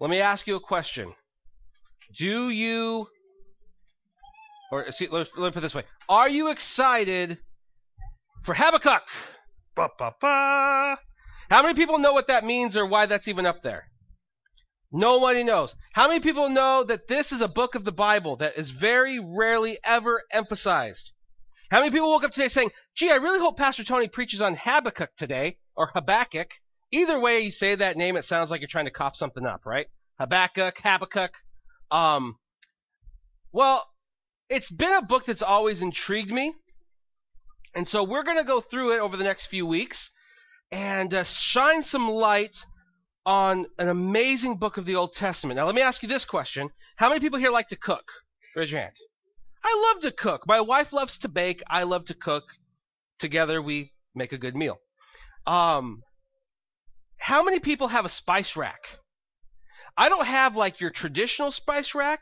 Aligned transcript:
Let 0.00 0.10
me 0.10 0.20
ask 0.20 0.46
you 0.46 0.56
a 0.56 0.60
question. 0.60 1.14
Do 2.16 2.50
you, 2.50 3.08
or 4.70 4.90
see, 4.92 5.08
let, 5.08 5.28
let 5.36 5.48
me 5.48 5.50
put 5.52 5.58
it 5.58 5.60
this 5.62 5.74
way: 5.74 5.84
Are 6.08 6.28
you 6.28 6.48
excited 6.48 7.38
for 8.44 8.54
Habakkuk? 8.54 9.02
Ba, 9.76 9.88
ba, 9.98 10.12
ba. 10.20 10.98
How 11.50 11.62
many 11.62 11.74
people 11.74 11.98
know 11.98 12.12
what 12.12 12.28
that 12.28 12.44
means 12.44 12.76
or 12.76 12.86
why 12.86 13.06
that's 13.06 13.28
even 13.28 13.46
up 13.46 13.62
there? 13.62 13.84
Nobody 14.92 15.42
knows. 15.42 15.74
How 15.92 16.06
many 16.08 16.20
people 16.20 16.48
know 16.48 16.84
that 16.84 17.08
this 17.08 17.32
is 17.32 17.40
a 17.40 17.48
book 17.48 17.74
of 17.74 17.84
the 17.84 17.92
Bible 17.92 18.36
that 18.36 18.56
is 18.56 18.70
very 18.70 19.18
rarely 19.18 19.78
ever 19.84 20.22
emphasized? 20.30 21.12
How 21.70 21.80
many 21.80 21.90
people 21.90 22.10
woke 22.10 22.22
up 22.22 22.30
today 22.30 22.48
saying, 22.48 22.70
gee, 22.94 23.10
I 23.10 23.16
really 23.16 23.40
hope 23.40 23.56
Pastor 23.56 23.82
Tony 23.82 24.06
preaches 24.06 24.40
on 24.40 24.54
Habakkuk 24.54 25.16
today, 25.16 25.58
or 25.74 25.90
Habakkuk? 25.92 26.50
Either 26.92 27.18
way 27.18 27.40
you 27.40 27.50
say 27.50 27.74
that 27.74 27.96
name, 27.96 28.16
it 28.16 28.24
sounds 28.24 28.50
like 28.50 28.60
you're 28.60 28.68
trying 28.68 28.84
to 28.84 28.90
cough 28.90 29.16
something 29.16 29.46
up, 29.46 29.66
right? 29.66 29.86
Habakkuk, 30.18 30.78
Habakkuk. 30.78 31.32
Um, 31.90 32.36
well, 33.52 33.86
it's 34.48 34.70
been 34.70 34.92
a 34.92 35.02
book 35.02 35.26
that's 35.26 35.42
always 35.42 35.82
intrigued 35.82 36.30
me. 36.30 36.54
And 37.74 37.86
so 37.86 38.04
we're 38.04 38.22
going 38.22 38.36
to 38.36 38.44
go 38.44 38.60
through 38.60 38.92
it 38.92 39.00
over 39.00 39.16
the 39.16 39.24
next 39.24 39.46
few 39.46 39.66
weeks 39.66 40.10
and 40.70 41.12
uh, 41.12 41.24
shine 41.24 41.82
some 41.82 42.08
light 42.08 42.56
on 43.26 43.66
an 43.78 43.88
amazing 43.88 44.56
book 44.58 44.76
of 44.76 44.86
the 44.86 44.96
Old 44.96 45.14
Testament. 45.14 45.56
Now, 45.56 45.66
let 45.66 45.74
me 45.74 45.82
ask 45.82 46.02
you 46.02 46.08
this 46.08 46.24
question 46.24 46.68
How 46.96 47.08
many 47.08 47.20
people 47.20 47.38
here 47.38 47.50
like 47.50 47.68
to 47.68 47.76
cook? 47.76 48.04
Raise 48.54 48.70
your 48.70 48.80
hand. 48.80 48.94
I 49.64 49.92
love 49.92 50.02
to 50.02 50.12
cook. 50.12 50.46
My 50.46 50.60
wife 50.60 50.92
loves 50.92 51.18
to 51.18 51.28
bake. 51.28 51.62
I 51.68 51.84
love 51.84 52.04
to 52.06 52.14
cook. 52.14 52.44
Together, 53.18 53.62
we 53.62 53.92
make 54.14 54.32
a 54.32 54.38
good 54.38 54.54
meal. 54.54 54.78
Um, 55.46 56.02
how 57.24 57.42
many 57.42 57.58
people 57.58 57.88
have 57.88 58.04
a 58.04 58.10
spice 58.10 58.54
rack? 58.54 58.98
I 59.96 60.10
don't 60.10 60.26
have 60.26 60.56
like 60.56 60.82
your 60.82 60.90
traditional 60.90 61.52
spice 61.52 61.94
rack. 61.94 62.20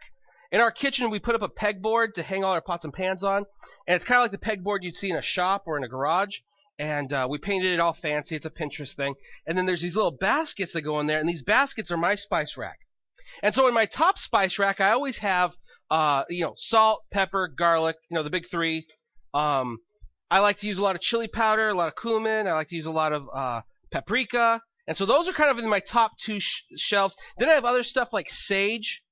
In 0.52 0.60
our 0.60 0.70
kitchen, 0.70 1.10
we 1.10 1.18
put 1.18 1.34
up 1.34 1.42
a 1.42 1.48
pegboard 1.48 2.14
to 2.14 2.22
hang 2.22 2.44
all 2.44 2.52
our 2.52 2.60
pots 2.60 2.84
and 2.84 2.94
pans 2.94 3.24
on, 3.24 3.44
and 3.88 3.96
it's 3.96 4.04
kind 4.04 4.18
of 4.18 4.22
like 4.22 4.30
the 4.30 4.38
pegboard 4.38 4.84
you'd 4.84 4.94
see 4.94 5.10
in 5.10 5.16
a 5.16 5.22
shop 5.22 5.64
or 5.66 5.76
in 5.76 5.82
a 5.82 5.88
garage. 5.88 6.38
And 6.78 7.12
uh, 7.12 7.26
we 7.28 7.38
painted 7.38 7.72
it 7.72 7.80
all 7.80 7.94
fancy. 7.94 8.36
It's 8.36 8.46
a 8.46 8.50
Pinterest 8.50 8.94
thing. 8.94 9.16
And 9.44 9.58
then 9.58 9.66
there's 9.66 9.82
these 9.82 9.96
little 9.96 10.12
baskets 10.12 10.72
that 10.74 10.82
go 10.82 11.00
in 11.00 11.08
there, 11.08 11.18
and 11.18 11.28
these 11.28 11.42
baskets 11.42 11.90
are 11.90 11.96
my 11.96 12.14
spice 12.14 12.56
rack. 12.56 12.78
And 13.42 13.52
so 13.52 13.66
in 13.66 13.74
my 13.74 13.86
top 13.86 14.18
spice 14.18 14.56
rack, 14.60 14.80
I 14.80 14.92
always 14.92 15.18
have, 15.18 15.56
uh, 15.90 16.22
you 16.28 16.44
know, 16.44 16.54
salt, 16.56 17.02
pepper, 17.10 17.48
garlic, 17.48 17.96
you 18.08 18.14
know, 18.14 18.22
the 18.22 18.30
big 18.30 18.48
three. 18.48 18.86
Um, 19.34 19.78
I 20.30 20.38
like 20.38 20.58
to 20.58 20.68
use 20.68 20.78
a 20.78 20.82
lot 20.82 20.94
of 20.94 21.00
chili 21.00 21.26
powder, 21.26 21.70
a 21.70 21.74
lot 21.74 21.88
of 21.88 21.96
cumin. 22.00 22.46
I 22.46 22.52
like 22.52 22.68
to 22.68 22.76
use 22.76 22.86
a 22.86 22.92
lot 22.92 23.12
of 23.12 23.26
uh, 23.34 23.62
paprika. 23.90 24.62
And 24.86 24.96
so 24.96 25.06
those 25.06 25.28
are 25.28 25.32
kind 25.32 25.50
of 25.50 25.58
in 25.58 25.68
my 25.68 25.80
top 25.80 26.18
two 26.18 26.40
sh- 26.40 26.62
shelves. 26.76 27.16
Then 27.38 27.48
I 27.48 27.54
have 27.54 27.64
other 27.64 27.84
stuff 27.84 28.12
like 28.12 28.28
sage. 28.28 29.02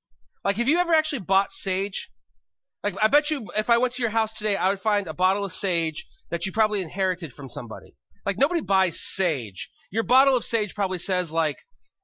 Like, 0.43 0.57
have 0.57 0.67
you 0.67 0.79
ever 0.79 0.93
actually 0.93 1.19
bought 1.19 1.51
sage? 1.51 2.09
Like, 2.83 2.95
I 3.01 3.07
bet 3.07 3.29
you 3.29 3.51
if 3.55 3.69
I 3.69 3.77
went 3.77 3.93
to 3.93 4.01
your 4.01 4.11
house 4.11 4.33
today, 4.33 4.55
I 4.55 4.69
would 4.69 4.81
find 4.81 5.07
a 5.07 5.13
bottle 5.13 5.45
of 5.45 5.53
sage 5.53 6.05
that 6.29 6.45
you 6.45 6.51
probably 6.51 6.81
inherited 6.81 7.33
from 7.33 7.47
somebody. 7.47 7.95
Like, 8.25 8.37
nobody 8.37 8.61
buys 8.61 8.99
sage. 8.99 9.69
Your 9.91 10.03
bottle 10.03 10.35
of 10.35 10.43
sage 10.43 10.75
probably 10.75 10.97
says, 10.97 11.31
like, 11.31 11.57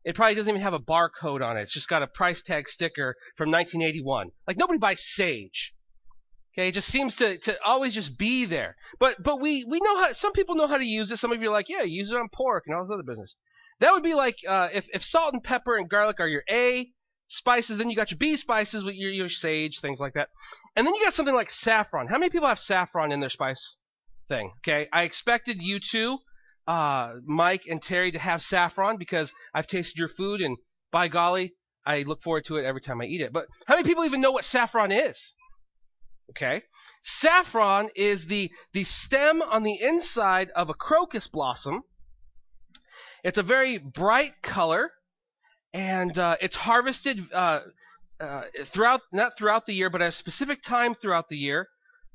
it 0.06 0.16
probably 0.16 0.36
doesn't 0.36 0.52
even 0.52 0.62
have 0.62 0.74
a 0.74 0.80
barcode 0.80 1.44
on 1.44 1.58
it. 1.58 1.62
It's 1.62 1.74
just 1.74 1.90
got 1.90 2.04
a 2.04 2.08
price 2.08 2.42
tag 2.42 2.70
sticker 2.70 3.16
from 3.36 3.52
1981. 3.52 4.30
Like, 4.48 4.58
nobody 4.58 4.80
buys 4.80 5.04
sage. 5.04 5.74
Okay, 6.54 6.70
it 6.70 6.74
just 6.74 6.90
seems 6.90 7.18
to, 7.18 7.38
to 7.38 7.64
always 7.64 7.94
just 7.94 8.18
be 8.18 8.46
there. 8.46 8.76
But 9.00 9.22
but 9.22 9.40
we, 9.40 9.64
we 9.66 9.80
know 9.80 9.98
how 10.02 10.14
some 10.14 10.32
people 10.32 10.56
know 10.56 10.66
how 10.66 10.78
to 10.78 10.86
use 10.86 11.12
it. 11.12 11.18
Some 11.18 11.32
of 11.32 11.40
you 11.42 11.50
are 11.50 11.52
like, 11.52 11.70
yeah, 11.70 11.84
use 11.84 12.12
it 12.12 12.18
on 12.18 12.30
pork 12.30 12.64
and 12.66 12.76
all 12.76 12.84
this 12.84 12.92
other 12.92 13.04
business. 13.04 13.36
That 13.80 13.94
would 13.94 14.04
be 14.04 14.16
like 14.16 14.38
uh, 14.48 14.70
if, 14.74 14.88
if 14.94 15.04
salt 15.04 15.34
and 15.34 15.44
pepper 15.44 15.78
and 15.78 15.90
garlic 15.90 16.20
are 16.20 16.28
your 16.28 16.44
A 16.50 16.92
spices, 17.28 17.78
then 17.78 17.90
you 17.90 17.96
got 17.96 18.12
your 18.12 18.18
B 18.18 18.36
spices 18.36 18.84
with 18.84 18.96
your, 18.96 19.12
your 19.12 19.30
sage, 19.30 19.80
things 19.80 20.00
like 20.00 20.14
that. 20.14 20.30
And 20.76 20.88
then 20.88 20.96
you 20.96 21.04
got 21.04 21.14
something 21.14 21.36
like 21.36 21.50
saffron. 21.50 22.08
How 22.08 22.18
many 22.18 22.30
people 22.30 22.48
have 22.48 22.60
saffron 22.60 23.12
in 23.12 23.20
their 23.20 23.30
spice 23.30 23.78
thing? 24.28 24.52
Okay, 24.60 24.88
I 24.92 25.04
expected 25.04 25.58
you 25.62 25.80
two, 25.80 26.18
uh, 26.68 27.16
Mike 27.26 27.64
and 27.70 27.82
Terry, 27.82 28.12
to 28.12 28.20
have 28.20 28.42
saffron 28.42 28.98
because 28.98 29.32
I've 29.54 29.68
tasted 29.68 30.00
your 30.00 30.08
food 30.08 30.42
and 30.42 30.58
by 30.92 31.08
golly, 31.08 31.54
I 31.86 32.04
look 32.04 32.24
forward 32.24 32.46
to 32.46 32.58
it 32.58 32.66
every 32.66 32.82
time 32.82 33.02
I 33.02 33.06
eat 33.06 33.22
it. 33.22 33.32
But 33.32 33.48
how 33.66 33.76
many 33.76 33.88
people 33.88 34.06
even 34.06 34.22
know 34.22 34.32
what 34.32 34.44
saffron 34.44 34.92
is? 34.92 35.34
Okay, 36.32 36.64
saffron 37.02 37.90
is 37.96 38.26
the 38.26 38.52
the 38.74 38.84
stem 38.84 39.42
on 39.42 39.64
the 39.64 39.80
inside 39.82 40.50
of 40.52 40.70
a 40.70 40.74
crocus 40.74 41.28
blossom 41.28 41.84
it's 43.28 43.38
a 43.38 43.44
very 43.44 43.78
bright 43.78 44.42
color, 44.42 44.90
and 45.74 46.18
uh, 46.18 46.38
it's 46.40 46.56
harvested 46.56 47.20
uh, 47.34 47.60
uh, 48.22 48.44
throughout 48.68 49.02
not 49.12 49.38
throughout 49.38 49.66
the 49.66 49.74
year, 49.74 49.90
but 49.90 50.02
at 50.02 50.08
a 50.08 50.12
specific 50.14 50.62
time 50.62 50.96
throughout 50.96 51.28
the 51.28 51.36
year. 51.36 51.68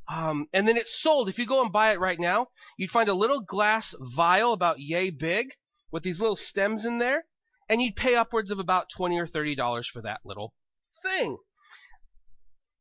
Um, 0.09 0.47
and 0.55 0.67
then 0.67 0.79
it's 0.79 0.99
sold. 0.99 1.29
If 1.29 1.39
you 1.39 1.45
go 1.45 1.61
and 1.61 1.71
buy 1.71 1.93
it 1.93 2.01
right 2.01 2.19
now, 2.19 2.47
you'd 2.79 2.91
find 2.91 3.11
a 3.11 3.15
little 3.15 3.41
glass 3.41 3.95
vial 4.01 4.55
about 4.55 4.81
yay 4.81 5.11
big 5.11 5.49
with 5.91 6.03
these 6.03 6.19
little 6.19 6.35
stems 6.35 6.87
in 6.87 6.99
there, 6.99 7.27
and 7.69 7.83
you'd 7.83 7.95
pay 7.95 8.15
upwards 8.15 8.51
of 8.51 8.59
about 8.59 8.89
twenty 8.89 9.21
or 9.21 9.27
thirty 9.27 9.55
dollars 9.55 9.87
for 9.87 10.01
that 10.01 10.21
little 10.25 10.55
thing. 11.03 11.37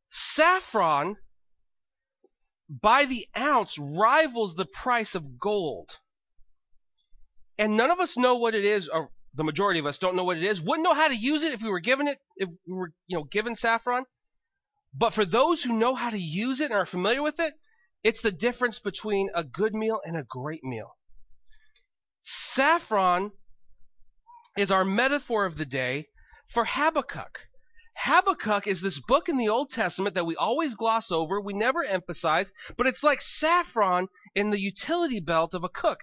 Saffron, 0.09 1.17
by 2.69 3.03
the 3.03 3.27
ounce, 3.37 3.77
rivals 3.77 4.55
the 4.55 4.65
price 4.65 5.15
of 5.15 5.37
gold 5.37 5.97
and 7.61 7.77
none 7.77 7.91
of 7.91 7.99
us 7.99 8.17
know 8.17 8.37
what 8.37 8.55
it 8.55 8.65
is, 8.65 8.87
or 8.87 9.11
the 9.35 9.43
majority 9.43 9.79
of 9.79 9.85
us 9.85 9.99
don't 9.99 10.15
know 10.15 10.23
what 10.23 10.37
it 10.37 10.43
is. 10.43 10.59
Wouldn't 10.59 10.83
know 10.83 10.95
how 10.95 11.07
to 11.07 11.15
use 11.15 11.43
it 11.43 11.53
if 11.53 11.61
we 11.61 11.69
were 11.69 11.79
given 11.79 12.07
it, 12.07 12.17
if 12.35 12.49
we 12.67 12.73
were, 12.73 12.91
you 13.05 13.19
know, 13.19 13.23
given 13.23 13.55
saffron. 13.55 14.05
But 14.95 15.13
for 15.13 15.25
those 15.25 15.61
who 15.61 15.73
know 15.73 15.93
how 15.93 16.09
to 16.09 16.17
use 16.17 16.59
it 16.59 16.71
and 16.71 16.73
are 16.73 16.87
familiar 16.87 17.21
with 17.21 17.39
it, 17.39 17.53
it's 18.03 18.21
the 18.21 18.31
difference 18.31 18.79
between 18.79 19.29
a 19.35 19.43
good 19.43 19.75
meal 19.75 20.01
and 20.03 20.17
a 20.17 20.25
great 20.27 20.63
meal. 20.63 20.97
Saffron 22.23 23.31
is 24.57 24.71
our 24.71 24.83
metaphor 24.83 25.45
of 25.45 25.55
the 25.55 25.65
day 25.65 26.07
for 26.47 26.65
Habakkuk. 26.65 27.47
Habakkuk 28.03 28.67
is 28.67 28.81
this 28.81 28.99
book 28.99 29.29
in 29.29 29.37
the 29.37 29.49
Old 29.49 29.69
Testament 29.69 30.15
that 30.15 30.25
we 30.25 30.35
always 30.35 30.75
gloss 30.75 31.11
over, 31.11 31.39
we 31.39 31.53
never 31.53 31.83
emphasize, 31.83 32.51
but 32.77 32.87
it's 32.87 33.03
like 33.03 33.21
saffron 33.21 34.07
in 34.33 34.49
the 34.49 34.59
utility 34.59 35.19
belt 35.19 35.53
of 35.53 35.63
a 35.63 35.69
cook 35.69 35.99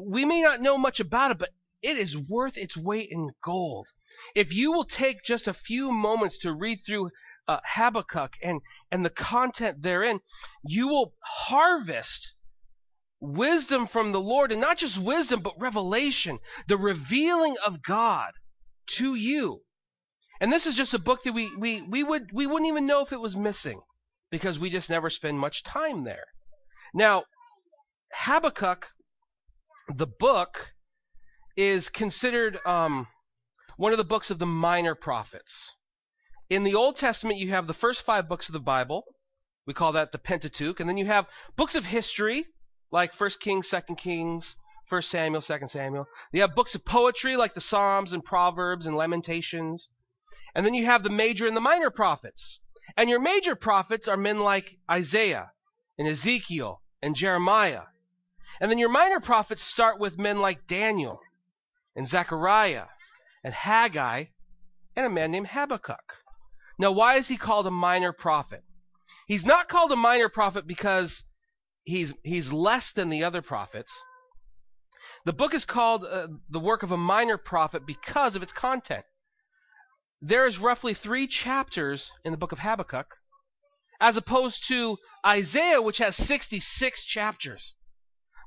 we 0.00 0.24
may 0.24 0.40
not 0.40 0.62
know 0.62 0.78
much 0.78 1.00
about 1.00 1.30
it, 1.30 1.38
but 1.38 1.50
it 1.82 1.98
is 1.98 2.16
worth 2.16 2.56
its 2.56 2.76
weight 2.76 3.10
in 3.10 3.28
gold. 3.42 3.88
If 4.34 4.52
you 4.52 4.72
will 4.72 4.86
take 4.86 5.22
just 5.22 5.46
a 5.46 5.52
few 5.54 5.92
moments 5.92 6.38
to 6.38 6.54
read 6.54 6.78
through 6.86 7.10
uh, 7.46 7.60
Habakkuk 7.62 8.36
and, 8.42 8.62
and 8.90 9.04
the 9.04 9.10
content 9.10 9.82
therein, 9.82 10.20
you 10.64 10.88
will 10.88 11.12
harvest 11.22 12.34
wisdom 13.20 13.86
from 13.86 14.12
the 14.12 14.20
Lord, 14.20 14.50
and 14.50 14.60
not 14.60 14.78
just 14.78 14.96
wisdom, 14.98 15.40
but 15.42 15.60
revelation, 15.60 16.38
the 16.68 16.78
revealing 16.78 17.56
of 17.64 17.82
God 17.82 18.32
to 18.86 19.14
you. 19.14 19.62
And 20.40 20.52
this 20.52 20.66
is 20.66 20.74
just 20.74 20.94
a 20.94 20.98
book 20.98 21.22
that 21.24 21.32
we, 21.32 21.54
we, 21.56 21.82
we 21.82 22.02
would 22.02 22.30
we 22.32 22.46
wouldn't 22.46 22.68
even 22.68 22.86
know 22.86 23.00
if 23.00 23.12
it 23.12 23.20
was 23.20 23.36
missing 23.36 23.80
because 24.30 24.58
we 24.58 24.70
just 24.70 24.90
never 24.90 25.08
spend 25.10 25.38
much 25.38 25.62
time 25.62 26.04
there. 26.04 26.26
Now, 26.92 27.24
Habakkuk 28.12 28.88
the 29.94 30.06
book 30.06 30.74
is 31.56 31.88
considered 31.88 32.58
um, 32.66 33.06
one 33.76 33.92
of 33.92 33.98
the 33.98 34.04
books 34.04 34.30
of 34.30 34.38
the 34.38 34.46
minor 34.46 34.94
prophets. 34.94 35.72
In 36.50 36.64
the 36.64 36.74
Old 36.74 36.96
Testament, 36.96 37.38
you 37.38 37.50
have 37.50 37.66
the 37.66 37.74
first 37.74 38.02
five 38.02 38.28
books 38.28 38.48
of 38.48 38.52
the 38.52 38.60
Bible. 38.60 39.04
We 39.66 39.74
call 39.74 39.92
that 39.92 40.12
the 40.12 40.18
Pentateuch. 40.18 40.80
And 40.80 40.88
then 40.88 40.96
you 40.96 41.06
have 41.06 41.26
books 41.56 41.74
of 41.74 41.84
history, 41.84 42.46
like 42.90 43.14
First 43.14 43.40
Kings, 43.40 43.68
Second 43.68 43.96
Kings, 43.96 44.56
First 44.88 45.10
Samuel, 45.10 45.40
Second 45.40 45.68
Samuel. 45.68 46.06
You 46.32 46.42
have 46.42 46.54
books 46.54 46.74
of 46.74 46.84
poetry, 46.84 47.36
like 47.36 47.54
the 47.54 47.60
Psalms 47.60 48.12
and 48.12 48.24
Proverbs 48.24 48.86
and 48.86 48.96
Lamentations. 48.96 49.88
And 50.54 50.64
then 50.64 50.74
you 50.74 50.86
have 50.86 51.02
the 51.02 51.10
major 51.10 51.46
and 51.46 51.56
the 51.56 51.60
minor 51.60 51.90
prophets. 51.90 52.60
And 52.96 53.10
your 53.10 53.20
major 53.20 53.54
prophets 53.54 54.08
are 54.08 54.16
men 54.16 54.40
like 54.40 54.78
Isaiah 54.90 55.50
and 55.98 56.08
Ezekiel 56.08 56.82
and 57.02 57.14
Jeremiah 57.14 57.82
and 58.60 58.70
then 58.70 58.78
your 58.78 58.88
minor 58.88 59.20
prophets 59.20 59.62
start 59.62 59.98
with 59.98 60.18
men 60.18 60.40
like 60.40 60.66
Daniel 60.66 61.20
and 61.94 62.06
Zechariah 62.06 62.86
and 63.44 63.52
Haggai 63.52 64.24
and 64.94 65.06
a 65.06 65.10
man 65.10 65.30
named 65.30 65.48
Habakkuk. 65.48 66.22
Now, 66.78 66.92
why 66.92 67.16
is 67.16 67.28
he 67.28 67.36
called 67.36 67.66
a 67.66 67.70
minor 67.70 68.12
prophet? 68.12 68.62
He's 69.26 69.44
not 69.44 69.68
called 69.68 69.92
a 69.92 69.96
minor 69.96 70.28
prophet 70.28 70.66
because 70.66 71.24
he's, 71.84 72.14
he's 72.22 72.52
less 72.52 72.92
than 72.92 73.10
the 73.10 73.24
other 73.24 73.42
prophets. 73.42 73.92
The 75.24 75.32
book 75.32 75.54
is 75.54 75.64
called 75.64 76.04
uh, 76.04 76.28
the 76.48 76.60
work 76.60 76.82
of 76.82 76.92
a 76.92 76.96
minor 76.96 77.36
prophet 77.36 77.86
because 77.86 78.36
of 78.36 78.42
its 78.42 78.52
content. 78.52 79.04
There 80.22 80.46
is 80.46 80.58
roughly 80.58 80.94
three 80.94 81.26
chapters 81.26 82.10
in 82.24 82.32
the 82.32 82.38
book 82.38 82.52
of 82.52 82.60
Habakkuk, 82.60 83.18
as 84.00 84.16
opposed 84.16 84.66
to 84.68 84.98
Isaiah, 85.24 85.82
which 85.82 85.98
has 85.98 86.16
66 86.16 87.04
chapters. 87.04 87.76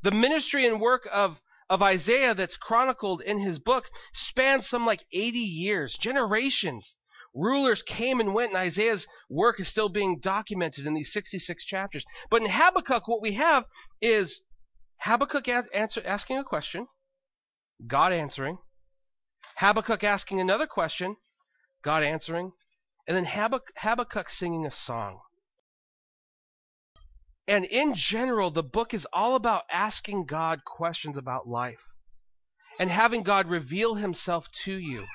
The 0.02 0.12
ministry 0.12 0.66
and 0.66 0.82
work 0.82 1.08
of, 1.12 1.40
of 1.70 1.84
Isaiah 1.84 2.34
that's 2.34 2.58
chronicled 2.58 3.22
in 3.22 3.38
his 3.40 3.60
book 3.60 3.90
spans 4.14 4.68
some 4.68 4.86
like 4.86 5.06
80 5.12 5.38
years, 5.38 5.96
generations. 5.96 6.96
Rulers 7.36 7.84
came 7.84 8.20
and 8.20 8.34
went, 8.34 8.50
and 8.50 8.58
Isaiah's 8.58 9.08
work 9.30 9.60
is 9.60 9.68
still 9.68 9.90
being 9.90 10.20
documented 10.20 10.88
in 10.88 10.96
these 10.96 11.14
66 11.14 11.64
chapters. 11.66 12.04
But 12.32 12.42
in 12.42 12.50
Habakkuk, 12.50 13.08
what 13.08 13.22
we 13.22 13.34
have 13.34 13.66
is 14.02 14.42
Habakkuk 15.02 15.48
answer, 15.48 16.02
asking 16.04 16.40
a 16.40 16.44
question, 16.44 16.88
God 17.86 18.12
answering, 18.12 18.58
Habakkuk 19.58 20.04
asking 20.04 20.40
another 20.40 20.66
question, 20.66 21.18
God 21.84 22.04
answering, 22.04 22.52
and 23.08 23.16
then 23.16 23.26
Habakkuk 23.26 24.30
singing 24.30 24.66
a 24.66 24.72
song. 24.72 25.20
And 27.48 27.66
in 27.66 27.96
general, 27.96 28.52
the 28.52 28.64
book 28.64 28.94
is 28.94 29.08
all 29.12 29.36
about 29.36 29.64
asking 29.72 30.26
God 30.26 30.64
questions 30.66 31.18
about 31.18 31.48
life 31.48 31.96
and 32.80 32.90
having 32.90 33.24
God 33.24 33.48
reveal 33.48 33.96
himself 33.96 34.48
to 34.66 34.74
you. 34.74 35.08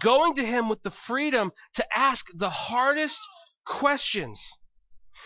Going 0.00 0.34
to 0.34 0.44
him 0.44 0.68
with 0.68 0.82
the 0.82 0.90
freedom 0.90 1.52
to 1.74 1.86
ask 1.96 2.26
the 2.34 2.50
hardest 2.50 3.20
questions, 3.64 4.42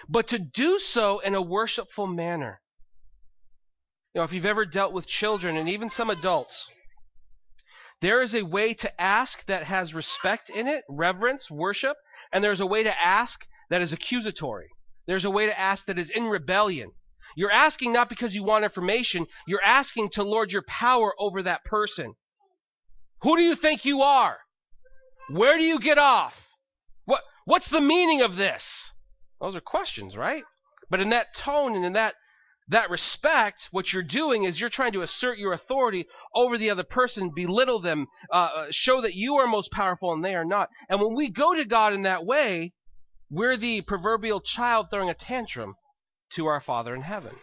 but 0.09 0.29
to 0.29 0.39
do 0.39 0.79
so 0.79 1.21
in 1.21 1.35
a 1.35 1.41
worshipful 1.41 2.07
manner. 2.07 2.61
You 4.15 4.19
know, 4.19 4.25
if 4.25 4.35
you've 4.35 4.45
ever 4.45 4.67
dealt 4.67 4.93
with 4.93 5.07
children 5.07 5.57
and 5.57 5.71
even 5.71 5.89
some 5.89 6.11
adults, 6.11 6.69
there 8.03 8.21
is 8.21 8.35
a 8.35 8.43
way 8.43 8.75
to 8.75 9.01
ask 9.01 9.47
that 9.47 9.63
has 9.63 9.95
respect 9.95 10.51
in 10.51 10.67
it, 10.67 10.85
reverence, 10.89 11.49
worship, 11.49 11.97
and 12.33 12.43
there's 12.43 12.61
a 12.61 12.67
way 12.67 12.83
to 12.83 13.01
ask 13.01 13.47
that 13.71 13.81
is 13.81 13.93
accusatory. 13.93 14.69
There's 15.07 15.25
a 15.25 15.31
way 15.31 15.47
to 15.47 15.59
ask 15.59 15.87
that 15.87 16.01
is 16.01 16.11
in 16.11 16.27
rebellion. 16.27 16.91
You're 17.37 17.53
asking 17.53 17.93
not 17.93 18.09
because 18.09 18.35
you 18.35 18.43
want 18.43 18.65
information, 18.65 19.27
you're 19.47 19.65
asking 19.65 20.11
to 20.11 20.25
lord 20.25 20.51
your 20.51 20.65
power 20.67 21.15
over 21.17 21.45
that 21.45 21.65
person. 21.65 22.15
Who 23.23 23.37
do 23.37 23.43
you 23.43 23.55
think 23.55 23.85
you 23.85 24.03
are? 24.03 24.39
Where 25.31 25.57
do 25.57 25.65
you 25.65 25.79
get 25.79 25.97
off? 25.97 26.49
What 27.05 27.23
what's 27.45 27.71
the 27.71 27.81
meaning 27.81 28.21
of 28.21 28.37
this? 28.37 28.91
Those 29.41 29.55
are 29.55 29.61
questions, 29.61 30.17
right? 30.17 30.43
But 30.91 31.01
in 31.01 31.11
that 31.11 31.35
tone 31.35 31.77
and 31.77 31.85
in 31.85 31.93
that 31.93 32.17
that 32.69 32.91
respect, 32.91 33.69
what 33.71 33.93
you're 33.93 34.03
doing 34.03 34.45
is 34.45 34.61
you're 34.61 34.71
trying 34.71 34.93
to 34.93 35.03
assert 35.03 35.39
your 35.39 35.53
authority 35.53 36.07
over 36.35 36.57
the 36.57 36.71
other 36.71 36.85
person, 36.85 37.33
belittle 37.35 37.81
them, 37.81 38.07
uh, 38.33 38.51
uh 38.55 38.67
show 38.71 39.01
that 39.01 39.15
you 39.15 39.37
are 39.37 39.47
most 39.47 39.71
powerful 39.73 40.13
and 40.13 40.25
they 40.25 40.35
are 40.35 40.45
not. 40.45 40.69
And 40.89 41.01
when 41.01 41.15
we 41.15 41.29
go 41.29 41.55
to 41.55 41.65
God 41.65 41.93
in 41.93 42.03
that 42.03 42.25
way, 42.25 42.73
we're 43.31 43.57
the 43.57 43.81
proverbial 43.83 44.41
child 44.41 44.89
throwing 44.91 45.11
a 45.11 45.15
tantrum 45.15 45.75
to 46.35 46.47
our 46.47 46.61
Father 46.61 46.95
in 46.95 47.03
heaven. 47.03 47.35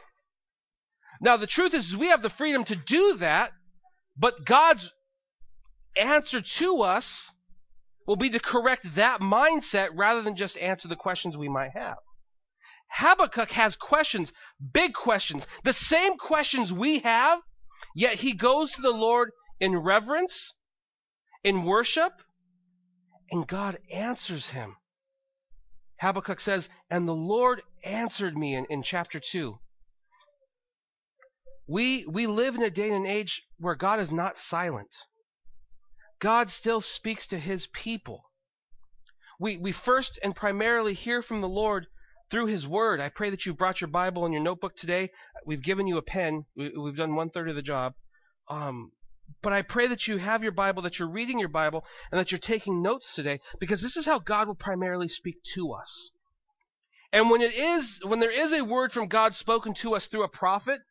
Now, 1.21 1.37
the 1.37 1.47
truth 1.47 1.73
is, 1.73 1.95
we 1.95 2.07
have 2.07 2.21
the 2.21 2.29
freedom 2.29 2.63
to 2.65 2.75
do 2.75 3.17
that, 3.17 3.51
but 4.17 4.45
God's 4.45 4.91
answer 5.97 6.41
to 6.41 6.81
us 6.81 7.31
will 8.07 8.15
be 8.15 8.29
to 8.29 8.39
correct 8.39 8.95
that 8.95 9.19
mindset 9.19 9.89
rather 9.95 10.21
than 10.21 10.35
just 10.35 10.57
answer 10.57 10.87
the 10.87 10.95
questions 10.95 11.37
we 11.37 11.49
might 11.49 11.71
have. 11.71 11.97
Habakkuk 12.89 13.51
has 13.51 13.75
questions, 13.75 14.33
big 14.73 14.93
questions, 14.93 15.47
the 15.63 15.73
same 15.73 16.17
questions 16.17 16.73
we 16.73 16.99
have, 16.99 17.41
yet 17.95 18.15
he 18.15 18.33
goes 18.33 18.71
to 18.71 18.81
the 18.81 18.91
Lord 18.91 19.31
in 19.59 19.77
reverence, 19.77 20.53
in 21.43 21.63
worship, 21.63 22.13
and 23.31 23.47
God 23.47 23.77
answers 23.91 24.49
him. 24.49 24.75
Habakkuk 25.99 26.39
says, 26.39 26.69
And 26.89 27.07
the 27.07 27.15
Lord 27.15 27.61
answered 27.83 28.37
me 28.37 28.55
in, 28.55 28.65
in 28.65 28.83
chapter 28.83 29.19
2. 29.19 29.59
We, 31.67 32.05
we 32.05 32.25
live 32.25 32.55
in 32.55 32.63
a 32.63 32.71
day 32.71 32.87
and 32.87 33.05
an 33.05 33.05
age 33.05 33.43
where 33.59 33.75
God 33.75 33.99
is 33.99 34.11
not 34.11 34.37
silent. 34.37 34.95
God 36.19 36.49
still 36.49 36.81
speaks 36.81 37.27
to 37.27 37.37
his 37.37 37.67
people. 37.67 38.23
We, 39.39 39.57
we 39.57 39.71
first 39.71 40.17
and 40.23 40.35
primarily 40.35 40.93
hear 40.93 41.21
from 41.21 41.41
the 41.41 41.47
Lord 41.47 41.87
through 42.29 42.45
his 42.47 42.67
word. 42.67 42.99
I 42.99 43.09
pray 43.09 43.29
that 43.29 43.45
you 43.45 43.53
brought 43.53 43.81
your 43.81 43.89
Bible 43.89 44.25
and 44.25 44.33
your 44.33 44.43
notebook 44.43 44.75
today. 44.75 45.11
We've 45.45 45.61
given 45.61 45.87
you 45.87 45.97
a 45.97 46.01
pen. 46.01 46.45
We, 46.55 46.71
have 46.85 46.97
done 46.97 47.15
one 47.15 47.29
third 47.29 47.49
of 47.49 47.55
the 47.55 47.61
job. 47.61 47.93
Um, 48.47 48.91
but 49.41 49.53
I 49.53 49.61
pray 49.61 49.87
that 49.87 50.07
you 50.07 50.17
have 50.17 50.43
your 50.43 50.51
Bible, 50.51 50.81
that 50.83 50.99
you're 50.99 51.09
reading 51.09 51.39
your 51.39 51.49
Bible, 51.49 51.85
and 52.11 52.19
that 52.19 52.31
you're 52.31 52.39
taking 52.39 52.81
notes 52.81 53.13
today, 53.13 53.39
because 53.59 53.81
this 53.81 53.95
is 53.95 54.05
how 54.05 54.19
God 54.19 54.47
will 54.47 54.55
primarily 54.55 55.07
speak 55.07 55.43
to 55.55 55.71
us. 55.71 56.11
And 57.11 57.29
when 57.29 57.41
it 57.41 57.53
is, 57.53 57.99
when 58.03 58.19
there 58.19 58.31
is 58.31 58.53
a 58.53 58.63
word 58.63 58.91
from 58.91 59.07
God 59.07 59.35
spoken 59.35 59.73
to 59.75 59.95
us 59.95 60.07
through 60.07 60.23
a 60.23 60.29
prophet, 60.29 60.81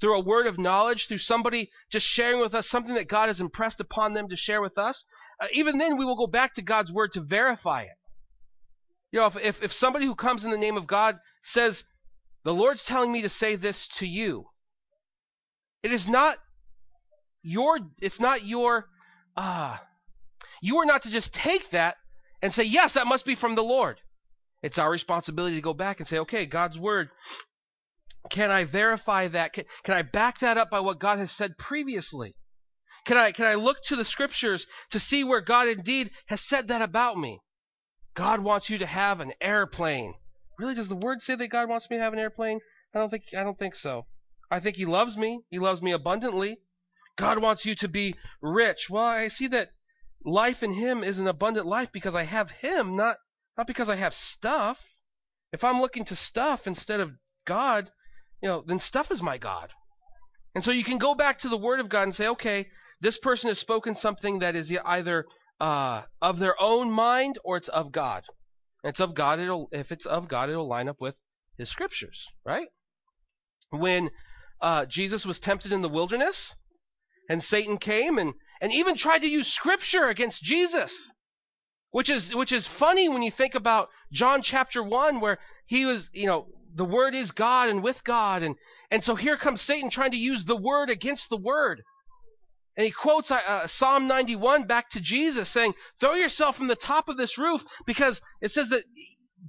through 0.00 0.16
a 0.16 0.24
word 0.24 0.46
of 0.46 0.58
knowledge, 0.58 1.08
through 1.08 1.18
somebody 1.18 1.70
just 1.90 2.06
sharing 2.06 2.40
with 2.40 2.54
us 2.54 2.68
something 2.68 2.94
that 2.94 3.08
God 3.08 3.28
has 3.28 3.40
impressed 3.40 3.80
upon 3.80 4.14
them 4.14 4.28
to 4.28 4.36
share 4.36 4.60
with 4.60 4.78
us, 4.78 5.04
uh, 5.40 5.46
even 5.52 5.78
then 5.78 5.96
we 5.96 6.04
will 6.04 6.16
go 6.16 6.26
back 6.26 6.54
to 6.54 6.62
God's 6.62 6.92
word 6.92 7.12
to 7.12 7.20
verify 7.20 7.82
it. 7.82 7.96
You 9.12 9.20
know, 9.20 9.26
if, 9.26 9.36
if, 9.36 9.62
if 9.62 9.72
somebody 9.72 10.06
who 10.06 10.14
comes 10.14 10.44
in 10.44 10.50
the 10.50 10.58
name 10.58 10.76
of 10.76 10.86
God 10.86 11.18
says, 11.42 11.84
the 12.44 12.54
Lord's 12.54 12.84
telling 12.84 13.10
me 13.10 13.22
to 13.22 13.28
say 13.28 13.56
this 13.56 13.88
to 13.98 14.06
you, 14.06 14.46
it 15.82 15.92
is 15.92 16.08
not 16.08 16.38
your 17.42 17.78
it's 18.00 18.18
not 18.18 18.44
your 18.44 18.86
ah 19.36 19.74
uh, 19.74 19.84
you 20.60 20.78
are 20.78 20.84
not 20.84 21.02
to 21.02 21.10
just 21.10 21.32
take 21.32 21.70
that 21.70 21.96
and 22.42 22.52
say 22.52 22.64
yes 22.64 22.94
that 22.94 23.06
must 23.06 23.24
be 23.24 23.36
from 23.36 23.54
the 23.54 23.62
lord. 23.62 24.00
It's 24.62 24.78
our 24.78 24.90
responsibility 24.90 25.54
to 25.54 25.62
go 25.62 25.74
back 25.74 26.00
and 26.00 26.08
say 26.08 26.18
okay 26.18 26.44
god's 26.46 26.78
word 26.78 27.08
can 28.30 28.50
i 28.50 28.64
verify 28.64 29.28
that? 29.28 29.52
Can, 29.52 29.64
can 29.84 29.94
i 29.94 30.02
back 30.02 30.40
that 30.40 30.58
up 30.58 30.70
by 30.70 30.80
what 30.80 30.98
god 30.98 31.20
has 31.20 31.30
said 31.30 31.56
previously? 31.56 32.34
Can 33.04 33.16
i 33.16 33.30
can 33.30 33.46
i 33.46 33.54
look 33.54 33.76
to 33.84 33.96
the 33.96 34.04
scriptures 34.04 34.66
to 34.90 34.98
see 34.98 35.22
where 35.22 35.40
god 35.40 35.68
indeed 35.68 36.10
has 36.26 36.40
said 36.40 36.66
that 36.68 36.82
about 36.82 37.16
me 37.16 37.38
god 38.16 38.40
wants 38.40 38.68
you 38.68 38.78
to 38.78 38.86
have 38.86 39.20
an 39.20 39.32
airplane 39.40 40.14
really 40.58 40.74
does 40.74 40.88
the 40.88 40.96
word 40.96 41.22
say 41.22 41.36
that 41.36 41.48
god 41.48 41.68
wants 41.68 41.88
me 41.88 41.96
to 41.96 42.02
have 42.02 42.12
an 42.12 42.18
airplane 42.18 42.58
i 42.94 42.98
don't 42.98 43.10
think 43.10 43.22
i 43.36 43.44
don't 43.44 43.58
think 43.58 43.74
so 43.74 44.04
i 44.50 44.58
think 44.58 44.76
he 44.76 44.84
loves 44.86 45.16
me 45.16 45.40
he 45.50 45.58
loves 45.58 45.80
me 45.80 45.92
abundantly 45.92 46.58
God 47.16 47.38
wants 47.38 47.64
you 47.64 47.74
to 47.76 47.88
be 47.88 48.14
rich. 48.42 48.90
Well, 48.90 49.04
I 49.04 49.28
see 49.28 49.46
that 49.48 49.70
life 50.24 50.62
in 50.62 50.72
Him 50.72 51.02
is 51.02 51.18
an 51.18 51.26
abundant 51.26 51.66
life 51.66 51.90
because 51.90 52.14
I 52.14 52.24
have 52.24 52.50
Him, 52.50 52.94
not, 52.94 53.16
not 53.56 53.66
because 53.66 53.88
I 53.88 53.96
have 53.96 54.14
stuff. 54.14 54.78
If 55.52 55.64
I'm 55.64 55.80
looking 55.80 56.04
to 56.06 56.16
stuff 56.16 56.66
instead 56.66 57.00
of 57.00 57.12
God, 57.46 57.90
you 58.42 58.48
know, 58.48 58.62
then 58.66 58.78
stuff 58.78 59.10
is 59.10 59.22
my 59.22 59.38
God. 59.38 59.72
And 60.54 60.62
so 60.62 60.70
you 60.70 60.84
can 60.84 60.98
go 60.98 61.14
back 61.14 61.38
to 61.40 61.48
the 61.48 61.56
Word 61.56 61.80
of 61.80 61.88
God 61.88 62.02
and 62.02 62.14
say, 62.14 62.28
okay, 62.28 62.68
this 63.00 63.18
person 63.18 63.48
has 63.48 63.58
spoken 63.58 63.94
something 63.94 64.40
that 64.40 64.56
is 64.56 64.76
either 64.84 65.26
uh, 65.60 66.02
of 66.20 66.38
their 66.38 66.60
own 66.60 66.90
mind 66.90 67.38
or 67.44 67.56
it's 67.56 67.68
of 67.68 67.92
God. 67.92 68.24
And 68.82 68.90
it's 68.90 69.00
of 69.00 69.14
God. 69.14 69.40
It'll 69.40 69.68
if 69.72 69.92
it's 69.92 70.06
of 70.06 70.28
God, 70.28 70.50
it'll 70.50 70.68
line 70.68 70.88
up 70.88 71.00
with 71.00 71.16
His 71.56 71.68
scriptures, 71.68 72.26
right? 72.44 72.68
When 73.70 74.10
uh, 74.60 74.86
Jesus 74.86 75.26
was 75.26 75.40
tempted 75.40 75.72
in 75.72 75.82
the 75.82 75.88
wilderness, 75.88 76.54
and 77.28 77.42
Satan 77.42 77.78
came 77.78 78.18
and, 78.18 78.34
and 78.60 78.72
even 78.72 78.96
tried 78.96 79.20
to 79.20 79.28
use 79.28 79.52
scripture 79.52 80.06
against 80.08 80.42
Jesus. 80.42 81.12
Which 81.90 82.10
is 82.10 82.34
which 82.34 82.52
is 82.52 82.66
funny 82.66 83.08
when 83.08 83.22
you 83.22 83.30
think 83.30 83.54
about 83.54 83.88
John 84.12 84.42
chapter 84.42 84.82
1 84.82 85.20
where 85.20 85.38
he 85.66 85.86
was, 85.86 86.10
you 86.12 86.26
know, 86.26 86.48
the 86.74 86.84
word 86.84 87.14
is 87.14 87.30
God 87.30 87.70
and 87.70 87.82
with 87.82 88.04
God 88.04 88.42
and 88.42 88.56
and 88.90 89.02
so 89.02 89.14
here 89.14 89.36
comes 89.36 89.62
Satan 89.62 89.88
trying 89.88 90.10
to 90.10 90.18
use 90.18 90.44
the 90.44 90.56
word 90.56 90.90
against 90.90 91.30
the 91.30 91.38
word. 91.38 91.82
And 92.76 92.84
he 92.84 92.90
quotes 92.90 93.30
uh, 93.30 93.36
uh 93.46 93.66
Psalm 93.66 94.06
91 94.06 94.66
back 94.66 94.90
to 94.90 95.00
Jesus 95.00 95.48
saying, 95.48 95.74
"Throw 96.00 96.14
yourself 96.14 96.56
from 96.56 96.66
the 96.66 96.76
top 96.76 97.08
of 97.08 97.16
this 97.16 97.38
roof 97.38 97.64
because 97.86 98.20
it 98.40 98.50
says 98.50 98.68
that 98.68 98.84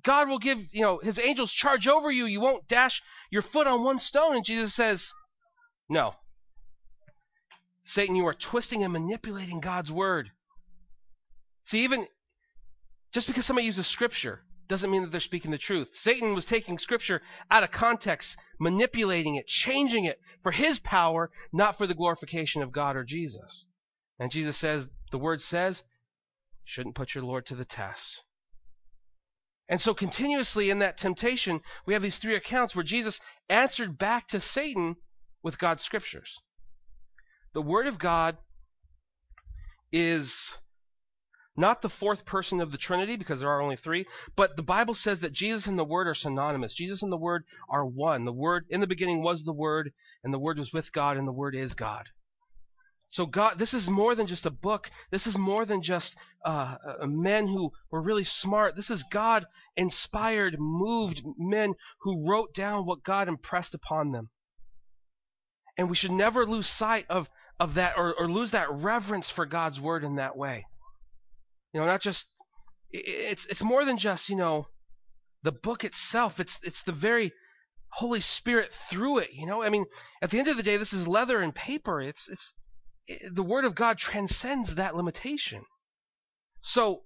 God 0.03 0.29
will 0.29 0.39
give, 0.39 0.59
you 0.71 0.81
know, 0.81 0.99
his 0.99 1.19
angels 1.19 1.51
charge 1.51 1.87
over 1.87 2.09
you. 2.09 2.25
You 2.25 2.39
won't 2.39 2.67
dash 2.67 3.01
your 3.29 3.41
foot 3.41 3.67
on 3.67 3.83
one 3.83 3.99
stone." 3.99 4.35
And 4.35 4.45
Jesus 4.45 4.73
says, 4.73 5.11
"No. 5.89 6.15
Satan, 7.83 8.15
you 8.15 8.27
are 8.27 8.33
twisting 8.33 8.83
and 8.83 8.91
manipulating 8.91 9.61
God's 9.61 9.91
word. 9.91 10.29
See, 11.63 11.83
even 11.83 12.07
just 13.13 13.27
because 13.27 13.45
somebody 13.45 13.65
uses 13.65 13.87
scripture 13.87 14.41
doesn't 14.67 14.91
mean 14.91 15.03
that 15.03 15.11
they're 15.11 15.19
speaking 15.19 15.51
the 15.51 15.57
truth. 15.57 15.89
Satan 15.93 16.33
was 16.33 16.45
taking 16.45 16.77
scripture 16.77 17.21
out 17.49 17.63
of 17.63 17.71
context, 17.71 18.37
manipulating 18.59 19.35
it, 19.35 19.47
changing 19.47 20.05
it 20.05 20.19
for 20.43 20.51
his 20.51 20.79
power, 20.79 21.31
not 21.53 21.77
for 21.77 21.87
the 21.87 21.93
glorification 21.93 22.61
of 22.61 22.71
God 22.71 22.95
or 22.95 23.03
Jesus. 23.03 23.67
And 24.19 24.31
Jesus 24.31 24.57
says, 24.57 24.87
the 25.11 25.17
word 25.17 25.41
says, 25.41 25.83
shouldn't 26.63 26.95
put 26.95 27.15
your 27.15 27.23
Lord 27.23 27.45
to 27.47 27.55
the 27.55 27.65
test. 27.65 28.23
And 29.69 29.81
so, 29.81 29.93
continuously 29.93 30.69
in 30.69 30.79
that 30.79 30.97
temptation, 30.97 31.61
we 31.85 31.93
have 31.93 32.01
these 32.01 32.19
three 32.19 32.35
accounts 32.35 32.75
where 32.75 32.83
Jesus 32.83 33.19
answered 33.49 33.97
back 33.97 34.27
to 34.29 34.39
Satan 34.39 34.95
with 35.43 35.59
God's 35.59 35.83
scriptures. 35.83 36.39
The 37.53 37.61
Word 37.61 37.87
of 37.87 37.99
God 37.99 38.37
is 39.91 40.57
not 41.57 41.81
the 41.81 41.89
fourth 41.89 42.23
person 42.23 42.61
of 42.61 42.71
the 42.71 42.77
Trinity 42.77 43.15
because 43.15 43.39
there 43.39 43.49
are 43.49 43.61
only 43.61 43.75
three, 43.75 44.05
but 44.35 44.55
the 44.55 44.63
Bible 44.63 44.93
says 44.93 45.19
that 45.21 45.33
Jesus 45.33 45.65
and 45.65 45.77
the 45.77 45.83
Word 45.83 46.07
are 46.07 46.13
synonymous. 46.13 46.73
Jesus 46.73 47.01
and 47.01 47.11
the 47.11 47.17
Word 47.17 47.43
are 47.67 47.85
one. 47.85 48.25
The 48.25 48.31
Word 48.31 48.65
in 48.69 48.79
the 48.79 48.87
beginning 48.87 49.23
was 49.23 49.43
the 49.43 49.51
Word, 49.51 49.91
and 50.23 50.33
the 50.33 50.39
Word 50.39 50.59
was 50.59 50.71
with 50.71 50.93
God, 50.93 51.17
and 51.17 51.27
the 51.27 51.31
Word 51.31 51.55
is 51.55 51.73
God. 51.73 52.07
So 53.09 53.25
God, 53.25 53.57
this 53.57 53.73
is 53.73 53.89
more 53.89 54.15
than 54.15 54.27
just 54.27 54.45
a 54.45 54.51
book. 54.51 54.91
This 55.11 55.27
is 55.27 55.37
more 55.37 55.65
than 55.65 55.81
just 55.81 56.15
uh, 56.43 56.75
men 57.03 57.47
who 57.47 57.71
were 57.89 58.01
really 58.01 58.25
smart. 58.25 58.75
This 58.75 58.89
is 58.89 59.03
God 59.03 59.45
inspired, 59.75 60.59
moved 60.59 61.23
men 61.37 61.73
who 62.01 62.29
wrote 62.29 62.53
down 62.53 62.85
what 62.85 63.03
God 63.03 63.27
impressed 63.29 63.73
upon 63.73 64.11
them. 64.11 64.29
And 65.77 65.89
we 65.89 65.95
should 65.95 66.11
never 66.11 66.45
lose 66.45 66.67
sight 66.67 67.05
of, 67.09 67.29
of 67.59 67.75
that 67.75 67.97
or, 67.97 68.13
or 68.13 68.29
lose 68.29 68.51
that 68.51 68.71
reverence 68.71 69.29
for 69.29 69.45
God's 69.45 69.79
word 69.79 70.03
in 70.03 70.15
that 70.15 70.35
way. 70.35 70.65
You 71.77 71.83
know, 71.83 71.89
not 71.89 72.01
just 72.01 72.25
it's 72.89 73.45
it's 73.45 73.61
more 73.61 73.85
than 73.85 73.99
just, 73.99 74.29
you 74.29 74.35
know, 74.35 74.65
the 75.43 75.51
book 75.51 75.83
itself. 75.83 76.39
It's 76.39 76.59
it's 76.63 76.81
the 76.81 76.91
very 76.91 77.31
Holy 77.89 78.19
Spirit 78.19 78.73
through 78.89 79.19
it, 79.19 79.29
you 79.31 79.45
know? 79.45 79.61
I 79.61 79.69
mean, 79.69 79.85
at 80.23 80.31
the 80.31 80.39
end 80.39 80.47
of 80.47 80.57
the 80.57 80.63
day, 80.63 80.77
this 80.77 80.91
is 80.91 81.07
leather 81.07 81.39
and 81.39 81.53
paper. 81.53 82.01
It's 82.01 82.27
it's 82.29 82.55
the 83.31 83.43
Word 83.43 83.63
of 83.63 83.75
God 83.75 83.99
transcends 83.99 84.73
that 84.73 84.95
limitation. 84.95 85.65
So 86.63 87.03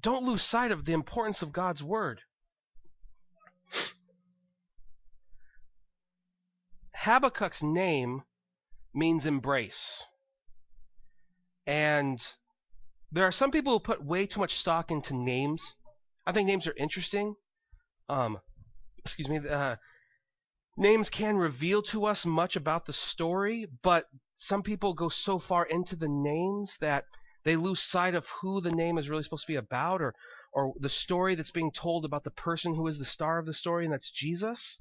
don't 0.00 0.22
lose 0.22 0.42
sight 0.42 0.70
of 0.70 0.84
the 0.84 0.92
importance 0.92 1.42
of 1.42 1.52
God's 1.52 1.82
Word. 1.82 2.20
Habakkuk's 7.04 7.64
name 7.64 8.22
means 8.94 9.26
embrace. 9.26 10.04
And 11.66 12.24
there 13.10 13.24
are 13.24 13.32
some 13.32 13.50
people 13.50 13.72
who 13.72 13.80
put 13.80 14.04
way 14.04 14.26
too 14.26 14.40
much 14.40 14.58
stock 14.58 14.90
into 14.90 15.14
names. 15.14 15.62
I 16.26 16.32
think 16.32 16.46
names 16.46 16.66
are 16.66 16.74
interesting. 16.76 17.34
Um, 18.08 18.38
excuse 18.98 19.28
me. 19.28 19.38
Uh, 19.48 19.76
names 20.76 21.10
can 21.10 21.36
reveal 21.36 21.82
to 21.82 22.04
us 22.04 22.26
much 22.26 22.56
about 22.56 22.86
the 22.86 22.92
story, 22.92 23.66
but 23.82 24.06
some 24.36 24.62
people 24.62 24.94
go 24.94 25.08
so 25.08 25.38
far 25.38 25.64
into 25.64 25.96
the 25.96 26.08
names 26.08 26.76
that 26.80 27.04
they 27.44 27.56
lose 27.56 27.82
sight 27.82 28.14
of 28.14 28.26
who 28.40 28.60
the 28.60 28.70
name 28.70 28.98
is 28.98 29.08
really 29.08 29.22
supposed 29.22 29.46
to 29.46 29.52
be 29.52 29.56
about 29.56 30.02
or 30.02 30.14
or 30.52 30.74
the 30.78 30.88
story 30.88 31.34
that's 31.34 31.50
being 31.50 31.72
told 31.72 32.04
about 32.04 32.24
the 32.24 32.30
person 32.30 32.74
who 32.74 32.86
is 32.86 32.98
the 32.98 33.04
star 33.04 33.38
of 33.38 33.46
the 33.46 33.54
story 33.54 33.84
and 33.84 33.92
that's 33.92 34.10
Jesus. 34.10 34.80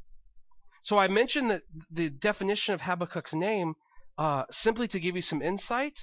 So 0.84 0.98
I 0.98 1.08
mentioned 1.08 1.52
that 1.52 1.64
the 1.92 2.10
definition 2.10 2.74
of 2.74 2.82
Habakkuk's 2.82 3.34
name 3.34 3.76
uh, 4.18 4.46
simply 4.50 4.88
to 4.90 5.00
give 5.00 5.16
you 5.16 5.22
some 5.22 5.42
insight, 5.42 6.00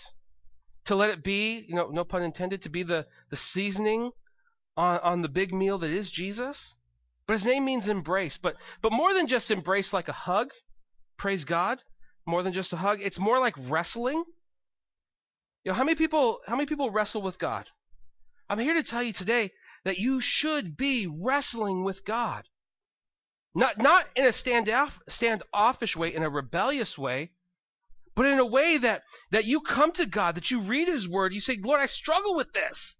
to 0.86 0.94
let 0.94 1.10
it 1.10 1.22
be, 1.22 1.64
you 1.68 1.74
know, 1.74 1.88
no 1.88 2.04
pun 2.04 2.22
intended, 2.22 2.62
to 2.62 2.68
be 2.68 2.82
the, 2.82 3.06
the 3.30 3.36
seasoning 3.36 4.10
on, 4.76 4.98
on 5.00 5.22
the 5.22 5.28
big 5.28 5.52
meal 5.52 5.78
that 5.78 5.90
is 5.90 6.10
Jesus. 6.10 6.74
But 7.26 7.34
his 7.34 7.46
name 7.46 7.64
means 7.64 7.88
embrace. 7.88 8.36
But 8.36 8.56
but 8.82 8.92
more 8.92 9.14
than 9.14 9.26
just 9.26 9.50
embrace 9.50 9.92
like 9.92 10.08
a 10.08 10.12
hug, 10.12 10.50
praise 11.16 11.44
God 11.44 11.80
more 12.26 12.42
than 12.42 12.52
just 12.52 12.72
a 12.72 12.76
hug. 12.76 13.00
It's 13.02 13.18
more 13.18 13.38
like 13.38 13.54
wrestling. 13.68 14.24
You 15.64 15.70
know, 15.70 15.74
how 15.74 15.84
many 15.84 15.96
people 15.96 16.40
how 16.46 16.56
many 16.56 16.66
people 16.66 16.90
wrestle 16.90 17.22
with 17.22 17.38
God? 17.38 17.68
I'm 18.48 18.58
here 18.58 18.74
to 18.74 18.82
tell 18.82 19.02
you 19.02 19.12
today 19.12 19.52
that 19.84 19.98
you 19.98 20.20
should 20.20 20.76
be 20.76 21.06
wrestling 21.06 21.84
with 21.84 22.04
God. 22.04 22.48
Not 23.54 23.78
not 23.78 24.06
in 24.16 24.24
a 24.24 24.28
standoff 24.28 24.92
standoffish 25.08 25.96
way, 25.96 26.14
in 26.14 26.22
a 26.22 26.30
rebellious 26.30 26.98
way, 26.98 27.30
but 28.14 28.26
in 28.26 28.38
a 28.38 28.46
way 28.46 28.78
that 28.78 29.02
that 29.30 29.44
you 29.44 29.60
come 29.60 29.92
to 29.92 30.06
God, 30.06 30.36
that 30.36 30.50
you 30.50 30.60
read 30.60 30.88
his 30.88 31.08
word, 31.08 31.32
you 31.32 31.40
say, 31.40 31.58
"Lord, 31.60 31.80
I 31.80 31.86
struggle 31.86 32.34
with 32.34 32.52
this. 32.52 32.98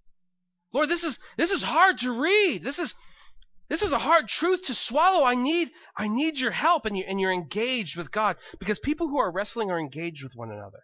Lord, 0.73 0.89
this 0.89 1.05
is 1.05 1.19
this 1.37 1.51
is 1.51 1.63
hard 1.63 1.99
to 1.99 2.21
read. 2.21 2.65
This 2.65 2.79
is 2.79 2.95
this 3.69 3.83
is 3.83 3.93
a 3.93 3.99
hard 3.99 4.29
truth 4.29 4.65
to 4.65 4.75
swallow. 4.75 5.25
I 5.25 5.35
need 5.35 5.71
I 5.97 6.09
need 6.09 6.39
your 6.39 6.51
help 6.51 6.85
and 6.85 6.97
you 6.97 7.05
and 7.07 7.21
you're 7.21 7.33
engaged 7.33 7.97
with 7.97 8.11
God 8.11 8.37
because 8.59 8.79
people 8.79 9.09
who 9.09 9.19
are 9.19 9.31
wrestling 9.31 9.71
are 9.71 9.79
engaged 9.79 10.23
with 10.23 10.35
one 10.35 10.51
another. 10.51 10.83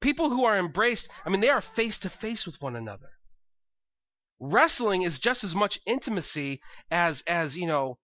People 0.00 0.30
who 0.30 0.44
are 0.44 0.58
embraced, 0.58 1.08
I 1.24 1.30
mean 1.30 1.40
they 1.40 1.48
are 1.48 1.60
face 1.60 1.98
to 2.00 2.10
face 2.10 2.46
with 2.46 2.60
one 2.60 2.76
another. 2.76 3.10
Wrestling 4.38 5.02
is 5.02 5.18
just 5.18 5.42
as 5.42 5.54
much 5.54 5.80
intimacy 5.86 6.60
as 6.90 7.22
as, 7.26 7.56
you 7.56 7.66
know, 7.66 7.98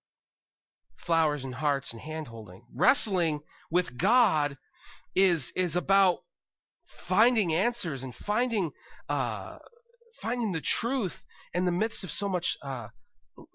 flowers 0.97 1.45
and 1.45 1.55
hearts 1.55 1.93
and 1.93 2.01
hand 2.01 2.29
holding. 2.29 2.65
Wrestling 2.75 3.41
with 3.71 3.99
God 3.99 4.57
is 5.15 5.53
is 5.55 5.77
about 5.77 6.21
finding 6.87 7.55
answers 7.55 8.03
and 8.03 8.15
finding 8.15 8.73
uh, 9.09 9.59
finding 10.21 10.53
the 10.53 10.61
truth 10.61 11.23
in 11.55 11.65
the 11.65 11.73
midst 11.73 12.05
of 12.05 12.11
so 12.11 12.29
much 12.29 12.57
uh, 12.63 12.89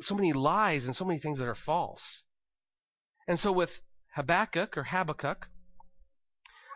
so 0.01 0.15
many 0.15 0.33
lies 0.33 0.85
and 0.85 0.95
so 0.95 1.05
many 1.05 1.19
things 1.19 1.39
that 1.39 1.47
are 1.47 1.55
false. 1.55 2.23
And 3.27 3.39
so 3.39 3.51
with 3.51 3.79
Habakkuk 4.15 4.77
or 4.77 4.83
Habakkuk, 4.83 5.47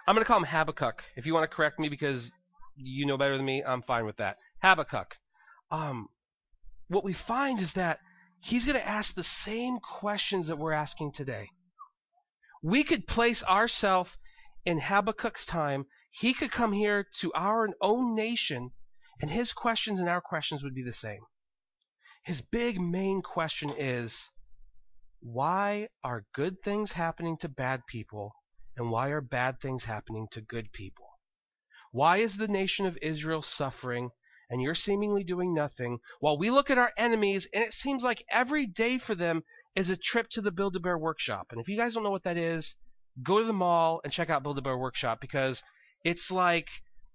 I'm 0.08 0.16
going 0.16 0.24
to 0.24 0.28
call 0.28 0.40
him 0.40 0.46
Habakkuk. 0.46 1.04
If 1.16 1.26
you 1.26 1.34
want 1.34 1.50
to 1.50 1.56
correct 1.56 1.80
me 1.80 1.90
because 1.90 2.32
you 2.76 3.06
know 3.06 3.18
better 3.18 3.38
than 3.38 3.46
me, 3.46 3.64
I'm 3.64 3.82
fine 3.84 4.06
with 4.06 4.18
that. 4.18 4.38
Habakkuk. 4.62 5.16
Um, 5.72 6.10
what 6.88 7.04
we 7.04 7.14
find 7.14 7.62
is 7.62 7.74
that 7.74 8.00
he's 8.42 8.66
going 8.66 8.78
to 8.78 8.88
ask 8.88 9.16
the 9.16 9.24
same 9.24 9.80
questions 9.80 10.48
that 10.48 10.58
we're 10.58 10.74
asking 10.74 11.14
today. 11.14 11.48
We 12.62 12.84
could 12.84 13.08
place 13.08 13.44
ourselves 13.44 14.16
in 14.66 14.80
Habakkuk's 14.80 15.46
time. 15.46 15.86
He 16.12 16.34
could 16.34 16.52
come 16.52 16.74
here 16.74 17.08
to 17.20 17.32
our 17.34 17.70
own 17.82 18.16
nation, 18.16 18.72
and 19.22 19.32
his 19.32 19.54
questions 19.54 20.00
and 20.00 20.10
our 20.10 20.22
questions 20.22 20.64
would 20.64 20.76
be 20.76 20.84
the 20.84 20.94
same. 20.94 21.22
His 22.24 22.42
big 22.42 22.80
main 22.80 23.24
question 23.24 23.72
is 23.72 24.30
why 25.22 25.90
are 26.04 26.26
good 26.34 26.62
things 26.62 26.92
happening 26.92 27.38
to 27.38 27.50
bad 27.50 27.88
people 27.88 28.36
and 28.76 28.92
why 28.92 29.10
are 29.10 29.22
bad 29.22 29.60
things 29.60 29.86
happening 29.86 30.28
to 30.32 30.42
good 30.42 30.72
people? 30.72 31.20
Why 31.92 32.18
is 32.18 32.38
the 32.38 32.48
nation 32.48 32.86
of 32.86 32.98
Israel 33.02 33.42
suffering 33.42 34.12
and 34.50 34.62
you're 34.62 34.76
seemingly 34.76 35.24
doing 35.24 35.54
nothing 35.54 36.00
while 36.20 36.38
we 36.38 36.52
look 36.52 36.70
at 36.70 36.78
our 36.78 36.94
enemies 36.98 37.48
and 37.54 37.64
it 37.64 37.74
seems 37.74 38.04
like 38.04 38.24
every 38.30 38.68
day 38.68 38.98
for 38.98 39.16
them 39.16 39.44
is 39.76 39.90
a 39.90 39.98
trip 39.98 40.30
to 40.30 40.42
the 40.42 40.52
Build 40.52 40.76
a 40.76 40.80
Bear 40.80 40.98
workshop. 40.98 41.48
And 41.52 41.60
if 41.60 41.68
you 41.68 41.78
guys 41.78 41.94
don't 41.94 42.04
know 42.04 42.12
what 42.12 42.24
that 42.24 42.38
is, 42.38 42.76
go 43.24 43.40
to 43.40 43.46
the 43.46 43.54
mall 43.54 44.02
and 44.04 44.14
check 44.14 44.30
out 44.30 44.44
Build 44.44 44.58
a 44.58 44.62
Bear 44.62 44.78
workshop 44.78 45.20
because 45.22 45.64
it's 46.04 46.32
like 46.32 46.68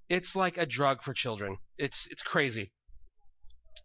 it's 0.08 0.36
like 0.36 0.56
a 0.56 0.66
drug 0.66 1.02
for 1.02 1.12
children. 1.12 1.58
It's 1.78 2.06
it's 2.10 2.22
crazy. 2.22 2.72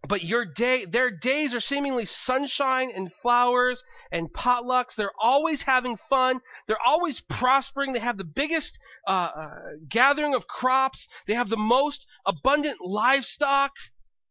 But 0.08 0.24
your 0.24 0.46
day 0.46 0.86
their 0.86 1.12
days 1.12 1.54
are 1.54 1.60
seemingly 1.60 2.06
sunshine 2.06 2.92
and 2.96 3.14
flowers 3.14 3.84
and 4.12 4.34
potlucks. 4.34 4.96
They're 4.96 5.12
always 5.20 5.62
having 5.64 5.98
fun. 5.98 6.42
They're 6.68 6.82
always 6.86 7.22
prospering. 7.22 7.94
They 7.94 8.00
have 8.00 8.18
the 8.18 8.24
biggest 8.24 8.80
uh, 9.08 9.30
uh, 9.36 9.50
gathering 9.88 10.34
of 10.34 10.48
crops. 10.48 11.08
They 11.28 11.36
have 11.36 11.50
the 11.50 11.58
most 11.58 12.08
abundant 12.26 12.82
livestock. 12.82 13.72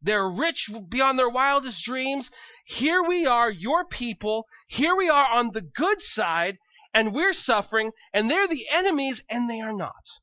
They're 0.03 0.29
rich 0.29 0.71
beyond 0.89 1.19
their 1.19 1.29
wildest 1.29 1.85
dreams. 1.85 2.31
Here 2.65 3.03
we 3.03 3.27
are 3.27 3.51
your 3.51 3.85
people. 3.85 4.47
Here 4.67 4.97
we 4.97 5.11
are 5.11 5.31
on 5.31 5.51
the 5.53 5.61
good 5.61 6.01
side 6.01 6.59
and 6.93 7.15
we're 7.15 7.33
suffering 7.33 7.93
and 8.13 8.31
they're 8.31 8.49
the 8.49 8.69
enemies 8.71 9.23
and 9.29 9.49
they 9.49 9.61
are 9.61 9.73
not 9.73 10.21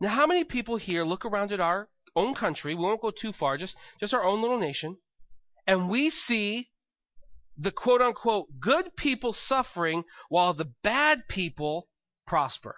now 0.00 0.08
how 0.08 0.26
many 0.26 0.42
people 0.42 0.76
here 0.78 1.04
look 1.04 1.24
around 1.24 1.52
at 1.52 1.60
our 1.60 1.88
own 2.16 2.34
country, 2.34 2.74
we 2.74 2.82
won't 2.82 3.00
go 3.00 3.10
too 3.10 3.32
far, 3.32 3.56
just, 3.56 3.76
just 4.00 4.12
our 4.12 4.24
own 4.24 4.42
little 4.42 4.58
nation, 4.58 4.96
and 5.66 5.88
we 5.88 6.10
see 6.10 6.70
the 7.56 7.70
quote 7.70 8.02
unquote 8.02 8.48
good 8.58 8.96
people 8.96 9.32
suffering 9.32 10.04
while 10.28 10.54
the 10.54 10.72
bad 10.82 11.28
people 11.28 11.88
prosper. 12.26 12.76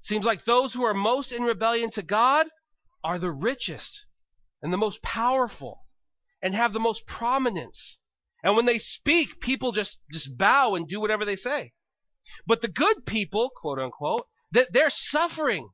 Seems 0.00 0.24
like 0.24 0.44
those 0.44 0.74
who 0.74 0.84
are 0.84 0.94
most 0.94 1.32
in 1.32 1.42
rebellion 1.42 1.90
to 1.92 2.02
God 2.02 2.48
are 3.02 3.18
the 3.18 3.32
richest 3.32 4.06
and 4.60 4.72
the 4.72 4.78
most 4.78 5.02
powerful 5.02 5.86
and 6.42 6.54
have 6.54 6.72
the 6.72 6.80
most 6.80 7.06
prominence. 7.06 7.98
And 8.44 8.54
when 8.54 8.66
they 8.66 8.78
speak, 8.78 9.40
people 9.40 9.72
just, 9.72 9.98
just 10.12 10.38
bow 10.38 10.76
and 10.76 10.86
do 10.86 11.00
whatever 11.00 11.24
they 11.24 11.34
say. 11.34 11.72
But 12.46 12.60
the 12.60 12.68
good 12.68 13.04
people, 13.04 13.50
quote 13.50 13.80
unquote, 13.80 14.28
that 14.52 14.72
they're 14.72 14.90
suffering 14.90 15.70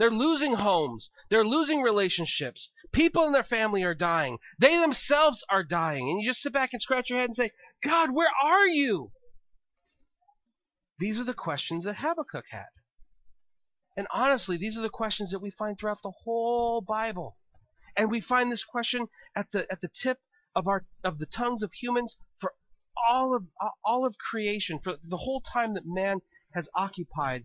they're 0.00 0.10
losing 0.10 0.54
homes. 0.54 1.10
They're 1.28 1.44
losing 1.44 1.82
relationships. 1.82 2.70
People 2.90 3.26
in 3.26 3.32
their 3.32 3.44
family 3.44 3.84
are 3.84 3.94
dying. 3.94 4.38
They 4.58 4.78
themselves 4.78 5.44
are 5.50 5.62
dying. 5.62 6.08
And 6.08 6.18
you 6.18 6.24
just 6.24 6.40
sit 6.40 6.54
back 6.54 6.72
and 6.72 6.80
scratch 6.80 7.10
your 7.10 7.18
head 7.18 7.28
and 7.28 7.36
say, 7.36 7.50
God, 7.82 8.10
where 8.10 8.32
are 8.42 8.66
you? 8.66 9.12
These 10.98 11.20
are 11.20 11.24
the 11.24 11.34
questions 11.34 11.84
that 11.84 11.96
Habakkuk 11.96 12.46
had. 12.50 12.70
And 13.94 14.06
honestly, 14.10 14.56
these 14.56 14.78
are 14.78 14.82
the 14.82 14.88
questions 14.88 15.32
that 15.32 15.42
we 15.42 15.50
find 15.50 15.78
throughout 15.78 16.00
the 16.02 16.14
whole 16.24 16.80
Bible. 16.80 17.36
And 17.94 18.10
we 18.10 18.22
find 18.22 18.50
this 18.50 18.64
question 18.64 19.06
at 19.36 19.52
the 19.52 19.70
at 19.70 19.82
the 19.82 19.88
tip 19.88 20.18
of 20.54 20.66
our 20.66 20.84
of 21.04 21.18
the 21.18 21.26
tongues 21.26 21.62
of 21.62 21.70
humans 21.72 22.16
for 22.40 22.52
all 23.08 23.34
of 23.34 23.44
all 23.84 24.06
of 24.06 24.14
creation, 24.18 24.78
for 24.78 24.96
the 25.02 25.16
whole 25.16 25.40
time 25.40 25.74
that 25.74 25.84
man 25.86 26.18
has 26.54 26.68
occupied 26.74 27.44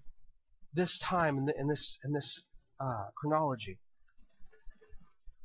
this 0.74 0.98
time 1.00 1.38
in, 1.38 1.46
the, 1.46 1.54
in 1.60 1.68
this 1.68 1.98
in 2.04 2.14
this 2.14 2.44
uh, 2.80 3.08
chronology, 3.16 3.78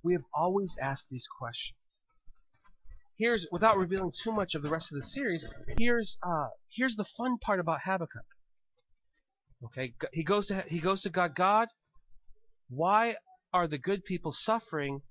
we 0.03 0.13
have 0.13 0.25
always 0.35 0.77
asked 0.81 1.09
these 1.11 1.27
questions. 1.39 1.77
Here's, 3.19 3.47
without 3.53 3.77
revealing 3.77 4.13
too 4.25 4.33
much 4.33 4.55
of 4.55 4.63
the 4.63 4.71
rest 4.71 4.91
of 4.93 4.97
the 4.97 5.07
series, 5.07 5.47
here's 5.79 6.17
uh, 6.27 6.49
here's 6.71 6.97
the 6.97 7.05
fun 7.05 7.37
part 7.39 7.61
about 7.61 7.81
Habakkuk. 7.85 8.25
Okay, 9.67 9.93
he 10.13 10.25
goes 10.25 10.47
to 10.47 10.65
he 10.67 10.79
goes 10.79 11.03
to 11.03 11.11
God. 11.11 11.35
God, 11.35 11.69
why 12.71 13.17
are 13.53 13.69
the 13.69 13.77
good 13.77 14.05
people 14.05 14.33
suffering 14.33 15.03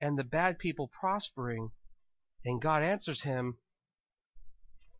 and 0.00 0.16
the 0.16 0.24
bad 0.24 0.58
people 0.60 0.88
prospering? 1.00 1.70
And 2.48 2.62
God 2.62 2.82
answers 2.82 3.20
him, 3.24 3.58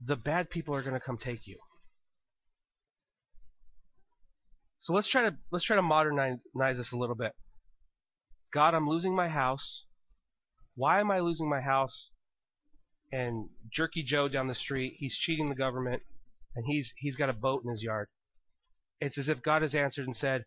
the 0.04 0.16
bad 0.16 0.50
people 0.50 0.74
are 0.74 0.82
going 0.82 0.92
to 0.92 1.00
come 1.00 1.16
take 1.16 1.46
you. 1.46 1.58
So 4.80 4.92
let's 4.92 5.08
try 5.08 5.30
to 5.30 5.36
let's 5.50 5.64
try 5.64 5.76
to 5.76 5.82
modernize 5.82 6.36
this 6.76 6.92
a 6.92 6.98
little 6.98 7.14
bit. 7.14 7.32
God, 8.52 8.74
I'm 8.74 8.86
losing 8.86 9.16
my 9.16 9.30
house. 9.30 9.86
Why 10.74 11.00
am 11.00 11.10
I 11.10 11.20
losing 11.20 11.48
my 11.48 11.62
house? 11.62 12.10
And 13.10 13.48
Jerky 13.72 14.02
Joe 14.02 14.28
down 14.28 14.48
the 14.48 14.54
street, 14.54 14.96
he's 14.98 15.16
cheating 15.16 15.48
the 15.48 15.54
government, 15.54 16.02
and 16.54 16.66
he's 16.66 16.92
he's 16.98 17.16
got 17.16 17.30
a 17.30 17.32
boat 17.32 17.62
in 17.64 17.70
his 17.70 17.82
yard. 17.82 18.08
It's 19.00 19.16
as 19.16 19.30
if 19.30 19.42
God 19.42 19.62
has 19.62 19.74
answered 19.74 20.04
and 20.04 20.14
said, 20.14 20.44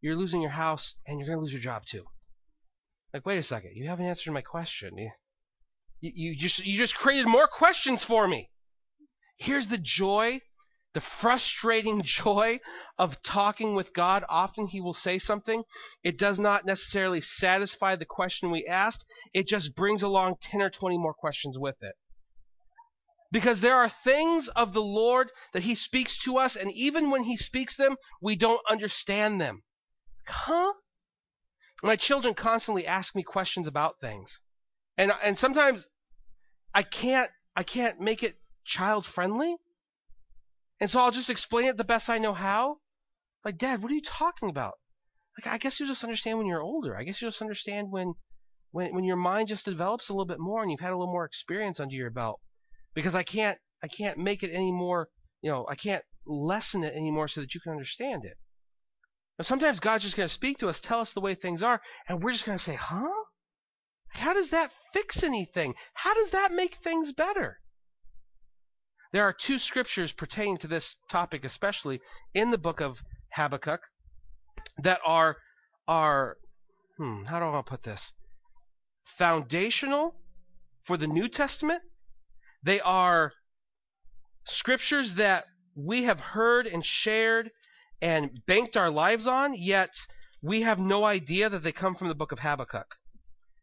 "You're 0.00 0.14
losing 0.14 0.40
your 0.40 0.52
house, 0.52 0.94
and 1.04 1.18
you're 1.18 1.26
going 1.26 1.38
to 1.38 1.42
lose 1.42 1.52
your 1.52 1.60
job 1.60 1.84
too." 1.84 2.04
Like, 3.12 3.26
wait 3.26 3.38
a 3.38 3.42
second, 3.42 3.72
you 3.74 3.88
haven't 3.88 4.06
answered 4.06 4.32
my 4.32 4.40
question. 4.40 4.96
You, 4.96 5.10
you 6.02 6.36
just 6.36 6.58
you 6.58 6.76
just 6.76 6.96
created 6.96 7.26
more 7.26 7.48
questions 7.48 8.04
for 8.04 8.28
me. 8.28 8.50
Here's 9.38 9.68
the 9.68 9.78
joy 9.78 10.40
the 10.94 11.00
frustrating 11.00 12.02
joy 12.04 12.60
of 12.98 13.22
talking 13.22 13.74
with 13.74 13.94
God. 13.94 14.24
Often 14.28 14.68
He 14.68 14.80
will 14.80 14.94
say 14.94 15.18
something. 15.18 15.64
It 16.02 16.18
does 16.18 16.38
not 16.38 16.66
necessarily 16.66 17.20
satisfy 17.20 17.96
the 17.96 18.04
question 18.04 18.50
we 18.50 18.66
asked, 18.66 19.04
it 19.32 19.46
just 19.46 19.74
brings 19.74 20.02
along 20.02 20.36
10 20.42 20.62
or 20.62 20.70
20 20.70 20.98
more 20.98 21.14
questions 21.14 21.58
with 21.58 21.76
it. 21.82 21.94
Because 23.30 23.60
there 23.60 23.76
are 23.76 23.88
things 23.88 24.48
of 24.48 24.74
the 24.74 24.82
Lord 24.82 25.30
that 25.54 25.62
He 25.62 25.74
speaks 25.74 26.18
to 26.24 26.36
us, 26.36 26.54
and 26.54 26.70
even 26.72 27.10
when 27.10 27.24
He 27.24 27.36
speaks 27.36 27.76
them, 27.76 27.96
we 28.20 28.36
don't 28.36 28.60
understand 28.68 29.40
them. 29.40 29.62
Huh? 30.26 30.74
My 31.82 31.96
children 31.96 32.34
constantly 32.34 32.86
ask 32.86 33.14
me 33.14 33.22
questions 33.22 33.66
about 33.66 33.98
things. 34.00 34.40
And, 34.96 35.12
and 35.22 35.36
sometimes 35.36 35.86
I 36.74 36.82
can't 36.82 37.30
I 37.56 37.62
can't 37.62 38.00
make 38.00 38.22
it 38.22 38.36
child 38.64 39.04
friendly 39.04 39.56
and 40.82 40.90
so 40.90 40.98
I'll 40.98 41.12
just 41.12 41.30
explain 41.30 41.68
it 41.68 41.76
the 41.76 41.84
best 41.84 42.10
I 42.10 42.18
know 42.18 42.34
how. 42.34 42.78
Like, 43.44 43.56
Dad, 43.56 43.84
what 43.84 43.92
are 43.92 43.94
you 43.94 44.02
talking 44.02 44.50
about? 44.50 44.74
Like, 45.38 45.46
I 45.46 45.56
guess 45.56 45.78
you'll 45.78 45.88
just 45.88 46.02
understand 46.02 46.38
when 46.38 46.48
you're 46.48 46.60
older. 46.60 46.96
I 46.96 47.04
guess 47.04 47.22
you'll 47.22 47.30
just 47.30 47.40
understand 47.40 47.92
when, 47.92 48.14
when, 48.72 48.92
when 48.92 49.04
your 49.04 49.14
mind 49.14 49.46
just 49.46 49.64
develops 49.64 50.08
a 50.08 50.12
little 50.12 50.26
bit 50.26 50.40
more 50.40 50.60
and 50.60 50.72
you've 50.72 50.80
had 50.80 50.90
a 50.90 50.98
little 50.98 51.12
more 51.12 51.24
experience 51.24 51.78
under 51.78 51.94
your 51.94 52.10
belt. 52.10 52.40
Because 52.94 53.14
I 53.14 53.22
can't, 53.22 53.60
I 53.80 53.86
can't 53.86 54.18
make 54.18 54.42
it 54.42 54.50
any 54.50 54.72
more, 54.72 55.08
you 55.40 55.52
know, 55.52 55.68
I 55.70 55.76
can't 55.76 56.02
lessen 56.26 56.82
it 56.82 56.94
anymore 56.96 57.28
so 57.28 57.42
that 57.42 57.54
you 57.54 57.60
can 57.60 57.70
understand 57.70 58.24
it. 58.24 58.36
Now, 59.38 59.44
sometimes 59.44 59.78
God's 59.78 60.02
just 60.02 60.16
going 60.16 60.28
to 60.28 60.34
speak 60.34 60.58
to 60.58 60.68
us, 60.68 60.80
tell 60.80 60.98
us 60.98 61.12
the 61.12 61.20
way 61.20 61.36
things 61.36 61.62
are, 61.62 61.80
and 62.08 62.20
we're 62.20 62.32
just 62.32 62.44
going 62.44 62.58
to 62.58 62.64
say, 62.64 62.74
huh? 62.74 63.21
How 64.12 64.34
does 64.34 64.50
that 64.50 64.70
fix 64.92 65.22
anything? 65.22 65.74
How 65.94 66.14
does 66.14 66.30
that 66.30 66.52
make 66.52 66.76
things 66.76 67.12
better? 67.12 67.58
There 69.12 69.24
are 69.24 69.32
two 69.32 69.58
scriptures 69.58 70.12
pertaining 70.12 70.58
to 70.58 70.68
this 70.68 70.96
topic, 71.10 71.44
especially 71.44 72.00
in 72.34 72.50
the 72.50 72.58
book 72.58 72.80
of 72.80 73.02
Habakkuk, 73.34 73.80
that 74.78 75.00
are 75.04 75.36
are 75.86 76.36
hmm, 76.96 77.24
how 77.24 77.40
do 77.40 77.46
I 77.46 77.62
put 77.62 77.82
this? 77.82 78.12
Foundational 79.18 80.14
for 80.84 80.96
the 80.96 81.06
New 81.06 81.28
Testament. 81.28 81.82
They 82.62 82.80
are 82.80 83.32
scriptures 84.46 85.14
that 85.14 85.46
we 85.74 86.04
have 86.04 86.20
heard 86.20 86.66
and 86.66 86.84
shared 86.84 87.50
and 88.00 88.44
banked 88.46 88.76
our 88.76 88.90
lives 88.90 89.26
on, 89.26 89.54
yet 89.54 89.94
we 90.40 90.62
have 90.62 90.78
no 90.78 91.04
idea 91.04 91.48
that 91.48 91.62
they 91.62 91.72
come 91.72 91.94
from 91.94 92.08
the 92.08 92.14
book 92.14 92.32
of 92.32 92.40
Habakkuk. 92.40 92.96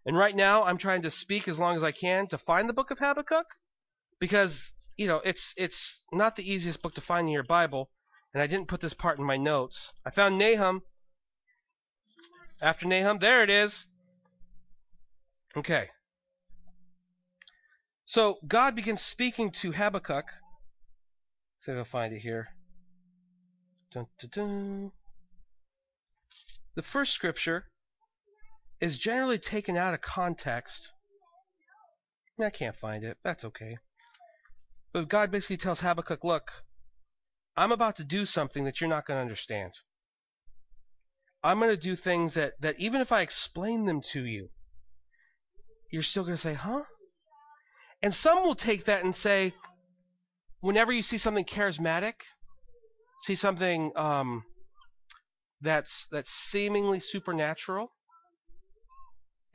And 0.10 0.18
right 0.18 0.36
now, 0.36 0.64
I'm 0.64 0.80
trying 0.80 1.04
to 1.04 1.12
speak 1.12 1.48
as 1.48 1.60
long 1.60 1.76
as 1.76 1.84
I 1.84 1.92
can 1.92 2.26
to 2.30 2.40
find 2.40 2.68
the 2.68 2.74
book 2.74 2.90
of 2.90 2.98
Habakkuk 2.98 3.46
because 4.20 4.74
you 4.98 5.06
know, 5.06 5.22
it's 5.24 5.54
it's 5.56 6.02
not 6.12 6.36
the 6.36 6.52
easiest 6.52 6.82
book 6.82 6.96
to 6.96 7.02
find 7.02 7.28
in 7.28 7.32
your 7.32 7.44
Bible, 7.44 7.92
and 8.34 8.42
I 8.42 8.48
didn't 8.48 8.70
put 8.70 8.82
this 8.82 8.96
part 8.96 9.20
in 9.20 9.24
my 9.24 9.38
notes. 9.38 9.94
I 10.04 10.10
found 10.10 10.40
Nahum. 10.40 10.82
After 12.60 12.88
Nahum, 12.88 13.20
there 13.20 13.44
it 13.44 13.52
is. 13.52 13.86
Okay. 15.56 15.90
So 18.06 18.40
God 18.48 18.76
begins 18.76 19.04
speaking 19.04 19.52
to 19.62 19.74
Habakkuk. 19.74 20.26
Let's 20.26 21.66
see 21.68 21.72
if 21.72 21.78
I'll 21.78 21.86
find 21.86 22.16
it 22.16 22.22
here. 22.22 22.48
Dun, 23.94 24.08
dun, 24.18 24.30
dun. 24.34 24.92
The 26.74 26.82
first 26.82 27.14
scripture 27.14 27.68
is 28.82 28.98
generally 28.98 29.40
taken 29.40 29.78
out 29.78 29.94
of 29.94 30.02
context. 30.02 30.92
I 32.42 32.50
can't 32.50 32.76
find 32.76 33.04
it. 33.04 33.18
That's 33.24 33.44
okay. 33.44 33.78
But 34.94 35.10
God 35.10 35.32
basically 35.32 35.58
tells 35.58 35.82
Habakkuk, 35.82 36.24
look, 36.24 36.52
I'm 37.58 37.72
about 37.72 37.98
to 37.98 38.04
do 38.04 38.26
something 38.26 38.64
that 38.64 38.80
you're 38.80 38.90
not 38.90 39.06
going 39.06 39.18
to 39.18 39.22
understand. 39.22 39.74
I'm 41.44 41.60
going 41.60 41.72
to 41.72 41.78
do 41.78 41.96
things 41.96 42.34
that, 42.36 42.54
that 42.62 42.80
even 42.80 43.02
if 43.02 43.12
I 43.12 43.22
explain 43.22 43.86
them 43.86 44.02
to 44.14 44.24
you, 44.24 44.50
you're 45.92 46.04
still 46.04 46.24
going 46.24 46.36
to 46.36 46.42
say, 46.42 46.54
huh? 46.54 46.84
And 48.02 48.14
some 48.14 48.44
will 48.44 48.56
take 48.56 48.86
that 48.86 49.04
and 49.04 49.16
say, 49.16 49.54
whenever 50.62 50.92
you 50.92 51.02
see 51.02 51.18
something 51.18 51.46
charismatic, 51.46 52.14
see 53.22 53.36
something 53.36 53.92
um, 53.96 54.44
that's 55.62 56.08
that's 56.12 56.32
seemingly 56.32 57.00
supernatural, 57.00 57.92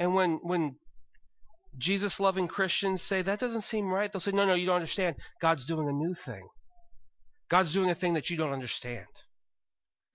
and 0.04 0.14
when 0.14 0.38
when 0.42 0.76
Jesus 1.78 2.20
loving 2.20 2.46
Christians 2.46 3.00
say 3.00 3.22
that 3.22 3.40
doesn't 3.40 3.62
seem 3.62 3.90
right, 3.90 4.12
they'll 4.12 4.20
say, 4.20 4.32
no, 4.32 4.44
no, 4.44 4.54
you 4.54 4.66
don't 4.66 4.76
understand. 4.76 5.16
God's 5.40 5.64
doing 5.64 5.88
a 5.88 5.92
new 5.92 6.14
thing. 6.14 6.46
God's 7.48 7.72
doing 7.72 7.88
a 7.88 7.94
thing 7.94 8.12
that 8.14 8.28
you 8.28 8.36
don't 8.36 8.52
understand. 8.52 9.06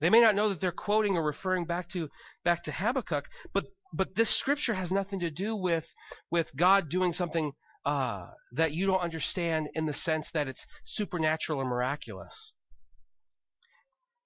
They 0.00 0.08
may 0.08 0.20
not 0.20 0.36
know 0.36 0.48
that 0.48 0.60
they're 0.60 0.70
quoting 0.70 1.16
or 1.16 1.24
referring 1.24 1.64
back 1.64 1.88
to 1.90 2.08
back 2.44 2.62
to 2.64 2.72
Habakkuk, 2.72 3.24
but 3.52 3.64
but 3.92 4.14
this 4.14 4.30
scripture 4.30 4.74
has 4.74 4.92
nothing 4.92 5.20
to 5.20 5.30
do 5.30 5.56
with 5.56 5.86
with 6.30 6.54
God 6.56 6.88
doing 6.88 7.12
something 7.12 7.50
uh, 7.84 8.28
that 8.52 8.72
you 8.72 8.86
don't 8.86 9.00
understand 9.00 9.70
in 9.74 9.86
the 9.86 9.92
sense 9.92 10.30
that 10.30 10.46
it's 10.46 10.66
supernatural 10.84 11.58
or 11.58 11.64
miraculous. 11.64 12.52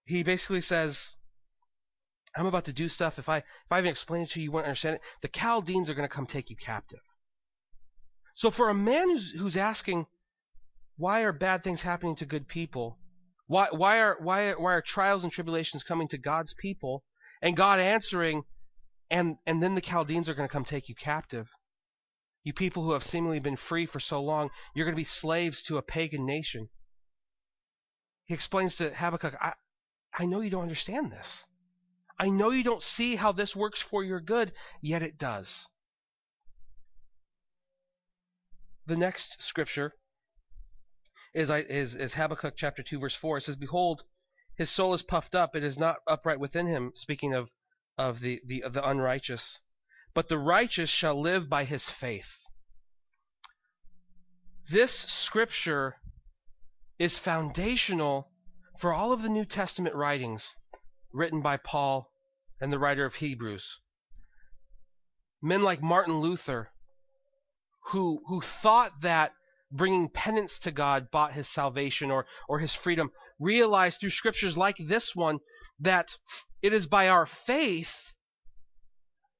He 0.04 0.22
basically 0.22 0.60
says, 0.60 1.13
"I'm 2.36 2.46
about 2.46 2.64
to 2.66 2.72
do 2.72 2.88
stuff. 2.88 3.18
If 3.18 3.28
I 3.28 3.38
if 3.38 3.44
I 3.70 3.78
even 3.78 3.90
explain 3.90 4.22
it 4.22 4.30
to 4.30 4.40
you, 4.40 4.44
you 4.44 4.52
won't 4.52 4.66
understand 4.66 4.96
it. 4.96 5.02
The 5.22 5.28
Chaldeans 5.28 5.88
are 5.88 5.94
going 5.94 6.08
to 6.08 6.14
come 6.14 6.26
take 6.26 6.50
you 6.50 6.56
captive." 6.56 7.00
So 8.34 8.50
for 8.50 8.68
a 8.68 8.74
man 8.74 9.10
who's, 9.10 9.30
who's 9.30 9.56
asking, 9.56 10.06
why 10.96 11.22
are 11.22 11.32
bad 11.32 11.62
things 11.62 11.82
happening 11.82 12.16
to 12.16 12.26
good 12.26 12.48
people? 12.48 12.98
Why, 13.46 13.68
why, 13.70 14.00
are, 14.00 14.16
why, 14.20 14.52
why 14.52 14.74
are 14.74 14.82
trials 14.82 15.22
and 15.22 15.32
tribulations 15.32 15.84
coming 15.84 16.08
to 16.08 16.18
God's 16.18 16.54
people? 16.54 17.04
And 17.42 17.56
God 17.56 17.78
answering, 17.78 18.44
and, 19.10 19.36
and 19.46 19.62
then 19.62 19.74
the 19.74 19.80
Chaldeans 19.80 20.28
are 20.28 20.34
going 20.34 20.48
to 20.48 20.52
come 20.52 20.64
take 20.64 20.88
you 20.88 20.94
captive. 20.94 21.48
You 22.42 22.52
people 22.52 22.82
who 22.82 22.92
have 22.92 23.04
seemingly 23.04 23.40
been 23.40 23.56
free 23.56 23.86
for 23.86 24.00
so 24.00 24.20
long, 24.22 24.50
you're 24.74 24.86
going 24.86 24.96
to 24.96 25.00
be 25.00 25.04
slaves 25.04 25.62
to 25.64 25.76
a 25.76 25.82
pagan 25.82 26.26
nation. 26.26 26.68
He 28.26 28.34
explains 28.34 28.76
to 28.76 28.92
Habakkuk, 28.92 29.34
I, 29.40 29.52
I 30.12 30.26
know 30.26 30.40
you 30.40 30.50
don't 30.50 30.62
understand 30.62 31.12
this. 31.12 31.44
I 32.18 32.30
know 32.30 32.50
you 32.50 32.64
don't 32.64 32.82
see 32.82 33.16
how 33.16 33.32
this 33.32 33.56
works 33.56 33.80
for 33.80 34.04
your 34.04 34.20
good, 34.20 34.52
yet 34.80 35.02
it 35.02 35.18
does. 35.18 35.68
the 38.86 38.96
next 38.96 39.42
scripture 39.42 39.94
is, 41.34 41.50
is, 41.50 41.96
is 41.96 42.14
Habakkuk 42.14 42.54
chapter 42.56 42.82
2, 42.82 42.98
verse 42.98 43.14
4. 43.14 43.38
It 43.38 43.40
says, 43.42 43.56
Behold, 43.56 44.04
his 44.56 44.70
soul 44.70 44.94
is 44.94 45.02
puffed 45.02 45.34
up, 45.34 45.56
it 45.56 45.64
is 45.64 45.78
not 45.78 45.96
upright 46.06 46.38
within 46.38 46.66
him, 46.66 46.92
speaking 46.94 47.34
of, 47.34 47.50
of 47.98 48.20
the, 48.20 48.40
the, 48.46 48.62
of 48.62 48.72
the 48.72 48.88
unrighteous. 48.88 49.60
But 50.14 50.28
the 50.28 50.38
righteous 50.38 50.90
shall 50.90 51.20
live 51.20 51.48
by 51.48 51.64
his 51.64 51.88
faith. 51.88 52.38
This 54.70 54.92
scripture 54.92 55.96
is 56.98 57.18
foundational 57.18 58.30
for 58.78 58.92
all 58.92 59.12
of 59.12 59.22
the 59.22 59.28
New 59.28 59.44
Testament 59.44 59.94
writings 59.94 60.54
written 61.14 61.40
by 61.40 61.56
Paul 61.56 62.10
and 62.60 62.72
the 62.72 62.78
writer 62.78 63.06
of 63.06 63.14
Hebrews. 63.14 63.78
Men 65.40 65.62
like 65.62 65.80
Martin 65.80 66.20
Luther 66.20 66.70
who 67.88 68.20
who 68.26 68.40
thought 68.40 69.00
that 69.02 69.32
bringing 69.70 70.08
penance 70.08 70.58
to 70.60 70.72
God 70.72 71.10
bought 71.10 71.32
his 71.32 71.48
salvation 71.48 72.10
or 72.10 72.26
or 72.48 72.58
his 72.58 72.74
freedom 72.74 73.10
realized 73.38 74.00
through 74.00 74.10
scriptures 74.10 74.56
like 74.56 74.76
this 74.78 75.14
one 75.14 75.38
that 75.80 76.16
it 76.62 76.72
is 76.72 76.86
by 76.86 77.08
our 77.08 77.26
faith 77.26 78.12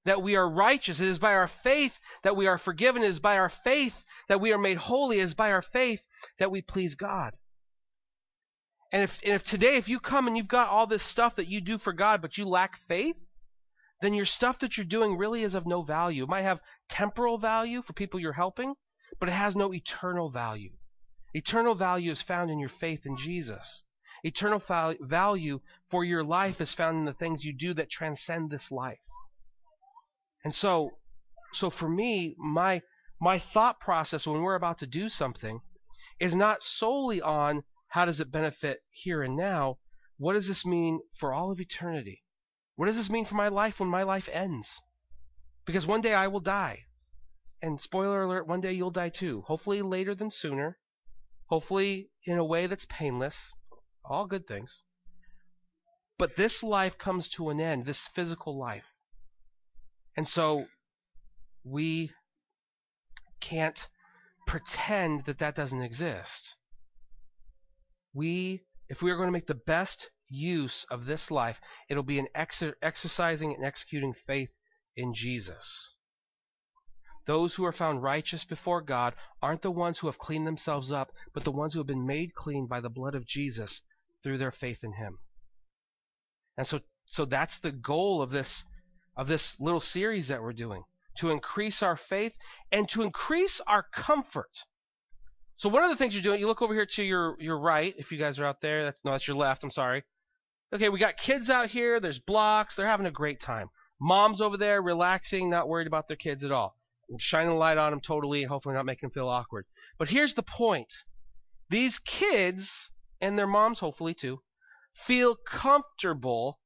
that 0.05 0.23
we 0.23 0.37
are 0.37 0.49
righteous. 0.49 1.01
It 1.01 1.09
is 1.09 1.19
by 1.19 1.35
our 1.35 1.49
faith 1.49 1.99
that 2.23 2.37
we 2.37 2.47
are 2.47 2.59
forgiven. 2.59 3.03
It 3.03 3.09
is 3.09 3.21
by 3.21 3.39
our 3.39 3.49
faith 3.49 4.05
that 4.29 4.41
we 4.41 4.53
are 4.53 4.59
made 4.59 4.77
holy. 4.77 5.21
It 5.21 5.25
is 5.25 5.35
by 5.35 5.51
our 5.53 5.63
faith 5.63 6.03
that 6.39 6.51
we 6.51 6.61
please 6.61 6.95
God. 6.95 7.35
And 8.95 9.03
if, 9.03 9.21
and 9.25 9.35
if 9.35 9.43
today, 9.43 9.75
if 9.75 9.89
you 9.89 9.99
come 9.99 10.29
and 10.29 10.37
you've 10.37 10.47
got 10.47 10.71
all 10.71 10.87
this 10.87 11.03
stuff 11.03 11.35
that 11.35 11.49
you 11.49 11.61
do 11.61 11.79
for 11.79 11.93
God, 11.93 12.23
but 12.23 12.39
you 12.39 12.45
lack 12.45 12.79
faith, 12.87 13.17
then 14.01 14.15
your 14.15 14.25
stuff 14.25 14.61
that 14.61 14.77
you're 14.77 14.87
doing 14.87 15.19
really 15.19 15.43
is 15.43 15.57
of 15.57 15.67
no 15.67 15.83
value. 15.83 16.23
It 16.23 16.29
might 16.29 16.43
have 16.43 16.61
temporal 16.89 17.37
value 17.37 17.83
for 17.83 17.93
people 17.93 18.21
you're 18.21 18.33
helping, 18.33 18.75
but 19.19 19.29
it 19.29 19.33
has 19.33 19.57
no 19.57 19.75
eternal 19.75 20.31
value. 20.31 20.71
Eternal 21.35 21.75
value 21.75 22.13
is 22.13 22.23
found 22.23 22.53
in 22.53 22.61
your 22.61 22.69
faith 22.69 23.05
in 23.05 23.17
Jesus. 23.17 23.83
Eternal 24.23 24.63
value 25.01 25.59
for 25.91 26.05
your 26.05 26.23
life 26.23 26.61
is 26.61 26.73
found 26.73 26.97
in 26.97 27.05
the 27.05 27.15
things 27.15 27.45
you 27.45 27.53
do 27.53 27.75
that 27.75 27.91
transcend 27.91 28.49
this 28.49 28.71
life. 28.71 29.09
And 30.45 30.55
so, 30.55 30.93
so 31.53 31.69
for 31.69 31.89
me, 31.89 32.37
my 32.39 32.81
my 33.21 33.41
thought 33.41 33.81
process 33.81 34.25
when 34.25 34.43
we're 34.43 34.55
about 34.55 34.79
to 34.79 34.87
do 34.87 35.09
something 35.09 35.63
is 36.21 36.37
not 36.37 36.63
solely 36.63 37.21
on 37.21 37.65
how 37.95 38.05
does 38.05 38.19
it 38.19 38.33
benefit 38.33 38.83
here 38.91 39.23
and 39.23 39.37
now? 39.37 39.79
What 40.17 40.33
does 40.33 40.49
this 40.49 40.67
mean 40.67 40.99
for 41.17 41.33
all 41.33 41.53
of 41.53 41.61
eternity? 41.61 42.25
What 42.75 42.87
does 42.87 42.97
this 42.97 43.09
mean 43.09 43.25
for 43.25 43.37
my 43.37 43.47
life 43.47 43.79
when 43.79 43.89
my 43.89 44.03
life 44.03 44.29
ends? 44.33 44.81
Because 45.65 45.87
one 45.87 46.01
day 46.01 46.13
I 46.13 46.27
will 46.27 46.41
die. 46.41 46.87
And 47.63 47.81
spoiler 47.81 48.25
alert, 48.25 48.49
one 48.49 48.61
day 48.61 48.73
you'll 48.73 48.91
die 48.91 49.11
too. 49.11 49.43
Hopefully 49.43 49.81
later 49.81 50.13
than 50.13 50.33
sooner. 50.33 50.77
Hopefully 51.47 52.11
in 52.25 52.37
a 52.37 52.45
way 52.45 52.67
that's 52.67 52.85
painless. 52.87 53.53
All 54.05 54.27
good 54.27 54.49
things. 54.49 54.77
But 56.19 56.35
this 56.35 56.65
life 56.65 56.99
comes 56.99 57.29
to 57.37 57.51
an 57.51 57.61
end, 57.61 57.85
this 57.85 58.09
physical 58.09 58.59
life. 58.59 58.93
And 60.17 60.27
so 60.27 60.67
we 61.63 62.11
can't 63.39 63.87
pretend 64.49 65.27
that 65.27 65.39
that 65.39 65.55
doesn't 65.55 65.83
exist. 65.83 66.57
We, 68.15 68.65
if 68.89 69.03
we 69.03 69.11
are 69.11 69.17
going 69.17 69.29
to 69.29 69.33
make 69.33 69.47
the 69.47 69.55
best 69.55 70.11
use 70.29 70.87
of 70.91 71.05
this 71.05 71.31
life, 71.31 71.61
it'll 71.89 72.03
be 72.03 72.19
in 72.19 72.29
exer- 72.35 72.75
exercising 72.81 73.53
and 73.55 73.65
executing 73.65 74.15
faith 74.15 74.53
in 74.97 75.13
Jesus. 75.13 75.91
Those 77.27 77.55
who 77.55 77.65
are 77.65 77.73
found 77.73 78.03
righteous 78.03 78.45
before 78.45 78.81
God 78.83 79.15
aren't 79.43 79.63
the 79.63 79.71
ones 79.71 79.99
who 79.99 80.07
have 80.09 80.19
cleaned 80.19 80.47
themselves 80.47 80.93
up, 80.93 81.11
but 81.33 81.45
the 81.45 81.53
ones 81.53 81.73
who 81.73 81.81
have 81.81 81.87
been 81.87 82.07
made 82.07 82.35
clean 82.35 82.67
by 82.67 82.81
the 82.81 82.91
blood 82.91 83.15
of 83.15 83.27
Jesus 83.27 83.83
through 84.23 84.39
their 84.39 84.53
faith 84.53 84.85
in 84.85 84.93
Him. 84.93 85.19
And 86.57 86.67
so, 86.67 86.81
so 87.07 87.25
that's 87.25 87.59
the 87.59 87.73
goal 87.73 88.23
of 88.23 88.31
this, 88.31 88.65
of 89.17 89.27
this 89.27 89.59
little 89.59 89.81
series 89.81 90.29
that 90.29 90.43
we're 90.43 90.53
doing 90.53 90.85
to 91.17 91.31
increase 91.31 91.83
our 91.83 91.97
faith 91.97 92.37
and 92.73 92.89
to 92.91 93.03
increase 93.03 93.61
our 93.67 93.83
comfort. 93.83 94.65
So 95.57 95.69
one 95.69 95.85
of 95.85 95.91
the 95.91 95.97
things 95.97 96.15
you're 96.15 96.23
doing, 96.23 96.41
you 96.41 96.47
look 96.47 96.63
over 96.63 96.75
here 96.75 96.87
to 96.87 97.03
your 97.03 97.37
your 97.39 97.59
right, 97.59 97.95
if 97.97 98.11
you 98.11 98.19
guys 98.19 98.39
are 98.39 98.45
out 98.45 98.61
there. 98.61 98.85
That's 98.85 99.05
no, 99.05 99.13
that's 99.13 99.29
your 99.29 99.37
left. 99.37 99.63
I'm 99.63 99.71
sorry. 99.71 100.03
Okay, 100.73 100.89
we 100.89 100.99
got 100.99 101.17
kids 101.17 101.51
out 101.51 101.69
here. 101.69 102.01
There's 102.01 102.19
blocks. 102.19 102.75
They're 102.75 102.87
having 102.87 103.07
a 103.07 103.13
great 103.13 103.41
time. 103.41 103.69
Mom's 104.01 104.41
over 104.41 104.57
there 104.57 104.83
relaxing, 104.83 105.49
not 105.49 105.69
worried 105.69 105.87
about 105.87 106.09
their 106.09 106.17
kids 106.17 106.45
at 106.45 106.51
all. 106.51 106.77
Shining 107.19 107.51
the 107.51 107.57
light 107.57 107.79
on 107.79 107.93
them 107.93 108.01
totally, 108.01 108.43
hopefully 108.43 108.75
not 108.75 108.87
making 108.87 109.09
them 109.09 109.15
feel 109.15 109.29
awkward. 109.29 109.67
But 109.99 110.09
here's 110.09 110.35
the 110.35 110.43
point. 110.43 110.93
These 111.71 112.01
kids, 112.01 112.91
and 113.21 113.39
their 113.39 113.47
moms 113.47 113.79
hopefully 113.79 114.15
too, 114.15 114.41
feel 114.95 115.37
comfortable 115.37 116.59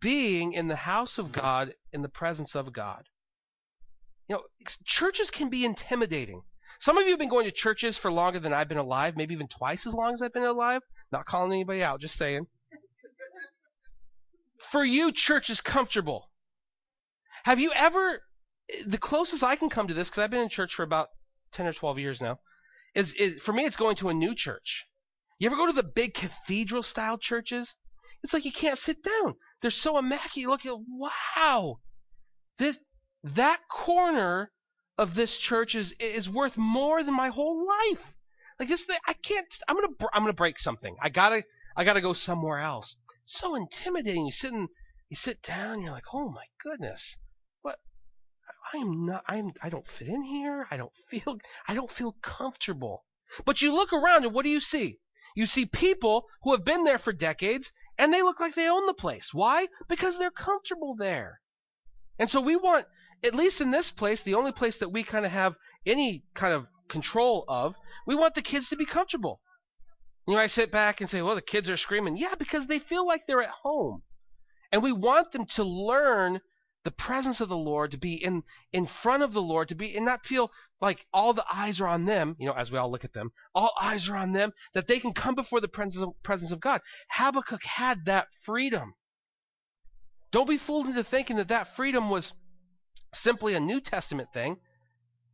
being 0.00 0.52
in 0.52 0.66
the 0.66 0.76
house 0.76 1.18
of 1.18 1.30
God 1.30 1.74
in 1.92 2.02
the 2.02 2.08
presence 2.08 2.56
of 2.56 2.72
God. 2.72 3.04
You 4.28 4.36
know, 4.36 4.42
churches 4.84 5.30
can 5.30 5.48
be 5.48 5.64
intimidating. 5.64 6.42
Some 6.80 6.98
of 6.98 7.04
you 7.04 7.10
have 7.10 7.18
been 7.18 7.28
going 7.28 7.46
to 7.46 7.52
churches 7.52 7.96
for 7.96 8.10
longer 8.12 8.38
than 8.38 8.52
I've 8.52 8.68
been 8.68 8.78
alive, 8.78 9.16
maybe 9.16 9.34
even 9.34 9.48
twice 9.48 9.86
as 9.86 9.94
long 9.94 10.12
as 10.12 10.22
I've 10.22 10.32
been 10.32 10.44
alive. 10.44 10.82
Not 11.12 11.26
calling 11.26 11.52
anybody 11.52 11.82
out, 11.82 12.00
just 12.00 12.16
saying. 12.16 12.46
For 14.70 14.84
you, 14.84 15.12
church 15.12 15.48
is 15.50 15.60
comfortable. 15.60 16.30
Have 17.44 17.60
you 17.60 17.72
ever, 17.72 18.22
the 18.84 18.98
closest 18.98 19.44
I 19.44 19.56
can 19.56 19.70
come 19.70 19.88
to 19.88 19.94
this, 19.94 20.08
because 20.08 20.22
I've 20.22 20.30
been 20.30 20.42
in 20.42 20.48
church 20.48 20.74
for 20.74 20.82
about 20.82 21.08
10 21.52 21.66
or 21.66 21.72
12 21.72 21.98
years 21.98 22.20
now, 22.20 22.40
is, 22.94 23.14
is 23.14 23.40
for 23.40 23.52
me, 23.52 23.64
it's 23.64 23.76
going 23.76 23.96
to 23.96 24.08
a 24.08 24.14
new 24.14 24.34
church. 24.34 24.86
You 25.38 25.46
ever 25.46 25.56
go 25.56 25.66
to 25.66 25.72
the 25.72 25.82
big 25.82 26.14
cathedral 26.14 26.82
style 26.82 27.18
churches? 27.18 27.76
It's 28.22 28.32
like 28.32 28.44
you 28.44 28.52
can't 28.52 28.78
sit 28.78 29.02
down. 29.02 29.34
They're 29.62 29.70
so 29.70 29.98
immaculate. 29.98 30.64
Look 30.64 30.66
at, 30.66 30.80
wow. 30.88 31.78
This, 32.58 32.78
that 33.22 33.60
corner 33.70 34.50
of 34.98 35.14
this 35.14 35.38
church 35.38 35.74
is 35.74 35.92
is 36.00 36.28
worth 36.28 36.56
more 36.56 37.02
than 37.02 37.14
my 37.14 37.28
whole 37.28 37.66
life. 37.66 38.16
Like 38.58 38.68
this 38.68 38.84
thing, 38.84 38.98
I 39.06 39.12
can't. 39.12 39.46
I'm 39.68 39.76
gonna 39.76 39.94
I'm 40.12 40.22
gonna 40.22 40.32
break 40.32 40.58
something. 40.58 40.96
I 41.00 41.10
gotta 41.10 41.44
I 41.76 41.84
gotta 41.84 42.00
go 42.00 42.14
somewhere 42.14 42.58
else. 42.58 42.96
So 43.26 43.54
intimidating. 43.54 44.24
You 44.26 44.32
sit 44.32 44.52
in, 44.52 44.68
you 45.08 45.16
sit 45.16 45.42
down. 45.42 45.82
You're 45.82 45.92
like, 45.92 46.14
oh 46.14 46.30
my 46.30 46.46
goodness, 46.62 47.18
what? 47.62 47.78
I 48.72 48.78
am 48.78 49.04
not. 49.06 49.24
I'm. 49.28 49.52
I 49.62 49.68
don't 49.68 49.86
fit 49.86 50.08
in 50.08 50.22
here. 50.22 50.66
I 50.70 50.76
don't 50.76 50.92
feel. 51.10 51.38
I 51.68 51.74
don't 51.74 51.92
feel 51.92 52.16
comfortable. 52.22 53.04
But 53.44 53.60
you 53.60 53.74
look 53.74 53.92
around 53.92 54.24
and 54.24 54.32
what 54.32 54.44
do 54.44 54.50
you 54.50 54.60
see? 54.60 54.98
You 55.34 55.46
see 55.46 55.66
people 55.66 56.26
who 56.42 56.52
have 56.52 56.64
been 56.64 56.84
there 56.84 56.98
for 56.98 57.12
decades 57.12 57.72
and 57.98 58.12
they 58.12 58.22
look 58.22 58.40
like 58.40 58.54
they 58.54 58.70
own 58.70 58.86
the 58.86 58.94
place. 58.94 59.34
Why? 59.34 59.68
Because 59.88 60.16
they're 60.16 60.30
comfortable 60.30 60.94
there. 60.96 61.40
And 62.18 62.30
so 62.30 62.40
we 62.40 62.56
want 62.56 62.86
at 63.24 63.34
least 63.34 63.60
in 63.60 63.70
this 63.70 63.90
place, 63.90 64.22
the 64.22 64.34
only 64.34 64.52
place 64.52 64.78
that 64.78 64.92
we 64.92 65.02
kind 65.02 65.26
of 65.26 65.32
have 65.32 65.54
any 65.84 66.24
kind 66.34 66.54
of 66.54 66.66
control 66.88 67.44
of, 67.48 67.74
we 68.06 68.14
want 68.14 68.34
the 68.34 68.42
kids 68.42 68.68
to 68.68 68.76
be 68.76 68.86
comfortable. 68.86 69.40
You 70.26 70.34
know, 70.34 70.40
I 70.40 70.46
sit 70.46 70.72
back 70.72 71.00
and 71.00 71.08
say, 71.08 71.22
well, 71.22 71.34
the 71.34 71.42
kids 71.42 71.70
are 71.70 71.76
screaming. 71.76 72.16
Yeah, 72.16 72.34
because 72.38 72.66
they 72.66 72.78
feel 72.78 73.06
like 73.06 73.22
they're 73.26 73.42
at 73.42 73.48
home. 73.48 74.02
And 74.72 74.82
we 74.82 74.92
want 74.92 75.32
them 75.32 75.46
to 75.54 75.64
learn 75.64 76.40
the 76.84 76.90
presence 76.92 77.40
of 77.40 77.48
the 77.48 77.56
Lord, 77.56 77.90
to 77.92 77.98
be 77.98 78.14
in, 78.14 78.44
in 78.72 78.86
front 78.86 79.22
of 79.22 79.32
the 79.32 79.42
Lord, 79.42 79.68
to 79.68 79.74
be 79.74 79.96
and 79.96 80.04
not 80.04 80.24
feel 80.24 80.50
like 80.80 81.04
all 81.12 81.32
the 81.32 81.44
eyes 81.52 81.80
are 81.80 81.88
on 81.88 82.04
them, 82.04 82.36
you 82.38 82.46
know, 82.46 82.52
as 82.52 82.70
we 82.70 82.78
all 82.78 82.90
look 82.90 83.04
at 83.04 83.12
them, 83.12 83.32
all 83.54 83.72
eyes 83.80 84.08
are 84.08 84.16
on 84.16 84.32
them, 84.32 84.52
that 84.74 84.86
they 84.86 85.00
can 85.00 85.12
come 85.12 85.34
before 85.34 85.60
the 85.60 85.68
presence 85.68 86.02
of, 86.02 86.10
presence 86.22 86.52
of 86.52 86.60
God. 86.60 86.80
Habakkuk 87.10 87.64
had 87.64 88.04
that 88.04 88.28
freedom. 88.42 88.94
Don't 90.30 90.48
be 90.48 90.58
fooled 90.58 90.86
into 90.86 91.02
thinking 91.02 91.36
that 91.36 91.48
that 91.48 91.74
freedom 91.74 92.10
was 92.10 92.32
simply 93.18 93.54
a 93.54 93.60
New 93.60 93.80
Testament 93.80 94.32
thing. 94.32 94.58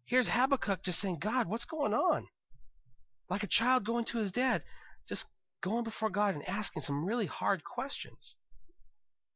Here's 0.04 0.28
Habakkuk 0.28 0.82
just 0.82 1.00
saying, 1.00 1.18
God, 1.18 1.46
what's 1.46 1.64
going 1.64 1.94
on? 1.94 2.26
Like 3.28 3.42
a 3.42 3.46
child 3.48 3.84
going 3.84 4.04
to 4.06 4.18
his 4.18 4.32
dad, 4.32 4.62
just 5.08 5.26
going 5.62 5.84
before 5.84 6.10
God 6.10 6.34
and 6.34 6.48
asking 6.48 6.82
some 6.82 7.04
really 7.04 7.26
hard 7.26 7.64
questions. 7.64 8.36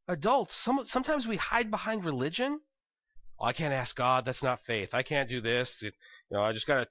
Adults, 0.07 0.55
some, 0.55 0.85
sometimes 0.85 1.27
we 1.27 1.37
hide 1.37 1.71
behind 1.71 2.05
religion. 2.05 2.59
Oh, 3.39 3.45
I 3.45 3.53
can't 3.53 3.73
ask 3.73 3.95
God. 3.95 4.25
That's 4.25 4.43
not 4.43 4.61
faith. 4.65 4.93
I 4.93 5.03
can't 5.03 5.29
do 5.29 5.41
this. 5.41 5.81
It, 5.83 5.93
you 6.29 6.37
know, 6.37 6.43
I 6.43 6.53
just 6.53 6.67
got 6.67 6.79
to 6.79 6.87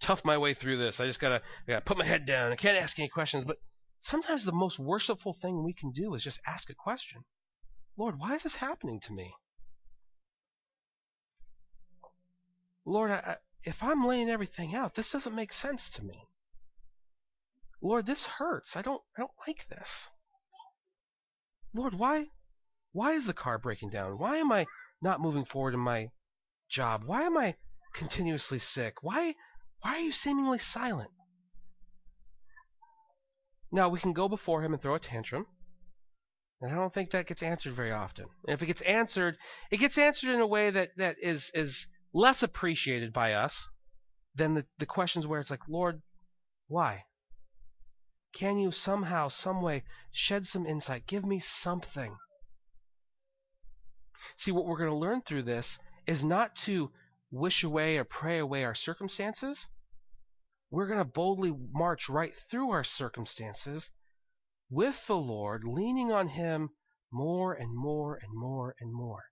tough 0.00 0.24
my 0.24 0.38
way 0.38 0.54
through 0.54 0.78
this. 0.78 1.00
I 1.00 1.06
just 1.06 1.20
got 1.20 1.42
to 1.68 1.80
put 1.82 1.98
my 1.98 2.04
head 2.04 2.26
down. 2.26 2.52
I 2.52 2.56
can't 2.56 2.78
ask 2.78 2.98
any 2.98 3.08
questions. 3.08 3.44
But 3.44 3.58
sometimes 4.00 4.44
the 4.44 4.52
most 4.52 4.78
worshipful 4.78 5.34
thing 5.34 5.62
we 5.62 5.74
can 5.74 5.92
do 5.92 6.14
is 6.14 6.22
just 6.24 6.40
ask 6.46 6.70
a 6.70 6.74
question. 6.74 7.22
Lord, 7.96 8.18
why 8.18 8.34
is 8.34 8.42
this 8.42 8.56
happening 8.56 9.00
to 9.00 9.12
me? 9.12 9.34
Lord, 12.84 13.10
I, 13.10 13.36
if 13.64 13.82
I'm 13.82 14.06
laying 14.06 14.28
everything 14.28 14.74
out, 14.74 14.94
this 14.94 15.12
doesn't 15.12 15.34
make 15.34 15.52
sense 15.52 15.90
to 15.90 16.04
me. 16.04 16.26
Lord, 17.80 18.06
this 18.06 18.24
hurts. 18.24 18.76
I 18.76 18.82
don't 18.82 19.02
I 19.16 19.20
don't 19.20 19.32
like 19.46 19.66
this. 19.68 20.10
Lord, 21.74 21.94
why 21.94 22.28
why 22.92 23.12
is 23.12 23.26
the 23.26 23.34
car 23.34 23.58
breaking 23.58 23.90
down? 23.90 24.18
Why 24.18 24.36
am 24.36 24.52
I 24.52 24.66
not 25.00 25.20
moving 25.20 25.44
forward 25.44 25.74
in 25.74 25.80
my 25.80 26.10
job? 26.68 27.04
Why 27.04 27.22
am 27.22 27.36
I 27.36 27.56
continuously 27.94 28.58
sick? 28.58 29.02
Why 29.02 29.34
why 29.80 29.96
are 29.96 30.00
you 30.00 30.12
seemingly 30.12 30.58
silent? 30.58 31.10
Now 33.72 33.88
we 33.88 33.98
can 33.98 34.12
go 34.12 34.28
before 34.28 34.62
him 34.62 34.72
and 34.72 34.82
throw 34.82 34.94
a 34.94 35.00
tantrum. 35.00 35.46
And 36.60 36.70
I 36.70 36.76
don't 36.76 36.94
think 36.94 37.10
that 37.10 37.26
gets 37.26 37.42
answered 37.42 37.74
very 37.74 37.90
often. 37.90 38.26
And 38.46 38.54
if 38.54 38.62
it 38.62 38.66
gets 38.66 38.82
answered, 38.82 39.36
it 39.72 39.78
gets 39.78 39.98
answered 39.98 40.32
in 40.32 40.40
a 40.40 40.46
way 40.46 40.70
that, 40.70 40.90
that 40.98 41.16
is 41.20 41.50
is 41.54 41.88
less 42.12 42.42
appreciated 42.42 43.12
by 43.12 43.34
us 43.34 43.68
than 44.34 44.54
the, 44.54 44.66
the 44.78 44.86
questions 44.86 45.26
where 45.26 45.40
it's 45.40 45.50
like, 45.50 45.68
Lord, 45.68 46.02
why? 46.68 47.04
Can 48.34 48.58
you 48.58 48.72
somehow, 48.72 49.28
some 49.28 49.60
way, 49.60 49.84
shed 50.10 50.46
some 50.46 50.66
insight? 50.66 51.06
Give 51.06 51.24
me 51.24 51.38
something. 51.38 52.16
See, 54.36 54.52
what 54.52 54.64
we're 54.64 54.78
going 54.78 54.90
to 54.90 54.96
learn 54.96 55.22
through 55.22 55.42
this 55.42 55.78
is 56.06 56.24
not 56.24 56.56
to 56.64 56.90
wish 57.30 57.64
away 57.64 57.98
or 57.98 58.04
pray 58.04 58.38
away 58.38 58.64
our 58.64 58.74
circumstances. 58.74 59.68
We're 60.70 60.86
going 60.86 60.98
to 60.98 61.04
boldly 61.04 61.52
march 61.72 62.08
right 62.08 62.34
through 62.50 62.70
our 62.70 62.84
circumstances 62.84 63.90
with 64.70 65.06
the 65.06 65.16
Lord, 65.16 65.64
leaning 65.64 66.12
on 66.12 66.28
Him 66.28 66.70
more 67.12 67.52
and 67.52 67.74
more 67.74 68.16
and 68.16 68.32
more 68.32 68.74
and 68.80 68.92
more. 68.92 69.24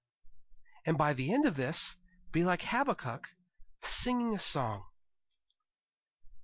And 0.85 0.99
by 0.99 1.14
the 1.14 1.33
end 1.33 1.47
of 1.47 1.57
this, 1.57 1.97
be 2.33 2.45
like 2.45 2.62
Habakkuk 2.62 3.27
singing 3.83 4.35
a 4.35 4.38
song. 4.38 4.83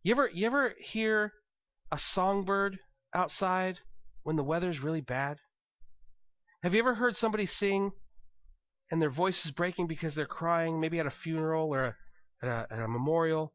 You 0.02 0.12
ever 0.12 0.30
you 0.32 0.46
ever 0.46 0.74
hear 0.80 1.32
a 1.92 1.98
songbird 1.98 2.78
outside 3.14 3.78
when 4.22 4.36
the 4.36 4.44
weather's 4.44 4.80
really 4.80 5.00
bad? 5.00 5.38
Have 6.62 6.74
you 6.74 6.80
ever 6.80 6.94
heard 6.94 7.16
somebody 7.16 7.46
sing 7.46 7.92
and 8.90 9.00
their 9.00 9.10
voice 9.10 9.44
is 9.44 9.52
breaking 9.52 9.86
because 9.86 10.14
they're 10.14 10.26
crying, 10.26 10.80
maybe 10.80 10.98
at 10.98 11.06
a 11.06 11.10
funeral 11.10 11.72
or 11.72 11.96
at 12.42 12.48
a, 12.48 12.66
at 12.70 12.80
a 12.80 12.88
memorial? 12.88 13.52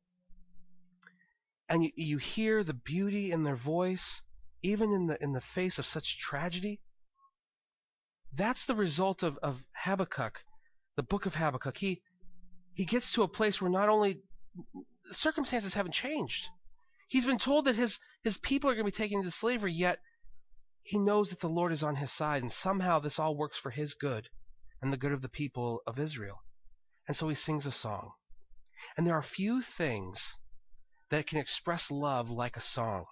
And 1.67 1.83
you, 1.83 1.91
you 1.95 2.17
hear 2.17 2.63
the 2.63 2.73
beauty 2.73 3.31
in 3.31 3.43
their 3.43 3.55
voice, 3.55 4.21
even 4.61 4.91
in 4.93 5.07
the 5.07 5.21
in 5.21 5.33
the 5.33 5.41
face 5.41 5.79
of 5.79 5.85
such 5.85 6.19
tragedy. 6.19 6.81
That's 8.33 8.65
the 8.65 8.75
result 8.75 9.23
of, 9.23 9.37
of 9.43 9.63
Habakkuk, 9.73 10.39
the 10.95 11.03
book 11.03 11.25
of 11.25 11.35
Habakkuk. 11.35 11.77
He 11.77 12.01
he 12.73 12.85
gets 12.85 13.11
to 13.13 13.23
a 13.23 13.27
place 13.27 13.61
where 13.61 13.71
not 13.71 13.89
only 13.89 14.21
circumstances 15.11 15.73
haven't 15.73 15.93
changed. 15.93 16.47
He's 17.07 17.25
been 17.25 17.39
told 17.39 17.65
that 17.65 17.75
his, 17.75 17.99
his 18.23 18.37
people 18.37 18.69
are 18.69 18.73
going 18.73 18.85
to 18.85 18.91
be 18.91 19.03
taken 19.03 19.19
into 19.19 19.31
slavery, 19.31 19.73
yet 19.73 19.99
he 20.83 20.97
knows 20.97 21.29
that 21.29 21.39
the 21.39 21.49
Lord 21.49 21.71
is 21.71 21.83
on 21.83 21.97
his 21.97 22.11
side, 22.11 22.41
and 22.41 22.51
somehow 22.51 22.99
this 22.99 23.19
all 23.19 23.35
works 23.35 23.57
for 23.57 23.69
his 23.69 23.93
good 23.93 24.29
and 24.81 24.91
the 24.91 24.97
good 24.97 25.11
of 25.11 25.21
the 25.21 25.29
people 25.29 25.81
of 25.85 25.99
Israel. 25.99 26.41
And 27.07 27.15
so 27.15 27.27
he 27.27 27.35
sings 27.35 27.65
a 27.65 27.71
song. 27.71 28.11
And 28.97 29.05
there 29.05 29.15
are 29.15 29.23
few 29.23 29.61
things 29.61 30.37
that 31.09 31.27
can 31.27 31.37
express 31.37 31.91
love 31.91 32.29
like 32.29 32.57
a 32.57 32.61
song. 32.61 33.05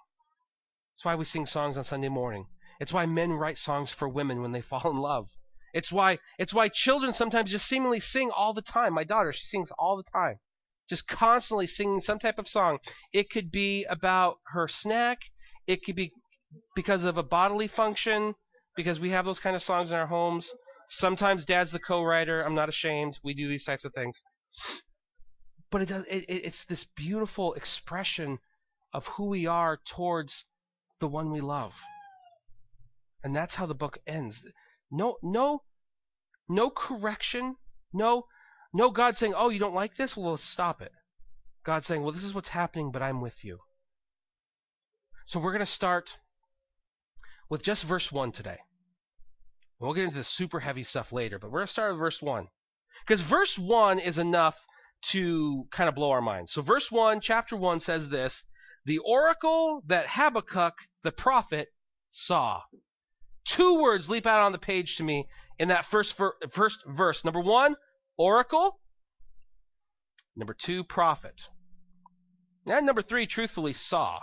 That's 0.94 1.04
why 1.04 1.14
we 1.14 1.24
sing 1.24 1.46
songs 1.46 1.76
on 1.76 1.84
Sunday 1.84 2.08
morning. 2.08 2.46
It's 2.80 2.92
why 2.92 3.06
men 3.06 3.32
write 3.32 3.58
songs 3.58 3.92
for 3.92 4.08
women 4.08 4.40
when 4.42 4.52
they 4.52 4.60
fall 4.70 4.90
in 4.90 4.96
love. 4.96 5.28
It's 5.72 5.92
why 5.92 6.18
it's 6.38 6.54
why 6.54 6.68
children 6.68 7.12
sometimes 7.12 7.50
just 7.50 7.66
seemingly 7.66 8.00
sing 8.00 8.30
all 8.30 8.54
the 8.54 8.62
time. 8.62 8.94
My 8.94 9.04
daughter, 9.04 9.32
she 9.32 9.46
sings 9.46 9.72
all 9.78 9.96
the 9.96 10.10
time 10.10 10.38
just 10.90 11.06
constantly 11.06 11.68
singing 11.68 12.00
some 12.00 12.18
type 12.18 12.38
of 12.38 12.48
song. 12.48 12.80
It 13.12 13.30
could 13.30 13.52
be 13.52 13.84
about 13.84 14.38
her 14.48 14.66
snack. 14.66 15.20
It 15.68 15.84
could 15.84 15.94
be 15.94 16.12
because 16.74 17.04
of 17.04 17.16
a 17.16 17.22
bodily 17.22 17.68
function, 17.68 18.34
because 18.74 18.98
we 18.98 19.10
have 19.10 19.24
those 19.24 19.38
kind 19.38 19.54
of 19.54 19.62
songs 19.62 19.92
in 19.92 19.96
our 19.96 20.08
homes. 20.08 20.52
Sometimes 20.88 21.46
dad's 21.46 21.70
the 21.70 21.78
co-writer. 21.78 22.42
I'm 22.42 22.56
not 22.56 22.68
ashamed. 22.68 23.20
We 23.22 23.34
do 23.34 23.46
these 23.46 23.64
types 23.64 23.84
of 23.84 23.94
things. 23.94 24.20
But 25.70 25.82
it 25.82 25.88
does. 25.88 26.04
It, 26.06 26.24
it's 26.28 26.64
this 26.64 26.84
beautiful 26.96 27.54
expression 27.54 28.40
of 28.92 29.06
who 29.06 29.26
we 29.26 29.46
are 29.46 29.78
towards 29.86 30.44
the 30.98 31.06
one 31.06 31.30
we 31.30 31.40
love. 31.40 31.74
And 33.22 33.36
that's 33.36 33.54
how 33.54 33.66
the 33.66 33.76
book 33.76 33.98
ends. 34.08 34.44
No, 34.90 35.16
no, 35.22 35.62
no 36.48 36.70
correction. 36.70 37.56
No, 37.92 38.26
no 38.72 38.90
God 38.90 39.16
saying, 39.16 39.34
oh, 39.36 39.48
you 39.48 39.58
don't 39.58 39.74
like 39.74 39.96
this? 39.96 40.16
Well, 40.16 40.32
let's 40.32 40.44
stop 40.44 40.82
it. 40.82 40.92
God 41.64 41.84
saying, 41.84 42.02
well, 42.02 42.12
this 42.12 42.24
is 42.24 42.34
what's 42.34 42.48
happening, 42.48 42.90
but 42.90 43.02
I'm 43.02 43.20
with 43.20 43.44
you. 43.44 43.58
So 45.26 45.38
we're 45.38 45.52
going 45.52 45.60
to 45.60 45.66
start 45.66 46.18
with 47.48 47.62
just 47.62 47.84
verse 47.84 48.10
1 48.10 48.32
today. 48.32 48.58
We'll 49.78 49.94
get 49.94 50.04
into 50.04 50.16
the 50.16 50.24
super 50.24 50.60
heavy 50.60 50.82
stuff 50.82 51.12
later, 51.12 51.38
but 51.38 51.50
we're 51.50 51.60
going 51.60 51.66
to 51.66 51.72
start 51.72 51.92
with 51.92 52.00
verse 52.00 52.20
1. 52.20 52.48
Because 53.06 53.22
verse 53.22 53.58
1 53.58 53.98
is 53.98 54.18
enough 54.18 54.58
to 55.02 55.66
kind 55.70 55.88
of 55.88 55.94
blow 55.94 56.10
our 56.10 56.20
minds. 56.20 56.52
So, 56.52 56.62
verse 56.62 56.90
1, 56.90 57.20
chapter 57.20 57.56
1 57.56 57.80
says 57.80 58.08
this 58.08 58.44
The 58.84 58.98
oracle 58.98 59.82
that 59.86 60.06
Habakkuk 60.06 60.74
the 61.02 61.12
prophet 61.12 61.68
saw. 62.10 62.62
Two 63.50 63.80
words 63.80 64.08
leap 64.08 64.26
out 64.26 64.42
on 64.42 64.52
the 64.52 64.58
page 64.58 64.96
to 64.96 65.02
me 65.02 65.26
in 65.58 65.68
that 65.68 65.84
first, 65.84 66.16
ver- 66.16 66.36
first 66.50 66.78
verse. 66.86 67.24
Number 67.24 67.40
one, 67.40 67.74
oracle. 68.16 68.78
Number 70.36 70.54
two, 70.54 70.84
prophet. 70.84 71.48
And 72.64 72.86
number 72.86 73.02
three, 73.02 73.26
truthfully, 73.26 73.72
saw. 73.72 74.20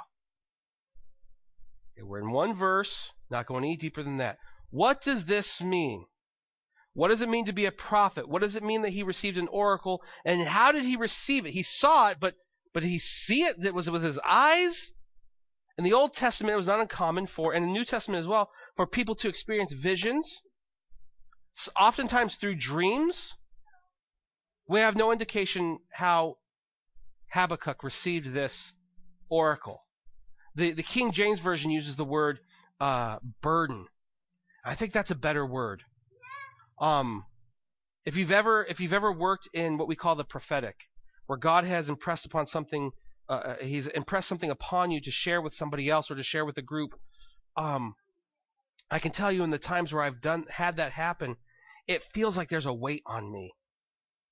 Okay, 1.94 2.04
we're 2.04 2.20
in 2.20 2.32
one 2.32 2.56
verse, 2.56 3.12
not 3.30 3.48
going 3.48 3.66
any 3.66 3.76
deeper 3.76 4.02
than 4.02 4.20
that. 4.20 4.38
What 4.70 5.02
does 5.02 5.26
this 5.26 5.60
mean? 5.60 6.06
What 6.94 7.10
does 7.10 7.22
it 7.22 7.30
mean 7.30 7.46
to 7.46 7.54
be 7.54 7.66
a 7.66 7.72
prophet? 7.72 8.30
What 8.30 8.42
does 8.42 8.56
it 8.56 8.63
mean 8.63 8.84
that 8.84 8.94
he 8.94 9.04
received 9.04 9.38
an 9.38 9.50
oracle? 9.50 10.02
And 10.24 10.48
how 10.48 10.72
did 10.72 10.86
he 10.86 10.96
receive 10.96 11.46
it? 11.46 11.54
He 11.54 11.63
saw 11.63 12.12
it, 12.12 12.18
but 12.22 12.36
but 12.74 12.82
did 12.84 12.90
he 12.90 13.00
see 13.00 13.44
it? 13.44 13.74
Was 13.74 13.90
it 13.90 13.92
with 13.92 14.04
his 14.04 14.20
eyes? 14.26 14.94
In 15.78 15.84
the 15.84 15.94
Old 15.94 16.13
Testament, 16.13 16.54
it 16.54 16.58
was 16.58 16.68
not 16.68 16.80
uncommon 16.80 17.28
for, 17.28 17.54
and 17.54 17.63
the 17.63 17.70
New 17.70 17.86
Testament 17.86 18.20
as 18.20 18.28
well, 18.28 18.50
for 18.78 18.88
people 18.88 19.16
to 19.16 19.28
experience 19.28 19.74
visions, 19.74 20.42
oftentimes 21.76 22.36
through 22.36 22.56
dreams, 22.56 23.34
we 24.70 24.80
have 24.80 24.96
no 24.96 25.12
indication 25.12 25.80
how 25.92 26.38
Habakkuk 27.34 27.84
received 27.84 28.34
this 28.34 28.74
oracle. 29.30 29.82
The, 30.56 30.72
the 30.72 30.84
King 30.84 31.12
James 31.12 31.40
Version 31.40 31.72
uses 31.72 31.96
the 31.96 32.06
word 32.06 32.40
uh, 32.80 33.18
burden. 33.42 33.88
I 34.63 34.76
think 34.76 34.94
that's 34.94 35.12
a 35.12 35.16
better 35.16 35.46
word. 35.46 35.84
Um, 36.80 37.26
if 38.06 38.16
you've 38.16 38.32
ever 38.32 38.66
if 38.66 38.80
you've 38.80 38.94
ever 38.94 39.12
worked 39.12 39.50
in 39.54 39.78
what 39.78 39.88
we 39.88 39.96
call 39.96 40.16
the 40.16 40.24
prophetic, 40.24 40.76
where 41.26 41.38
God 41.38 41.63
has 41.66 41.90
impressed 41.90 42.26
upon 42.26 42.46
something, 42.46 42.92
uh, 43.30 43.34
uh, 43.34 43.56
He's 43.62 43.88
impressed 43.88 44.28
something 44.28 44.50
upon 44.50 44.92
you 44.92 45.02
to 45.02 45.12
share 45.12 45.42
with 45.42 45.54
somebody 45.54 45.90
else 45.90 46.12
or 46.12 46.16
to 46.16 46.24
share 46.24 46.46
with 46.46 46.58
a 46.58 46.62
group, 46.62 46.92
um, 47.56 47.96
I 48.89 49.00
can 49.00 49.12
tell 49.12 49.32
you 49.32 49.43
in 49.43 49.50
the 49.50 49.60
times 49.60 49.91
where 49.91 50.04
I've 50.04 50.21
done 50.21 50.45
had 50.50 50.78
that 50.78 50.93
happen, 50.93 51.36
it 51.88 52.04
feels 52.04 52.38
like 52.38 52.50
there's 52.50 52.65
a 52.65 52.73
weight 52.73 53.04
on 53.06 53.32
me. 53.32 53.52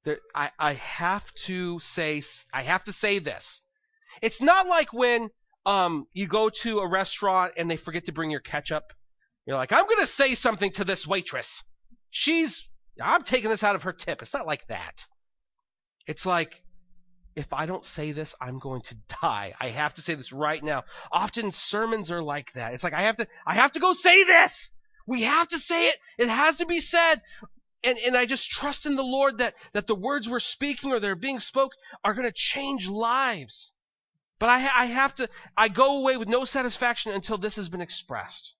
There, 0.04 0.20
I, 0.34 0.52
I 0.60 0.74
have 0.74 1.30
to 1.46 1.80
say 1.80 2.22
I 2.54 2.62
have 2.62 2.84
to 2.86 2.94
say 2.94 3.20
this. 3.20 3.62
It's 4.22 4.42
not 4.42 4.68
like 4.68 4.94
when 4.94 5.30
um, 5.66 6.08
you 6.14 6.28
go 6.28 6.50
to 6.50 6.80
a 6.80 6.88
restaurant 6.88 7.54
and 7.58 7.70
they 7.70 7.78
forget 7.78 8.06
to 8.06 8.12
bring 8.14 8.30
your 8.30 8.40
ketchup. 8.40 8.94
You're 9.46 9.58
like, 9.58 9.72
I'm 9.72 9.88
gonna 9.88 10.06
say 10.06 10.36
something 10.36 10.72
to 10.74 10.86
this 10.86 11.08
waitress. 11.08 11.64
She's 12.12 12.68
I'm 13.02 13.24
taking 13.24 13.50
this 13.50 13.64
out 13.64 13.76
of 13.76 13.84
her 13.84 13.94
tip. 13.94 14.22
It's 14.22 14.34
not 14.34 14.48
like 14.48 14.66
that. 14.68 15.06
It's 16.08 16.26
like 16.26 16.62
if 17.36 17.52
I 17.52 17.66
don't 17.66 17.84
say 17.84 18.12
this, 18.12 18.34
I'm 18.40 18.60
going 18.60 18.82
to 18.84 18.96
die. 19.22 19.54
I 19.60 19.70
have 19.70 19.94
to 19.96 20.02
say 20.02 20.16
this 20.16 20.32
right 20.32 20.64
now. 20.64 20.84
Often 21.12 21.52
sermons 21.52 22.12
are 22.12 22.24
like 22.24 22.54
that. 22.54 22.74
It's 22.74 22.84
like 22.84 22.94
I 22.94 23.04
have 23.04 23.18
to 23.18 23.28
I 23.46 23.56
have 23.56 23.74
to 23.74 23.80
go 23.80 23.94
say 23.94 24.24
this. 24.24 24.72
We 25.08 25.24
have 25.24 25.48
to 25.50 25.60
say 25.60 25.90
it. 25.90 25.96
It 26.18 26.30
has 26.30 26.58
to 26.58 26.66
be 26.66 26.80
said 26.80 27.22
and, 27.86 28.00
and 28.00 28.18
I 28.18 28.26
just 28.26 28.50
trust 28.50 28.88
in 28.88 28.96
the 28.96 29.04
Lord 29.04 29.38
that, 29.38 29.54
that 29.74 29.86
the 29.86 29.96
words 29.96 30.28
we're 30.28 30.40
speaking 30.40 30.92
or 30.92 31.00
they're 31.00 31.16
being 31.16 31.40
spoke 31.40 31.72
are 32.04 32.16
going 32.16 32.28
to 32.28 32.34
change 32.34 32.88
lives. 32.88 33.74
But 34.40 34.50
I, 34.50 34.56
I 34.56 34.86
have 34.88 35.14
to, 35.16 35.30
I 35.56 35.70
go 35.70 36.00
away 36.00 36.18
with 36.18 36.28
no 36.28 36.46
satisfaction 36.46 37.14
until 37.14 37.38
this 37.38 37.58
has 37.58 37.70
been 37.70 37.82
expressed. 37.82 38.56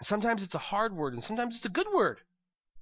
And 0.00 0.06
sometimes 0.06 0.42
it's 0.42 0.56
a 0.56 0.58
hard 0.58 0.94
word 0.94 1.14
and 1.14 1.22
sometimes 1.22 1.56
it's 1.56 1.66
a 1.66 1.70
good 1.70 1.86
word. 1.94 2.18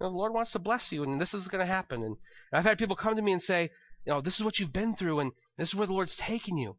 You 0.00 0.06
know, 0.06 0.10
the 0.10 0.16
Lord 0.16 0.32
wants 0.32 0.52
to 0.52 0.58
bless 0.58 0.90
you 0.90 1.02
and 1.02 1.20
this 1.20 1.34
is 1.34 1.46
going 1.46 1.60
to 1.60 1.72
happen. 1.72 2.02
And, 2.02 2.16
and 2.50 2.58
I've 2.58 2.64
had 2.64 2.78
people 2.78 2.96
come 2.96 3.14
to 3.14 3.22
me 3.22 3.32
and 3.32 3.42
say, 3.42 3.70
you 4.04 4.12
know, 4.12 4.20
this 4.20 4.36
is 4.36 4.44
what 4.44 4.58
you've 4.58 4.72
been 4.72 4.94
through 4.94 5.20
and 5.20 5.32
this 5.58 5.68
is 5.68 5.74
where 5.74 5.86
the 5.86 5.92
Lord's 5.92 6.16
taking 6.16 6.56
you. 6.56 6.76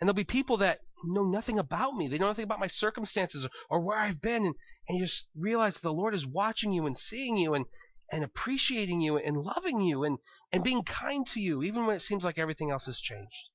And 0.00 0.08
there'll 0.08 0.14
be 0.14 0.24
people 0.24 0.58
that 0.58 0.80
know 1.04 1.24
nothing 1.24 1.58
about 1.58 1.94
me. 1.94 2.08
They 2.08 2.18
know 2.18 2.28
nothing 2.28 2.44
about 2.44 2.60
my 2.60 2.66
circumstances 2.66 3.44
or, 3.44 3.50
or 3.68 3.80
where 3.80 3.98
I've 3.98 4.20
been. 4.20 4.46
And, 4.46 4.54
and 4.88 4.98
you 4.98 5.04
just 5.04 5.28
realize 5.36 5.74
that 5.74 5.82
the 5.82 5.92
Lord 5.92 6.14
is 6.14 6.26
watching 6.26 6.72
you 6.72 6.86
and 6.86 6.96
seeing 6.96 7.36
you 7.36 7.54
and, 7.54 7.66
and 8.10 8.24
appreciating 8.24 9.00
you 9.00 9.18
and 9.18 9.36
loving 9.36 9.80
you 9.80 10.04
and, 10.04 10.18
and 10.52 10.64
being 10.64 10.82
kind 10.82 11.26
to 11.28 11.40
you, 11.40 11.62
even 11.62 11.86
when 11.86 11.96
it 11.96 12.02
seems 12.02 12.24
like 12.24 12.38
everything 12.38 12.70
else 12.70 12.86
has 12.86 12.98
changed. 12.98 13.50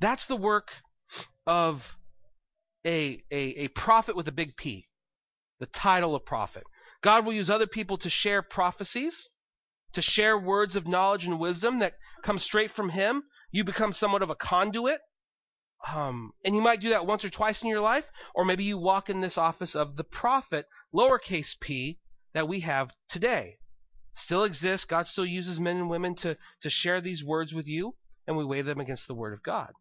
That's 0.00 0.26
the 0.26 0.36
work 0.36 0.70
of 1.46 1.96
a, 2.86 3.22
a, 3.30 3.64
a 3.64 3.68
prophet 3.68 4.16
with 4.16 4.28
a 4.28 4.32
big 4.32 4.56
P, 4.56 4.88
the 5.58 5.66
title 5.66 6.14
of 6.14 6.24
prophet. 6.24 6.64
God 7.02 7.24
will 7.24 7.32
use 7.32 7.50
other 7.50 7.66
people 7.66 7.98
to 7.98 8.10
share 8.10 8.42
prophecies, 8.42 9.28
to 9.92 10.02
share 10.02 10.38
words 10.38 10.76
of 10.76 10.86
knowledge 10.86 11.26
and 11.26 11.38
wisdom 11.38 11.78
that 11.80 11.94
come 12.22 12.38
straight 12.38 12.70
from 12.70 12.90
Him. 12.90 13.22
You 13.50 13.64
become 13.64 13.92
somewhat 13.92 14.22
of 14.22 14.30
a 14.30 14.34
conduit 14.36 15.00
um, 15.86 16.32
and 16.44 16.54
you 16.54 16.60
might 16.60 16.80
do 16.80 16.90
that 16.90 17.06
once 17.06 17.24
or 17.24 17.30
twice 17.30 17.62
in 17.62 17.68
your 17.68 17.80
life, 17.80 18.10
or 18.34 18.44
maybe 18.44 18.64
you 18.64 18.76
walk 18.76 19.08
in 19.08 19.20
this 19.20 19.38
office 19.38 19.76
of 19.76 19.96
the 19.96 20.04
prophet, 20.04 20.66
lowercase 20.92 21.58
p, 21.60 21.98
that 22.32 22.48
we 22.48 22.60
have 22.60 22.92
today. 23.08 23.58
Still 24.14 24.44
exists. 24.44 24.84
God 24.84 25.06
still 25.06 25.24
uses 25.24 25.60
men 25.60 25.76
and 25.76 25.88
women 25.88 26.14
to, 26.16 26.36
to 26.62 26.70
share 26.70 27.00
these 27.00 27.24
words 27.24 27.54
with 27.54 27.68
you, 27.68 27.94
and 28.26 28.36
we 28.36 28.44
weigh 28.44 28.62
them 28.62 28.80
against 28.80 29.06
the 29.06 29.14
Word 29.14 29.32
of 29.32 29.42
God. 29.42 29.72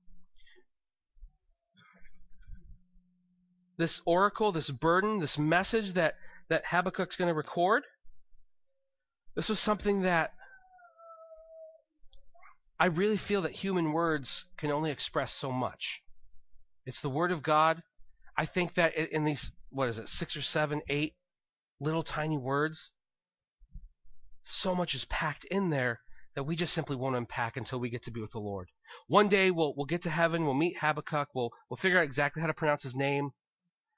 This 3.78 4.02
oracle, 4.06 4.52
this 4.52 4.70
burden, 4.70 5.20
this 5.20 5.38
message 5.38 5.93
that, 5.93 6.15
that 6.50 6.65
Habakkuk's 6.65 7.15
going 7.15 7.28
to 7.28 7.34
record, 7.34 7.84
this 9.38 9.50
was 9.50 9.60
something 9.60 10.02
that 10.02 10.32
I 12.80 12.88
really 12.88 13.17
feel 13.17 13.43
that 13.43 13.52
human 13.52 13.93
words 13.93 14.45
can 14.58 14.71
only 14.71 14.89
express 14.89 15.32
so 15.32 15.52
much. 15.52 16.02
It's 16.88 17.02
the 17.02 17.10
Word 17.12 17.32
of 17.32 17.43
God. 17.43 17.84
I 18.36 18.47
think 18.47 18.73
that 18.76 18.95
in 18.95 19.26
these, 19.26 19.52
what 19.69 19.89
is 19.89 20.00
it, 20.00 20.10
six 20.10 20.36
or 20.36 20.41
seven, 20.41 20.82
eight 20.89 21.13
little 21.80 22.02
tiny 22.02 22.39
words, 22.39 22.91
so 24.43 24.73
much 24.73 24.95
is 24.95 25.06
packed 25.06 25.45
in 25.45 25.69
there 25.69 26.00
that 26.34 26.45
we 26.45 26.56
just 26.56 26.73
simply 26.73 26.95
won't 26.95 27.15
unpack 27.15 27.58
until 27.58 27.80
we 27.80 27.91
get 27.91 28.02
to 28.04 28.12
be 28.12 28.21
with 28.21 28.32
the 28.32 28.39
Lord. 28.39 28.69
One 29.06 29.28
day 29.28 29.52
we'll 29.52 29.76
we'll 29.76 29.86
get 29.86 30.02
to 30.04 30.10
heaven, 30.10 30.45
we'll 30.45 30.56
meet 30.56 30.78
Habakkuk, 30.80 31.30
we'll 31.36 31.52
we'll 31.69 31.78
figure 31.78 32.00
out 32.00 32.06
exactly 32.06 32.41
how 32.41 32.47
to 32.47 32.56
pronounce 32.56 32.82
his 32.82 32.95
name. 32.95 33.30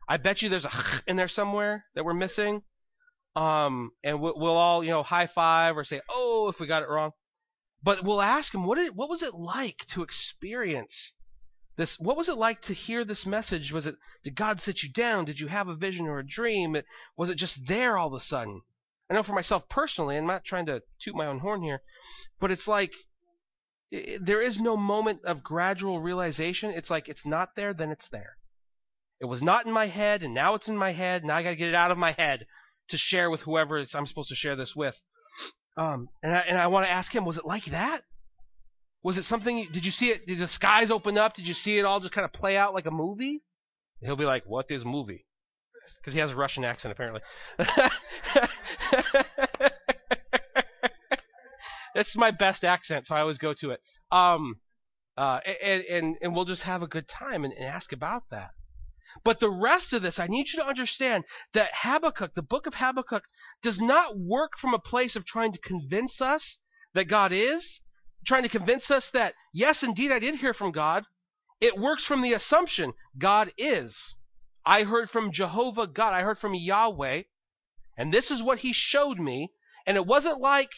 I 0.09 0.17
bet 0.17 0.41
you 0.41 0.49
there's 0.49 0.65
a 0.65 0.71
in 1.07 1.15
there 1.15 1.29
somewhere 1.29 1.85
that 1.95 2.03
we're 2.03 2.13
missing. 2.13 2.63
Um, 3.35 3.91
and 4.03 4.19
we'll, 4.19 4.33
we'll 4.37 4.57
all 4.57 4.83
you 4.83 4.89
know 4.89 5.03
high 5.03 5.27
five 5.27 5.77
or 5.77 5.83
say 5.83 6.01
oh 6.09 6.49
if 6.49 6.59
we 6.59 6.67
got 6.67 6.83
it 6.83 6.89
wrong. 6.89 7.11
But 7.81 8.03
we'll 8.03 8.21
ask 8.21 8.53
him 8.53 8.65
what 8.65 8.77
did 8.77 8.95
what 8.95 9.09
was 9.09 9.21
it 9.21 9.33
like 9.33 9.85
to 9.89 10.03
experience 10.03 11.13
this 11.79 11.97
what 11.97 12.17
was 12.17 12.27
it 12.27 12.37
like 12.37 12.61
to 12.63 12.73
hear 12.73 13.05
this 13.05 13.25
message? 13.25 13.71
Was 13.71 13.87
it 13.87 13.95
did 14.23 14.35
God 14.35 14.59
sit 14.59 14.83
you 14.83 14.91
down? 14.91 15.23
Did 15.23 15.39
you 15.39 15.47
have 15.47 15.69
a 15.69 15.75
vision 15.75 16.07
or 16.07 16.19
a 16.19 16.27
dream? 16.27 16.75
Was 17.15 17.29
it 17.29 17.35
just 17.35 17.67
there 17.67 17.97
all 17.97 18.07
of 18.07 18.13
a 18.13 18.19
sudden? 18.19 18.61
I 19.09 19.13
know 19.13 19.23
for 19.23 19.33
myself 19.33 19.69
personally, 19.69 20.17
I'm 20.17 20.27
not 20.27 20.43
trying 20.43 20.65
to 20.65 20.83
toot 20.99 21.15
my 21.15 21.25
own 21.25 21.39
horn 21.39 21.63
here, 21.63 21.81
but 22.39 22.51
it's 22.51 22.67
like 22.67 22.93
it, 23.91 24.25
there 24.25 24.41
is 24.41 24.59
no 24.59 24.75
moment 24.75 25.23
of 25.23 25.41
gradual 25.41 26.01
realization. 26.01 26.71
It's 26.71 26.89
like 26.89 27.07
it's 27.07 27.25
not 27.25 27.55
there, 27.55 27.73
then 27.73 27.91
it's 27.91 28.09
there. 28.09 28.35
It 29.21 29.25
was 29.25 29.41
not 29.41 29.65
in 29.65 29.71
my 29.71 29.87
head, 29.87 30.21
and 30.21 30.33
now 30.33 30.55
it's 30.55 30.67
in 30.67 30.77
my 30.77 30.91
head. 30.91 31.23
Now 31.23 31.37
I 31.37 31.43
got 31.43 31.51
to 31.51 31.55
get 31.55 31.69
it 31.69 31.75
out 31.75 31.91
of 31.91 31.97
my 31.97 32.11
head 32.11 32.45
to 32.89 32.97
share 32.97 33.29
with 33.29 33.41
whoever 33.41 33.83
I'm 33.93 34.05
supposed 34.05 34.29
to 34.29 34.35
share 34.35 34.55
this 34.55 34.75
with. 34.75 34.99
Um, 35.77 36.09
and 36.23 36.33
I, 36.33 36.39
and 36.39 36.57
I 36.57 36.67
want 36.67 36.85
to 36.85 36.91
ask 36.91 37.13
him, 37.13 37.25
was 37.25 37.37
it 37.37 37.45
like 37.45 37.65
that? 37.65 38.01
Was 39.01 39.17
it 39.17 39.23
something? 39.23 39.67
Did 39.71 39.85
you 39.85 39.91
see 39.91 40.09
it? 40.09 40.27
Did 40.27 40.39
the 40.39 40.47
skies 40.47 40.91
open 40.91 41.17
up? 41.17 41.33
Did 41.33 41.47
you 41.47 41.53
see 41.53 41.77
it 41.79 41.85
all 41.85 42.01
just 42.01 42.11
kind 42.13 42.25
of 42.25 42.33
play 42.33 42.57
out 42.57 42.73
like 42.73 42.85
a 42.85 42.91
movie? 42.91 43.41
he'll 44.01 44.17
be 44.17 44.25
like, 44.25 44.43
"What 44.45 44.69
is 44.69 44.83
movie?" 44.83 45.25
Because 45.97 46.13
he 46.13 46.19
has 46.19 46.31
a 46.31 46.35
Russian 46.35 46.65
accent 46.65 46.91
apparently. 46.91 47.21
That's 51.95 52.15
my 52.15 52.31
best 52.31 52.63
accent, 52.63 53.07
so 53.07 53.15
I 53.15 53.21
always 53.21 53.37
go 53.37 53.53
to 53.55 53.71
it. 53.71 53.81
Um, 54.11 54.59
uh, 55.17 55.39
and, 55.63 55.83
and 55.85 56.15
and 56.21 56.35
we'll 56.35 56.45
just 56.45 56.63
have 56.63 56.81
a 56.81 56.87
good 56.87 57.07
time 57.07 57.45
and, 57.45 57.53
and 57.53 57.65
ask 57.65 57.93
about 57.93 58.23
that. 58.31 58.51
But 59.23 59.39
the 59.39 59.51
rest 59.51 59.93
of 59.93 60.01
this, 60.01 60.19
I 60.19 60.27
need 60.27 60.51
you 60.51 60.59
to 60.59 60.67
understand 60.67 61.25
that 61.53 61.71
Habakkuk, 61.73 62.35
the 62.35 62.41
book 62.41 62.67
of 62.67 62.75
Habakkuk, 62.75 63.23
does 63.61 63.79
not 63.79 64.17
work 64.17 64.57
from 64.57 64.73
a 64.73 64.79
place 64.79 65.15
of 65.15 65.25
trying 65.25 65.51
to 65.51 65.59
convince 65.59 66.21
us 66.21 66.59
that 66.93 67.05
God 67.05 67.31
is 67.31 67.81
trying 68.25 68.43
to 68.43 68.49
convince 68.49 68.91
us 68.91 69.09
that, 69.11 69.33
yes, 69.53 69.83
indeed, 69.83 70.11
I 70.11 70.19
did 70.19 70.35
hear 70.35 70.53
from 70.53 70.71
God. 70.71 71.05
It 71.61 71.77
works 71.77 72.03
from 72.03 72.21
the 72.21 72.33
assumption 72.33 72.93
God 73.17 73.51
is. 73.57 74.15
I 74.65 74.83
heard 74.83 75.09
from 75.09 75.31
Jehovah 75.31 75.87
God. 75.87 76.13
I 76.13 76.21
heard 76.21 76.39
from 76.39 76.53
Yahweh. 76.53 77.23
And 77.97 78.13
this 78.13 78.31
is 78.31 78.43
what 78.43 78.59
he 78.59 78.73
showed 78.73 79.19
me. 79.19 79.51
And 79.85 79.97
it 79.97 80.05
wasn't 80.05 80.39
like 80.39 80.71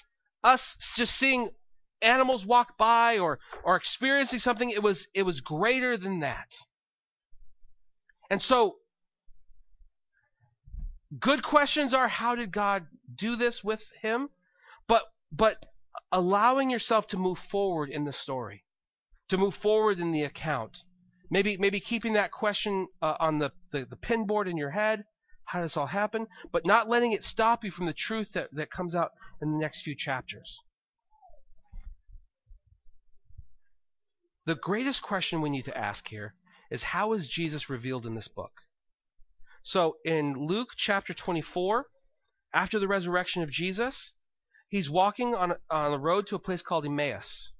us 0.43 0.77
just 0.95 1.15
seeing 1.15 1.49
animals 2.01 2.45
walk 2.45 2.77
by 2.77 3.19
or, 3.19 3.39
or 3.63 3.75
experiencing 3.75 4.39
something. 4.39 4.69
It 4.69 4.82
was, 4.82 5.08
it 5.13 5.23
was 5.23 5.41
greater 5.41 5.97
than 5.97 6.19
that. 6.21 6.51
And 8.32 8.41
so, 8.41 8.78
good 11.20 11.44
questions 11.44 11.94
are 11.94 12.08
how 12.08 12.34
did 12.34 12.54
God 12.54 12.88
do 13.13 13.36
this 13.36 13.62
with 13.62 13.84
him? 14.02 14.30
But, 14.88 15.04
but 15.34 15.65
allowing 16.13 16.70
yourself 16.70 17.08
to 17.08 17.17
move 17.17 17.38
forward 17.38 17.89
in 17.89 18.06
the 18.06 18.13
story, 18.13 18.63
to 19.28 19.38
move 19.38 19.54
forward 19.54 20.00
in 20.00 20.13
the 20.13 20.24
account. 20.24 20.78
Maybe 21.30 21.58
maybe 21.58 21.82
keeping 21.82 22.13
that 22.13 22.32
question 22.32 22.88
uh, 23.02 23.17
on 23.20 23.39
the, 23.39 23.52
the, 23.74 23.86
the 23.86 23.98
pinboard 23.98 24.50
in 24.50 24.56
your 24.56 24.70
head. 24.70 25.04
How 25.44 25.60
does 25.60 25.72
this 25.72 25.78
all 25.78 25.88
happen? 25.88 26.28
But 26.54 26.65
not 26.65 26.88
letting 26.88 27.12
it 27.12 27.26
stop 27.26 27.65
you 27.65 27.72
from 27.72 27.86
the 27.86 27.94
truth 27.94 28.32
that, 28.32 28.48
that 28.54 28.72
comes 28.72 28.96
out 28.96 29.12
in 29.41 29.52
the 29.52 29.60
next 29.60 29.82
few 29.82 29.96
chapters. 29.96 30.58
The 34.46 34.56
greatest 34.56 35.02
question 35.02 35.41
we 35.41 35.50
need 35.50 35.65
to 35.65 35.78
ask 35.78 36.08
here 36.08 36.34
is 36.71 36.84
how 36.84 37.13
is 37.13 37.27
Jesus 37.27 37.69
revealed 37.69 38.07
in 38.07 38.15
this 38.15 38.29
book? 38.29 38.51
So 39.63 39.97
in 40.03 40.34
Luke 40.34 40.69
chapter 40.75 41.13
24, 41.13 41.86
after 42.53 42.79
the 42.79 42.88
resurrection 42.88 43.43
of 43.43 43.51
Jesus, 43.51 44.13
he's 44.69 44.89
walking 44.89 45.36
on 45.36 45.53
on 45.69 45.91
the 45.91 45.99
road 45.99 46.27
to 46.27 46.36
a 46.36 46.39
place 46.39 46.62
called 46.62 46.86
Emmaus, 46.86 47.51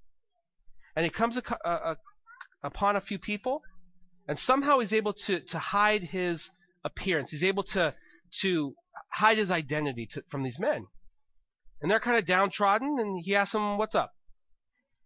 and 0.96 1.06
he 1.06 1.12
comes 1.12 1.38
a, 1.38 1.44
a, 1.64 1.70
a, 1.70 1.98
upon 2.64 2.96
a 2.96 3.02
few 3.02 3.20
people, 3.20 3.62
and 4.28 4.40
somehow 4.40 4.80
he's 4.80 4.94
able 4.94 5.14
to 5.14 5.42
to 5.42 5.60
hide 5.60 6.04
his 6.04 6.50
appearance. 6.84 7.32
He's 7.32 7.44
able 7.44 7.64
to 7.64 7.94
to 8.40 8.74
hide 9.12 9.38
his 9.38 9.52
identity 9.52 10.08
to, 10.08 10.24
from 10.30 10.42
these 10.42 10.58
men, 10.58 10.88
and 11.82 11.92
they're 11.92 12.00
kind 12.00 12.18
of 12.18 12.26
downtrodden. 12.26 12.98
And 12.98 13.22
he 13.24 13.36
asks 13.36 13.54
them, 13.54 13.78
"What's 13.78 13.96
up?" 13.96 14.14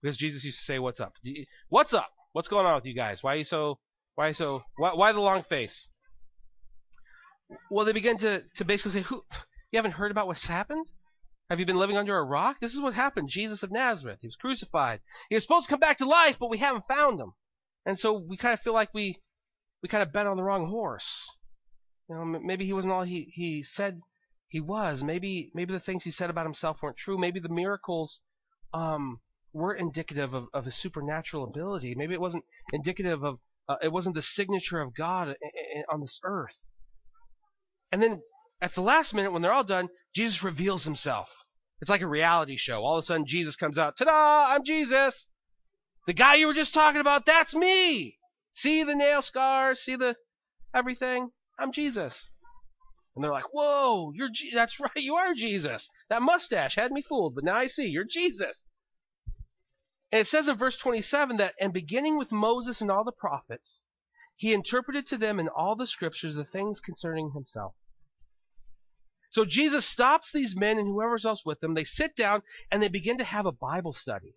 Because 0.02 0.16
Jesus 0.16 0.44
used 0.46 0.60
to 0.60 0.66
say, 0.66 0.80
"What's 0.80 1.02
up? 1.02 1.14
What's 1.70 1.94
up? 1.94 2.10
What's 2.32 2.48
going 2.48 2.66
on 2.66 2.76
with 2.76 2.86
you 2.86 2.96
guys? 2.96 3.22
Why 3.22 3.34
are 3.34 3.38
you 3.38 3.44
so? 3.44 3.80
Why 4.16 4.32
so? 4.32 4.64
Why, 4.78 4.94
why 4.94 5.12
the 5.12 5.22
long 5.22 5.44
face?" 5.44 5.88
Well, 7.70 7.86
they 7.86 7.94
begin 7.94 8.18
to 8.18 8.44
to 8.56 8.66
basically 8.66 9.02
say, 9.02 9.08
"Who? 9.08 9.24
You 9.72 9.78
haven't 9.78 9.94
heard 9.94 10.12
about 10.12 10.28
what's 10.28 10.48
happened?" 10.48 10.90
Have 11.50 11.60
you 11.60 11.66
been 11.68 11.78
living 11.78 11.98
under 11.98 12.18
a 12.18 12.24
rock? 12.24 12.60
This 12.60 12.74
is 12.74 12.82
what 12.82 12.96
happened. 12.96 13.30
Jesus 13.30 13.62
of 13.62 13.72
Nazareth. 13.72 14.18
He 14.22 14.28
was 14.28 14.36
crucified. 14.36 15.02
He 15.30 15.36
was 15.36 15.44
supposed 15.44 15.68
to 15.68 15.70
come 15.70 15.80
back 15.80 15.98
to 15.98 16.06
life, 16.06 16.40
but 16.40 16.50
we 16.50 16.58
haven't 16.58 16.88
found 16.88 17.20
him. 17.20 17.34
And 17.86 18.00
so 18.00 18.14
we 18.14 18.36
kind 18.36 18.54
of 18.54 18.62
feel 18.62 18.74
like 18.74 18.92
we 18.96 19.22
we 19.84 19.90
kind 19.90 20.02
of 20.02 20.12
bet 20.12 20.26
on 20.26 20.38
the 20.38 20.44
wrong 20.44 20.68
horse. 20.68 21.30
You 22.10 22.16
know, 22.16 22.26
maybe 22.26 22.66
he 22.66 22.74
wasn't 22.74 22.94
all 22.94 23.04
he 23.04 23.32
he 23.32 23.62
said 23.62 24.02
he 24.48 24.60
was. 24.60 25.04
Maybe 25.04 25.52
maybe 25.54 25.74
the 25.74 25.80
things 25.80 26.04
he 26.04 26.10
said 26.10 26.32
about 26.32 26.48
himself 26.48 26.82
weren't 26.82 26.98
true. 26.98 27.18
Maybe 27.18 27.40
the 27.40 27.50
miracles 27.50 28.22
um, 28.74 29.20
weren't 29.54 29.80
indicative 29.82 30.34
of, 30.34 30.48
of 30.52 30.66
his 30.66 30.76
supernatural 30.76 31.44
ability. 31.44 31.94
Maybe 31.94 32.14
it 32.14 32.22
wasn't 32.22 32.46
indicative 32.74 33.24
of 33.24 33.40
uh, 33.68 33.76
it 33.82 33.92
wasn't 33.92 34.16
the 34.16 34.22
signature 34.22 34.80
of 34.80 34.96
God 34.96 35.30
eh, 35.30 35.34
eh, 35.44 35.80
eh, 35.80 35.84
on 35.92 36.02
this 36.02 36.20
earth. 36.24 36.58
And 37.92 38.02
then 38.02 38.22
at 38.62 38.74
the 38.74 38.82
last 38.82 39.14
minute, 39.14 39.32
when 39.32 39.42
they're 39.42 39.54
all 39.54 39.64
done, 39.64 39.90
Jesus 40.14 40.44
reveals 40.44 40.84
himself. 40.84 41.30
It's 41.82 41.90
like 41.90 42.02
a 42.02 42.08
reality 42.08 42.58
show. 42.58 42.84
All 42.84 42.98
of 42.98 43.04
a 43.04 43.06
sudden, 43.06 43.26
Jesus 43.28 43.56
comes 43.56 43.78
out. 43.78 43.98
Ta 43.98 44.06
da! 44.06 44.54
I'm 44.54 44.64
Jesus! 44.64 45.28
The 46.08 46.14
guy 46.14 46.36
you 46.36 46.48
were 46.48 46.54
just 46.54 46.74
talking 46.74 47.02
about, 47.02 47.26
that's 47.26 47.54
me! 47.54 48.18
See 48.54 48.84
the 48.84 48.96
nail 48.96 49.22
scars? 49.22 49.82
See 49.82 49.96
the 49.96 50.16
everything? 50.74 51.32
I'm 51.60 51.72
Jesus. 51.72 52.30
And 53.16 53.24
they're 53.24 53.32
like, 53.32 53.54
whoa, 53.54 54.12
you're 54.14 54.30
Je- 54.30 54.54
that's 54.54 54.80
right, 54.80 54.92
you 54.96 55.16
are 55.16 55.34
Jesus. 55.34 55.90
That 56.10 56.22
mustache 56.22 56.76
had 56.76 56.92
me 56.92 57.02
fooled, 57.02 57.36
but 57.36 57.44
now 57.44 57.56
I 57.56 57.68
see, 57.68 57.88
you're 57.88 58.06
Jesus. 58.06 58.64
And 60.16 60.22
it 60.22 60.28
says 60.28 60.48
in 60.48 60.56
verse 60.56 60.78
27 60.78 61.36
that, 61.36 61.56
and 61.60 61.74
beginning 61.74 62.18
with 62.18 62.32
Moses 62.32 62.80
and 62.80 62.90
all 62.90 63.04
the 63.04 63.12
prophets, 63.12 63.82
he 64.38 64.54
interpreted 64.54 65.06
to 65.08 65.18
them 65.18 65.42
in 65.42 65.50
all 65.50 65.76
the 65.76 65.86
scriptures 65.86 66.38
the 66.38 66.46
things 66.46 66.80
concerning 66.80 67.32
himself. 67.32 67.76
So 69.32 69.44
Jesus 69.44 69.86
stops 69.86 70.32
these 70.32 70.56
men 70.56 70.78
and 70.78 70.88
whoever's 70.88 71.26
else 71.26 71.44
with 71.46 71.60
them. 71.60 71.74
They 71.74 71.84
sit 71.84 72.16
down 72.16 72.44
and 72.72 72.82
they 72.82 72.88
begin 72.88 73.18
to 73.18 73.26
have 73.26 73.46
a 73.46 73.52
Bible 73.52 73.92
study. 73.92 74.36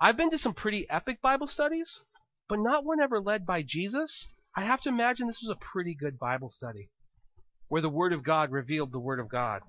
I've 0.00 0.16
been 0.16 0.30
to 0.30 0.38
some 0.38 0.54
pretty 0.54 0.90
epic 0.90 1.22
Bible 1.22 1.46
studies, 1.46 2.02
but 2.48 2.58
not 2.58 2.84
one 2.84 2.98
ever 2.98 3.20
led 3.20 3.46
by 3.46 3.62
Jesus. 3.62 4.26
I 4.56 4.62
have 4.62 4.80
to 4.80 4.88
imagine 4.88 5.28
this 5.28 5.40
was 5.40 5.56
a 5.56 5.72
pretty 5.72 5.94
good 5.94 6.18
Bible 6.18 6.48
study 6.48 6.90
where 7.68 7.80
the 7.80 7.88
Word 7.88 8.12
of 8.12 8.24
God 8.24 8.50
revealed 8.50 8.90
the 8.90 8.98
Word 8.98 9.20
of 9.20 9.28
God. 9.28 9.62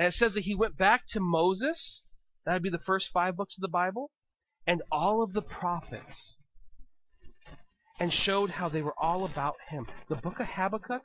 And 0.00 0.08
it 0.08 0.14
says 0.14 0.34
that 0.34 0.42
he 0.42 0.56
went 0.56 0.76
back 0.76 1.06
to 1.10 1.20
Moses, 1.20 2.02
that 2.44 2.54
would 2.54 2.62
be 2.62 2.70
the 2.70 2.78
first 2.78 3.10
five 3.10 3.36
books 3.36 3.56
of 3.56 3.62
the 3.62 3.68
Bible, 3.68 4.10
and 4.66 4.82
all 4.90 5.22
of 5.22 5.32
the 5.32 5.42
prophets, 5.42 6.36
and 7.98 8.12
showed 8.12 8.50
how 8.50 8.68
they 8.68 8.82
were 8.82 8.94
all 8.98 9.24
about 9.24 9.56
him. 9.68 9.86
The 10.08 10.16
book 10.16 10.40
of 10.40 10.46
Habakkuk 10.46 11.02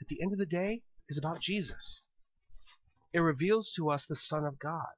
at 0.00 0.08
the 0.08 0.22
end 0.22 0.32
of 0.32 0.38
the 0.38 0.46
day, 0.46 0.82
is 1.08 1.18
about 1.18 1.40
Jesus. 1.40 2.02
It 3.12 3.20
reveals 3.20 3.72
to 3.76 3.90
us 3.90 4.06
the 4.06 4.16
Son 4.16 4.44
of 4.44 4.58
God. 4.58 4.94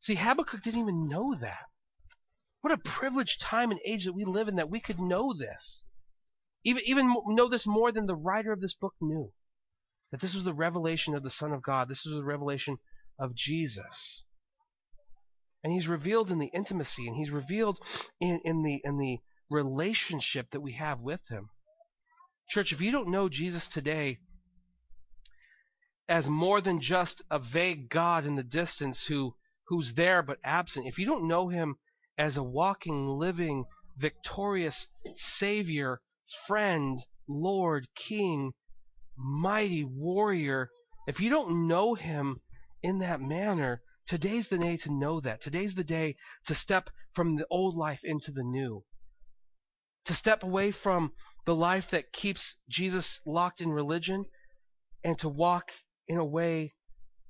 See, 0.00 0.14
Habakkuk 0.16 0.62
didn't 0.62 0.80
even 0.80 1.08
know 1.08 1.34
that. 1.34 1.68
What 2.60 2.72
a 2.72 2.78
privileged 2.78 3.40
time 3.40 3.70
and 3.70 3.80
age 3.84 4.04
that 4.04 4.12
we 4.12 4.24
live 4.24 4.48
in 4.48 4.56
that 4.56 4.70
we 4.70 4.80
could 4.80 5.00
know 5.00 5.32
this. 5.32 5.84
Even, 6.64 6.82
even 6.86 7.14
know 7.26 7.48
this 7.48 7.66
more 7.66 7.90
than 7.90 8.06
the 8.06 8.14
writer 8.14 8.52
of 8.52 8.60
this 8.60 8.74
book 8.74 8.94
knew. 9.00 9.32
That 10.12 10.20
this 10.20 10.34
was 10.34 10.44
the 10.44 10.54
revelation 10.54 11.14
of 11.14 11.22
the 11.22 11.30
Son 11.30 11.52
of 11.52 11.62
God. 11.62 11.88
This 11.88 12.04
was 12.04 12.14
the 12.14 12.24
revelation 12.24 12.78
of 13.18 13.34
Jesus. 13.34 14.24
And 15.64 15.72
he's 15.72 15.88
revealed 15.88 16.30
in 16.30 16.38
the 16.38 16.50
intimacy 16.52 17.06
and 17.06 17.16
he's 17.16 17.30
revealed 17.30 17.80
in, 18.20 18.40
in 18.44 18.62
the 18.62 18.80
in 18.84 18.98
the 18.98 19.18
relationship 19.48 20.50
that 20.50 20.60
we 20.60 20.72
have 20.72 21.00
with 21.00 21.20
him. 21.28 21.50
Church, 22.48 22.72
if 22.72 22.80
you 22.80 22.90
don't 22.90 23.10
know 23.10 23.28
Jesus 23.28 23.68
today 23.68 24.18
as 26.08 26.28
more 26.28 26.60
than 26.60 26.80
just 26.80 27.22
a 27.30 27.38
vague 27.38 27.88
God 27.88 28.26
in 28.26 28.34
the 28.34 28.42
distance 28.42 29.06
who 29.06 29.34
who's 29.68 29.94
there 29.94 30.22
but 30.22 30.40
absent, 30.44 30.86
if 30.86 30.98
you 30.98 31.06
don't 31.06 31.28
know 31.28 31.48
him 31.48 31.76
as 32.18 32.36
a 32.36 32.42
walking, 32.42 33.06
living, 33.08 33.64
victorious 33.96 34.88
Savior, 35.14 36.02
friend, 36.46 36.98
Lord, 37.28 37.88
King, 37.94 38.52
mighty 39.16 39.84
warrior, 39.84 40.70
if 41.06 41.20
you 41.20 41.30
don't 41.30 41.66
know 41.68 41.94
him 41.94 42.40
in 42.82 42.98
that 42.98 43.20
manner, 43.20 43.82
today's 44.06 44.48
the 44.48 44.58
day 44.58 44.76
to 44.78 44.92
know 44.92 45.20
that. 45.20 45.40
Today's 45.40 45.74
the 45.74 45.84
day 45.84 46.16
to 46.46 46.54
step 46.54 46.90
from 47.14 47.36
the 47.36 47.46
old 47.50 47.74
life 47.76 48.00
into 48.02 48.32
the 48.32 48.42
new. 48.42 48.84
To 50.06 50.14
step 50.14 50.42
away 50.42 50.72
from 50.72 51.12
the 51.44 51.54
life 51.54 51.90
that 51.90 52.12
keeps 52.12 52.56
Jesus 52.68 53.20
locked 53.26 53.60
in 53.60 53.70
religion 53.70 54.24
and 55.04 55.18
to 55.18 55.28
walk 55.28 55.72
in 56.08 56.18
a 56.18 56.24
way 56.24 56.74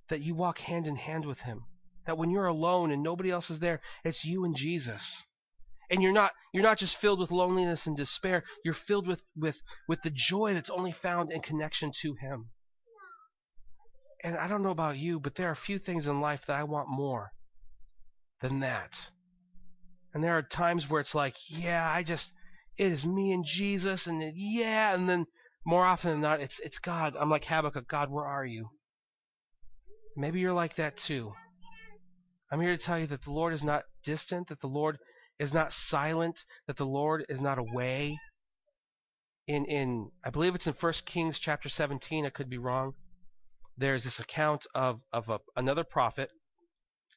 that 0.08 0.20
you 0.20 0.34
walk 0.34 0.58
hand 0.58 0.86
in 0.86 0.96
hand 0.96 1.24
with 1.24 1.40
him. 1.40 1.64
That 2.06 2.18
when 2.18 2.30
you're 2.30 2.46
alone 2.46 2.90
and 2.90 3.02
nobody 3.02 3.30
else 3.30 3.50
is 3.50 3.60
there, 3.60 3.80
it's 4.04 4.24
you 4.24 4.44
and 4.44 4.56
Jesus. 4.56 5.24
And 5.92 6.02
you're 6.02 6.12
not 6.12 6.32
you're 6.54 6.62
not 6.62 6.78
just 6.78 6.96
filled 6.96 7.20
with 7.20 7.30
loneliness 7.30 7.86
and 7.86 7.94
despair, 7.94 8.42
you're 8.64 8.72
filled 8.72 9.06
with 9.06 9.20
with 9.36 9.60
with 9.86 10.00
the 10.02 10.10
joy 10.10 10.54
that's 10.54 10.70
only 10.70 10.90
found 10.90 11.30
in 11.30 11.42
connection 11.42 11.92
to 12.00 12.14
him. 12.14 12.50
And 14.24 14.36
I 14.38 14.48
don't 14.48 14.62
know 14.62 14.70
about 14.70 14.96
you, 14.96 15.20
but 15.20 15.34
there 15.34 15.50
are 15.50 15.54
few 15.54 15.78
things 15.78 16.06
in 16.06 16.22
life 16.22 16.46
that 16.46 16.58
I 16.58 16.64
want 16.64 16.88
more 16.88 17.32
than 18.40 18.60
that. 18.60 19.10
And 20.14 20.24
there 20.24 20.38
are 20.38 20.42
times 20.42 20.88
where 20.88 21.00
it's 21.00 21.14
like, 21.14 21.36
yeah, 21.48 21.90
I 21.90 22.02
just 22.02 22.32
it 22.78 22.90
is 22.90 23.04
me 23.04 23.32
and 23.32 23.44
Jesus 23.44 24.06
and 24.06 24.22
yeah, 24.34 24.94
and 24.94 25.06
then 25.06 25.26
more 25.66 25.84
often 25.84 26.12
than 26.12 26.20
not 26.22 26.40
it's 26.40 26.58
it's 26.60 26.78
God. 26.78 27.16
I'm 27.20 27.28
like 27.28 27.44
Habakkuk, 27.44 27.86
God, 27.86 28.10
where 28.10 28.26
are 28.26 28.46
you? 28.46 28.70
Maybe 30.16 30.40
you're 30.40 30.54
like 30.54 30.76
that 30.76 30.96
too. 30.96 31.34
I'm 32.50 32.62
here 32.62 32.76
to 32.76 32.82
tell 32.82 32.98
you 32.98 33.06
that 33.08 33.24
the 33.24 33.30
Lord 33.30 33.52
is 33.52 33.62
not 33.62 33.84
distant, 34.04 34.48
that 34.48 34.60
the 34.60 34.66
Lord 34.66 34.98
is 35.42 35.52
not 35.52 35.72
silent, 35.72 36.44
that 36.68 36.76
the 36.76 36.86
Lord 36.86 37.26
is 37.28 37.40
not 37.40 37.58
away. 37.58 38.16
In 39.48 39.64
in 39.64 40.10
I 40.24 40.30
believe 40.30 40.54
it's 40.54 40.68
in 40.68 40.74
1 40.74 40.92
Kings 41.04 41.40
chapter 41.40 41.68
17, 41.68 42.24
I 42.24 42.30
could 42.30 42.48
be 42.48 42.58
wrong. 42.58 42.94
There's 43.76 44.04
this 44.04 44.20
account 44.20 44.66
of 44.72 45.00
of 45.12 45.28
a, 45.28 45.40
another 45.56 45.82
prophet 45.82 46.30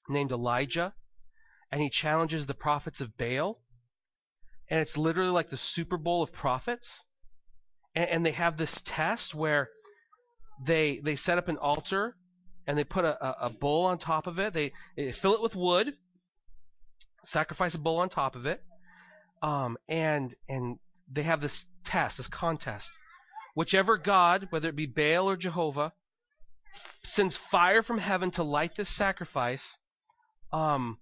named 0.10 0.32
Elijah 0.32 0.96
and 1.72 1.82
he 1.82 1.90
challenges 1.90 2.48
the 2.48 2.56
prophets 2.56 3.00
of 3.00 3.16
Baal. 3.16 3.60
And 4.70 4.80
it's 4.80 4.98
literally 4.98 5.30
like 5.30 5.50
the 5.50 5.58
Super 5.58 5.98
Bowl 5.98 6.24
of 6.24 6.34
prophets. 6.34 7.04
And, 7.94 8.10
and 8.10 8.26
they 8.26 8.32
have 8.32 8.58
this 8.58 8.82
test 8.86 9.36
where 9.36 9.70
they 10.66 11.00
they 11.04 11.16
set 11.16 11.38
up 11.38 11.48
an 11.48 11.58
altar 11.58 12.16
and 12.66 12.76
they 12.76 12.84
put 12.84 13.06
a, 13.06 13.24
a, 13.24 13.48
a 13.48 13.50
bull 13.52 13.86
on 13.86 14.00
top 14.00 14.26
of 14.26 14.40
it. 14.40 14.54
They, 14.54 14.72
they, 14.98 15.12
fill 15.12 15.36
it 15.36 15.42
with 15.44 15.56
wood, 15.56 15.94
sacrifice 17.26 17.76
a 17.76 17.80
bull 17.80 17.98
on 17.98 18.10
top 18.10 18.36
of 18.36 18.46
it, 18.46 18.62
um, 19.42 19.78
and 19.88 20.34
and 20.48 20.80
they 21.12 21.24
have 21.24 21.42
this 21.42 21.66
test, 21.84 22.18
this 22.18 22.28
contest. 22.28 22.90
Whichever 23.56 23.98
god, 23.98 24.48
whether 24.50 24.70
it 24.70 24.76
be 24.76 24.86
Baal 24.86 25.30
or 25.30 25.38
Jehovah, 25.38 25.94
sends 27.04 27.38
fire 27.38 27.84
from 27.84 27.98
heaven 27.98 28.32
to 28.32 28.44
light 28.44 28.76
this 28.76 28.90
sacrifice, 28.90 29.78
um, 30.52 30.98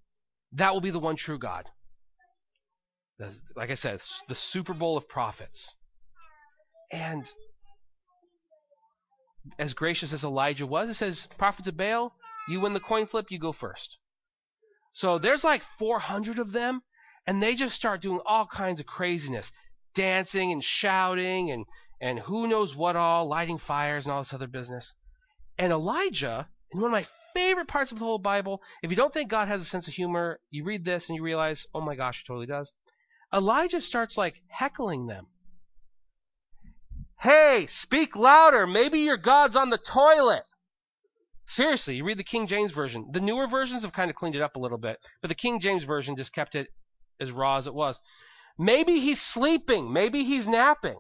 that 0.54 0.74
will 0.74 0.82
be 0.82 0.92
the 0.92 1.00
one 1.00 1.16
true 1.16 1.40
God. 1.40 1.66
Like 3.56 3.72
I 3.72 3.76
said, 3.76 4.02
the 4.28 4.36
Super 4.36 4.74
Bowl 4.74 4.98
of 4.98 5.08
prophets. 5.08 5.74
And 6.92 7.32
as 9.58 9.74
gracious 9.74 10.14
as 10.14 10.24
Elijah 10.24 10.68
was, 10.68 10.90
it 10.90 10.96
says, 10.96 11.28
prophets 11.38 11.68
of 11.68 11.78
Baal, 11.78 12.14
you 12.48 12.60
win 12.60 12.74
the 12.74 12.80
coin 12.80 13.08
flip, 13.08 13.28
you 13.30 13.40
go 13.40 13.52
first. 13.52 13.98
So 14.94 15.18
there's 15.18 15.44
like 15.44 15.64
400 15.80 16.40
of 16.40 16.52
them, 16.52 16.82
and 17.28 17.42
they 17.42 17.56
just 17.56 17.76
start 17.76 18.02
doing 18.02 18.22
all 18.26 18.46
kinds 18.46 18.80
of 18.80 18.86
craziness, 18.86 19.52
dancing 19.94 20.52
and 20.52 20.64
shouting 20.64 21.52
and 21.52 21.66
and 22.02 22.20
who 22.20 22.48
knows 22.48 22.76
what 22.76 22.98
all, 22.98 23.28
lighting 23.28 23.58
fires 23.58 24.06
and 24.06 24.12
all 24.12 24.22
this 24.22 24.34
other 24.34 24.48
business. 24.48 24.96
And 25.58 25.72
Elijah, 25.72 26.50
in 26.72 26.82
one 26.82 26.90
of 26.90 26.92
my 26.92 27.08
favorite 27.34 27.70
parts 27.70 27.94
of 27.94 28.00
the 28.00 28.04
whole 28.04 28.20
Bible, 28.20 28.62
if 28.82 28.90
you 28.90 28.98
don't 28.98 29.14
think 29.14 29.30
God 29.30 29.48
has 29.48 29.62
a 29.62 29.66
sense 29.66 29.88
of 29.88 29.94
humor, 29.94 30.42
you 30.50 30.66
read 30.66 30.84
this 30.84 31.08
and 31.08 31.16
you 31.16 31.24
realize, 31.24 31.66
oh 31.74 31.80
my 31.80 31.96
gosh, 31.96 32.22
he 32.22 32.28
totally 32.28 32.46
does. 32.46 32.74
Elijah 33.34 33.80
starts 33.80 34.18
like 34.18 34.42
heckling 34.50 35.08
them. 35.08 35.28
Hey, 37.22 37.68
speak 37.68 38.18
louder. 38.18 38.68
Maybe 38.68 39.00
your 39.00 39.18
God's 39.18 39.56
on 39.56 39.70
the 39.70 39.78
toilet. 39.78 40.44
Seriously, 41.46 41.96
you 41.96 42.06
read 42.06 42.18
the 42.18 42.24
King 42.24 42.48
James 42.48 42.72
Version. 42.72 43.10
The 43.12 43.20
newer 43.20 43.48
versions 43.48 43.82
have 43.82 43.94
kind 43.94 44.10
of 44.10 44.16
cleaned 44.16 44.36
it 44.36 44.42
up 44.42 44.56
a 44.56 44.60
little 44.60 44.78
bit, 44.78 44.98
but 45.22 45.28
the 45.28 45.36
King 45.36 45.60
James 45.60 45.84
Version 45.84 46.16
just 46.16 46.34
kept 46.34 46.56
it 46.56 46.70
as 47.20 47.32
raw 47.32 47.58
as 47.58 47.68
it 47.68 47.74
was. 47.74 48.00
Maybe 48.58 49.00
he's 49.00 49.22
sleeping. 49.22 49.92
Maybe 49.92 50.24
he's 50.24 50.48
napping. 50.48 51.00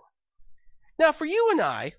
Now, 1.00 1.12
for 1.12 1.26
you 1.26 1.50
and 1.52 1.62
I, 1.62 1.94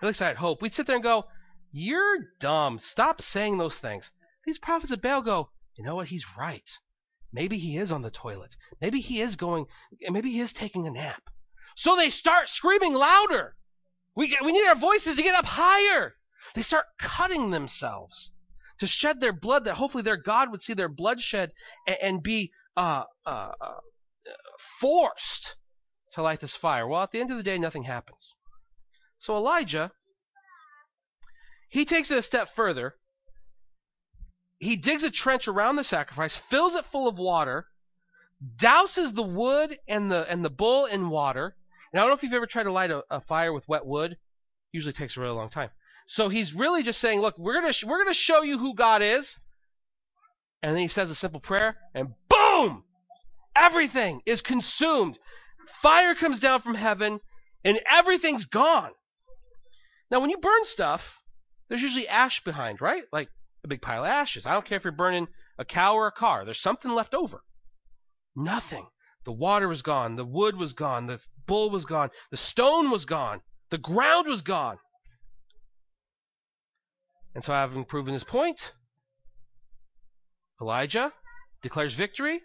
at 0.00 0.06
least 0.06 0.22
I'd 0.22 0.36
hope, 0.36 0.62
we'd 0.62 0.72
sit 0.72 0.86
there 0.86 0.96
and 0.96 1.02
go, 1.02 1.26
You're 1.70 2.18
dumb. 2.40 2.78
Stop 2.78 3.20
saying 3.20 3.58
those 3.58 3.78
things. 3.78 4.10
These 4.46 4.58
prophets 4.58 4.92
of 4.92 5.02
Baal 5.02 5.22
go, 5.22 5.50
You 5.76 5.84
know 5.84 5.96
what? 5.96 6.08
He's 6.08 6.36
right. 6.36 6.70
Maybe 7.32 7.58
he 7.58 7.76
is 7.76 7.92
on 7.92 8.02
the 8.02 8.10
toilet. 8.10 8.56
Maybe 8.80 9.00
he 9.00 9.20
is 9.20 9.36
going, 9.36 9.66
maybe 10.08 10.30
he 10.30 10.40
is 10.40 10.52
taking 10.52 10.86
a 10.86 10.90
nap. 10.90 11.22
So 11.76 11.94
they 11.94 12.10
start 12.10 12.48
screaming 12.48 12.94
louder. 12.94 13.54
We, 14.14 14.36
we 14.42 14.52
need 14.52 14.66
our 14.66 14.74
voices 14.74 15.16
to 15.16 15.22
get 15.22 15.34
up 15.34 15.44
higher. 15.44 16.14
They 16.54 16.62
start 16.62 16.86
cutting 16.98 17.50
themselves 17.50 18.32
to 18.78 18.86
shed 18.86 19.20
their 19.20 19.32
blood 19.32 19.64
that 19.64 19.74
hopefully 19.74 20.02
their 20.02 20.16
God 20.16 20.50
would 20.50 20.62
see 20.62 20.74
their 20.74 20.88
bloodshed 20.88 21.52
and, 21.86 21.96
and 22.00 22.22
be 22.22 22.52
uh, 22.76 23.04
uh, 23.26 23.52
uh, 23.60 23.74
forced 24.80 25.56
to 26.12 26.22
light 26.22 26.40
this 26.40 26.54
fire. 26.54 26.86
Well, 26.86 27.02
at 27.02 27.10
the 27.10 27.20
end 27.20 27.30
of 27.30 27.36
the 27.36 27.42
day, 27.42 27.58
nothing 27.58 27.84
happens. 27.84 28.34
So 29.18 29.36
Elijah, 29.36 29.90
he 31.68 31.84
takes 31.84 32.10
it 32.10 32.18
a 32.18 32.22
step 32.22 32.48
further. 32.54 32.94
He 34.58 34.76
digs 34.76 35.02
a 35.02 35.10
trench 35.10 35.48
around 35.48 35.76
the 35.76 35.84
sacrifice, 35.84 36.36
fills 36.36 36.74
it 36.74 36.84
full 36.86 37.08
of 37.08 37.18
water, 37.18 37.66
douses 38.56 39.14
the 39.14 39.22
wood 39.22 39.78
and 39.88 40.10
the 40.10 40.28
and 40.30 40.44
the 40.44 40.50
bull 40.50 40.86
in 40.86 41.10
water, 41.10 41.56
and 41.92 42.00
I 42.00 42.02
don't 42.02 42.10
know 42.10 42.16
if 42.16 42.22
you've 42.22 42.32
ever 42.34 42.46
tried 42.46 42.64
to 42.64 42.72
light 42.72 42.90
a, 42.90 43.04
a 43.10 43.20
fire 43.20 43.52
with 43.52 43.68
wet 43.68 43.86
wood. 43.86 44.16
Usually 44.72 44.92
takes 44.92 45.16
a 45.16 45.20
really 45.20 45.34
long 45.34 45.50
time. 45.50 45.70
So 46.08 46.30
he's 46.30 46.54
really 46.54 46.82
just 46.82 47.00
saying, 47.00 47.20
look, 47.20 47.38
we're 47.38 47.54
gonna 47.54 47.72
sh- 47.72 47.84
we're 47.84 48.02
gonna 48.02 48.14
show 48.14 48.42
you 48.42 48.58
who 48.58 48.74
God 48.74 49.02
is. 49.02 49.38
And 50.62 50.72
then 50.72 50.80
he 50.80 50.88
says 50.88 51.10
a 51.10 51.14
simple 51.14 51.38
prayer, 51.38 51.76
and 51.94 52.08
boom, 52.28 52.82
everything 53.54 54.22
is 54.26 54.40
consumed. 54.40 55.18
Fire 55.82 56.14
comes 56.14 56.40
down 56.40 56.62
from 56.62 56.74
heaven, 56.74 57.20
and 57.62 57.80
everything's 57.88 58.46
gone. 58.46 58.90
Now, 60.10 60.20
when 60.20 60.30
you 60.30 60.38
burn 60.38 60.64
stuff, 60.64 61.20
there's 61.68 61.82
usually 61.82 62.08
ash 62.08 62.42
behind, 62.42 62.80
right? 62.80 63.04
Like 63.12 63.28
a 63.62 63.68
big 63.68 63.82
pile 63.82 64.04
of 64.04 64.10
ashes. 64.10 64.46
I 64.46 64.54
don't 64.54 64.64
care 64.64 64.78
if 64.78 64.84
you're 64.84 64.92
burning 64.92 65.28
a 65.58 65.64
cow 65.64 65.94
or 65.94 66.06
a 66.06 66.12
car. 66.12 66.44
There's 66.44 66.60
something 66.60 66.90
left 66.90 67.14
over. 67.14 67.42
Nothing. 68.34 68.86
The 69.24 69.32
water 69.32 69.68
was 69.68 69.82
gone. 69.82 70.16
The 70.16 70.24
wood 70.24 70.56
was 70.56 70.72
gone. 70.72 71.06
The 71.06 71.22
bull 71.46 71.68
was 71.68 71.84
gone. 71.84 72.10
The 72.30 72.38
stone 72.38 72.90
was 72.90 73.04
gone. 73.04 73.42
The 73.70 73.78
ground 73.78 74.26
was 74.26 74.40
gone. 74.40 74.78
And 77.34 77.44
so, 77.44 77.52
having 77.52 77.84
proven 77.84 78.14
his 78.14 78.24
point, 78.24 78.72
Elijah 80.60 81.12
declares 81.62 81.94
victory, 81.94 82.40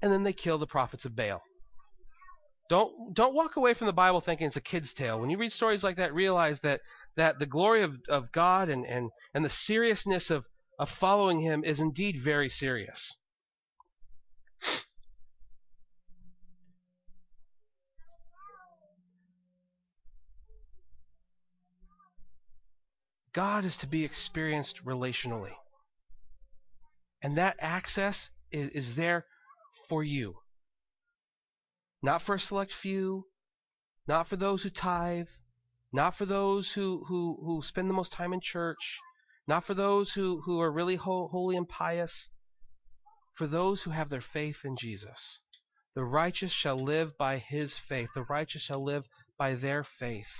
and 0.00 0.12
then 0.12 0.22
they 0.22 0.32
kill 0.32 0.58
the 0.58 0.66
prophets 0.66 1.04
of 1.04 1.16
Baal. 1.16 1.42
Don't 2.68 3.14
don't 3.14 3.34
walk 3.34 3.56
away 3.56 3.74
from 3.74 3.86
the 3.86 3.92
Bible 3.92 4.20
thinking 4.20 4.46
it's 4.46 4.56
a 4.56 4.60
kid's 4.60 4.92
tale. 4.92 5.20
When 5.20 5.30
you 5.30 5.38
read 5.38 5.52
stories 5.52 5.84
like 5.84 5.96
that, 5.96 6.14
realize 6.14 6.60
that 6.60 6.80
that 7.16 7.38
the 7.38 7.46
glory 7.46 7.82
of, 7.82 7.96
of 8.08 8.30
God 8.32 8.68
and, 8.68 8.86
and, 8.86 9.10
and 9.34 9.44
the 9.44 9.48
seriousness 9.50 10.30
of, 10.30 10.46
of 10.78 10.90
following 10.90 11.40
him 11.40 11.64
is 11.64 11.80
indeed 11.80 12.20
very 12.20 12.48
serious. 12.48 13.16
God 23.36 23.66
is 23.66 23.76
to 23.78 23.86
be 23.86 24.02
experienced 24.02 24.82
relationally. 24.82 25.52
And 27.22 27.36
that 27.36 27.58
access 27.60 28.30
is, 28.50 28.70
is 28.70 28.96
there 28.96 29.26
for 29.90 30.02
you. 30.02 30.36
Not 32.02 32.22
for 32.22 32.36
a 32.36 32.40
select 32.40 32.72
few, 32.72 33.26
not 34.08 34.26
for 34.26 34.36
those 34.36 34.62
who 34.62 34.70
tithe, 34.70 35.28
not 35.92 36.16
for 36.16 36.24
those 36.24 36.72
who, 36.72 37.04
who, 37.08 37.38
who 37.44 37.60
spend 37.62 37.90
the 37.90 37.94
most 37.94 38.10
time 38.10 38.32
in 38.32 38.40
church, 38.40 39.00
not 39.46 39.64
for 39.64 39.74
those 39.74 40.14
who, 40.14 40.40
who 40.46 40.58
are 40.58 40.72
really 40.72 40.96
ho- 40.96 41.28
holy 41.28 41.58
and 41.58 41.68
pious, 41.68 42.30
for 43.34 43.46
those 43.46 43.82
who 43.82 43.90
have 43.90 44.08
their 44.08 44.22
faith 44.22 44.64
in 44.64 44.78
Jesus. 44.78 45.40
The 45.94 46.04
righteous 46.04 46.52
shall 46.52 46.78
live 46.78 47.18
by 47.18 47.36
his 47.36 47.76
faith. 47.76 48.08
The 48.14 48.22
righteous 48.22 48.62
shall 48.62 48.82
live 48.82 49.04
by 49.36 49.56
their 49.56 49.84
faith. 49.84 50.32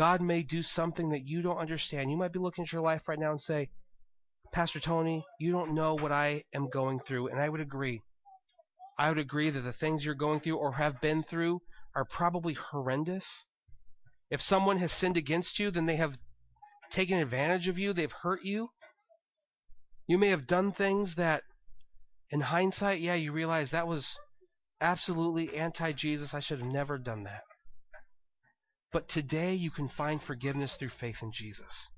God 0.00 0.22
may 0.22 0.42
do 0.42 0.62
something 0.62 1.10
that 1.10 1.26
you 1.26 1.42
don't 1.42 1.58
understand. 1.58 2.10
You 2.10 2.16
might 2.16 2.32
be 2.32 2.38
looking 2.38 2.64
at 2.64 2.72
your 2.72 2.80
life 2.80 3.06
right 3.06 3.18
now 3.18 3.32
and 3.32 3.38
say, 3.38 3.68
Pastor 4.50 4.80
Tony, 4.80 5.26
you 5.38 5.52
don't 5.52 5.74
know 5.74 5.94
what 5.94 6.10
I 6.10 6.44
am 6.54 6.70
going 6.70 7.00
through. 7.00 7.28
And 7.28 7.38
I 7.38 7.50
would 7.50 7.60
agree. 7.60 8.00
I 8.98 9.10
would 9.10 9.18
agree 9.18 9.50
that 9.50 9.60
the 9.60 9.74
things 9.74 10.02
you're 10.02 10.14
going 10.14 10.40
through 10.40 10.56
or 10.56 10.72
have 10.72 11.02
been 11.02 11.22
through 11.22 11.60
are 11.94 12.06
probably 12.06 12.54
horrendous. 12.54 13.44
If 14.30 14.40
someone 14.40 14.78
has 14.78 14.90
sinned 14.90 15.18
against 15.18 15.58
you, 15.58 15.70
then 15.70 15.84
they 15.84 15.96
have 15.96 16.16
taken 16.88 17.18
advantage 17.18 17.68
of 17.68 17.78
you, 17.78 17.92
they've 17.92 18.10
hurt 18.10 18.42
you. 18.42 18.70
You 20.06 20.16
may 20.16 20.28
have 20.28 20.46
done 20.46 20.72
things 20.72 21.16
that, 21.16 21.42
in 22.30 22.40
hindsight, 22.40 23.02
yeah, 23.02 23.16
you 23.16 23.32
realize 23.32 23.70
that 23.72 23.86
was 23.86 24.18
absolutely 24.80 25.54
anti 25.54 25.92
Jesus. 25.92 26.32
I 26.32 26.40
should 26.40 26.60
have 26.60 26.72
never 26.72 26.96
done 26.96 27.24
that. 27.24 27.42
But 28.92 29.08
today 29.08 29.54
you 29.54 29.70
can 29.70 29.88
find 29.88 30.22
forgiveness 30.22 30.74
through 30.74 30.90
faith 30.90 31.22
in 31.22 31.30
Jesus. 31.32 31.90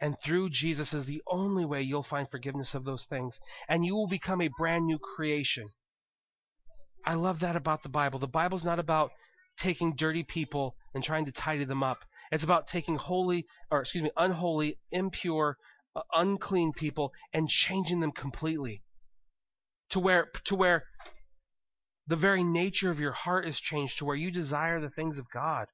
And 0.00 0.16
through 0.20 0.50
Jesus 0.50 0.92
is 0.92 1.06
the 1.06 1.22
only 1.26 1.64
way 1.64 1.82
you'll 1.82 2.02
find 2.02 2.30
forgiveness 2.30 2.74
of 2.74 2.84
those 2.84 3.04
things. 3.06 3.40
And 3.68 3.84
you 3.84 3.94
will 3.94 4.06
become 4.06 4.40
a 4.40 4.50
brand 4.58 4.86
new 4.86 4.98
creation. 4.98 5.70
I 7.04 7.14
love 7.14 7.40
that 7.40 7.56
about 7.56 7.82
the 7.82 7.88
Bible. 7.88 8.18
The 8.18 8.28
Bible's 8.28 8.64
not 8.64 8.78
about 8.78 9.10
taking 9.58 9.96
dirty 9.96 10.22
people 10.22 10.76
and 10.94 11.02
trying 11.02 11.24
to 11.24 11.32
tidy 11.32 11.64
them 11.64 11.82
up. 11.82 12.04
It's 12.30 12.44
about 12.44 12.66
taking 12.66 12.96
holy, 12.96 13.46
or 13.70 13.80
excuse 13.80 14.04
me, 14.04 14.10
unholy, 14.16 14.78
impure, 14.92 15.56
uh, 15.96 16.02
unclean 16.12 16.74
people 16.74 17.12
and 17.32 17.48
changing 17.48 18.00
them 18.00 18.12
completely. 18.12 18.82
To 19.90 20.00
where, 20.00 20.30
to 20.44 20.54
where 20.54 20.84
the 22.06 22.16
very 22.16 22.44
nature 22.44 22.90
of 22.90 23.00
your 23.00 23.12
heart 23.12 23.46
is 23.46 23.58
changed, 23.58 23.98
to 23.98 24.04
where 24.04 24.16
you 24.16 24.30
desire 24.30 24.80
the 24.80 24.90
things 24.90 25.18
of 25.18 25.26
God. 25.32 25.66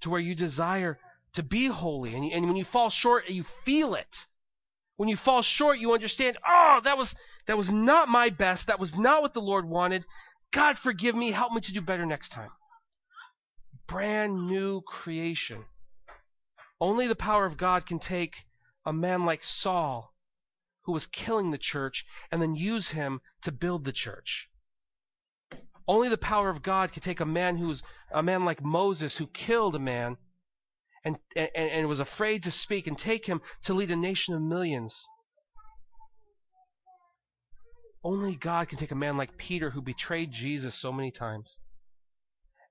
To 0.00 0.10
where 0.10 0.20
you 0.20 0.34
desire 0.34 0.98
to 1.34 1.42
be 1.42 1.66
holy. 1.66 2.14
And, 2.14 2.32
and 2.32 2.46
when 2.46 2.56
you 2.56 2.64
fall 2.64 2.90
short, 2.90 3.28
you 3.28 3.44
feel 3.64 3.94
it. 3.94 4.26
When 4.96 5.08
you 5.08 5.16
fall 5.16 5.42
short, 5.42 5.78
you 5.78 5.92
understand, 5.92 6.38
oh, 6.46 6.80
that 6.84 6.96
was 6.96 7.14
that 7.46 7.58
was 7.58 7.70
not 7.70 8.08
my 8.08 8.30
best. 8.30 8.66
That 8.66 8.80
was 8.80 8.96
not 8.96 9.22
what 9.22 9.34
the 9.34 9.40
Lord 9.40 9.68
wanted. 9.68 10.04
God 10.52 10.78
forgive 10.78 11.14
me. 11.14 11.30
Help 11.30 11.52
me 11.52 11.60
to 11.60 11.72
do 11.72 11.80
better 11.80 12.06
next 12.06 12.30
time. 12.30 12.50
Brand 13.86 14.46
new 14.46 14.80
creation. 14.80 15.64
Only 16.80 17.06
the 17.06 17.16
power 17.16 17.46
of 17.46 17.56
God 17.56 17.86
can 17.86 17.98
take 17.98 18.46
a 18.84 18.92
man 18.92 19.24
like 19.24 19.42
Saul, 19.42 20.14
who 20.84 20.92
was 20.92 21.06
killing 21.06 21.50
the 21.50 21.58
church, 21.58 22.04
and 22.30 22.40
then 22.40 22.54
use 22.54 22.90
him 22.90 23.20
to 23.42 23.52
build 23.52 23.84
the 23.84 23.92
church. 23.92 24.48
Only 25.88 26.08
the 26.08 26.18
power 26.18 26.50
of 26.50 26.62
God 26.62 26.92
could 26.92 27.02
take 27.02 27.20
a 27.20 27.26
man 27.26 27.56
who's 27.56 27.82
a 28.12 28.22
man 28.22 28.44
like 28.44 28.62
Moses, 28.62 29.16
who 29.16 29.26
killed 29.28 29.76
a 29.76 29.80
man 29.80 30.16
and, 31.04 31.16
and, 31.36 31.50
and 31.54 31.88
was 31.88 32.00
afraid 32.00 32.42
to 32.42 32.50
speak, 32.50 32.88
and 32.88 32.98
take 32.98 33.26
him 33.26 33.40
to 33.62 33.74
lead 33.74 33.92
a 33.92 33.96
nation 33.96 34.34
of 34.34 34.42
millions. 34.42 35.06
Only 38.02 38.34
God 38.34 38.68
can 38.68 38.78
take 38.78 38.90
a 38.90 38.96
man 38.96 39.16
like 39.16 39.38
Peter, 39.38 39.70
who 39.70 39.82
betrayed 39.82 40.32
Jesus 40.32 40.74
so 40.74 40.92
many 40.92 41.12
times, 41.12 41.58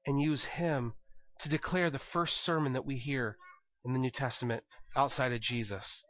and 0.06 0.22
use 0.22 0.44
him 0.44 0.94
to 1.40 1.50
declare 1.50 1.90
the 1.90 2.00
first 2.00 2.42
sermon 2.42 2.74
that 2.74 2.86
we 2.86 2.98
hear 2.98 3.38
in 3.86 3.94
the 3.94 4.00
New 4.00 4.12
Testament 4.12 4.64
outside 4.96 5.32
of 5.32 5.40
Jesus. 5.40 6.04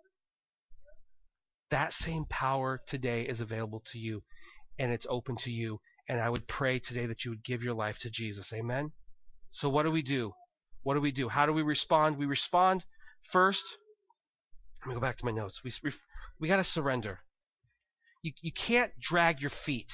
That 1.69 1.93
same 1.93 2.25
power 2.25 2.81
today 2.87 3.23
is 3.23 3.41
available 3.41 3.83
to 3.91 3.99
you, 3.99 4.23
and 4.79 4.91
it's 4.91 5.07
open 5.09 5.35
to 5.37 5.51
you. 5.51 5.79
And 6.07 6.21
I 6.21 6.29
would 6.29 6.47
pray 6.47 6.79
today 6.79 7.05
that 7.07 7.25
you 7.25 7.31
would 7.31 7.43
give 7.43 7.63
your 7.63 7.73
life 7.73 7.99
to 7.99 8.09
Jesus. 8.09 8.53
Amen? 8.53 8.91
So, 9.51 9.69
what 9.69 9.83
do 9.83 9.91
we 9.91 10.01
do? 10.01 10.33
What 10.83 10.93
do 10.93 11.01
we 11.01 11.11
do? 11.11 11.29
How 11.29 11.45
do 11.45 11.53
we 11.53 11.63
respond? 11.63 12.17
We 12.17 12.25
respond 12.25 12.85
first. 13.31 13.63
Let 14.81 14.89
me 14.89 14.95
go 14.95 15.01
back 15.01 15.17
to 15.17 15.25
my 15.25 15.31
notes. 15.31 15.63
We, 15.63 15.71
we, 15.83 15.91
we 16.39 16.47
got 16.47 16.57
to 16.57 16.63
surrender. 16.63 17.19
You, 18.21 18.33
you 18.41 18.51
can't 18.51 18.91
drag 18.99 19.41
your 19.41 19.49
feet 19.49 19.91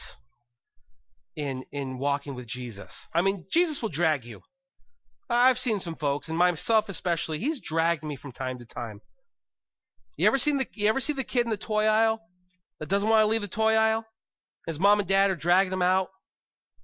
in 1.35 1.63
in 1.71 1.97
walking 1.97 2.35
with 2.35 2.47
Jesus. 2.47 3.07
I 3.13 3.21
mean, 3.21 3.45
Jesus 3.51 3.81
will 3.81 3.89
drag 3.89 4.25
you. 4.25 4.41
I've 5.29 5.59
seen 5.59 5.79
some 5.79 5.95
folks, 5.95 6.27
and 6.27 6.37
myself 6.37 6.89
especially, 6.89 7.39
he's 7.39 7.61
dragged 7.61 8.03
me 8.03 8.17
from 8.17 8.33
time 8.33 8.59
to 8.59 8.65
time. 8.65 8.99
You 10.17 10.27
ever 10.27 10.37
seen 10.37 10.57
the 10.57 10.67
you 10.73 10.89
ever 10.89 10.99
see 10.99 11.13
the 11.13 11.23
kid 11.23 11.45
in 11.45 11.49
the 11.49 11.57
toy 11.57 11.85
aisle 11.85 12.21
that 12.79 12.89
doesn't 12.89 13.07
want 13.07 13.21
to 13.21 13.27
leave 13.27 13.41
the 13.41 13.47
toy 13.47 13.75
aisle? 13.75 14.05
His 14.67 14.79
mom 14.79 14.99
and 14.99 15.07
dad 15.07 15.31
are 15.31 15.35
dragging 15.35 15.73
him 15.73 15.81
out. 15.81 16.09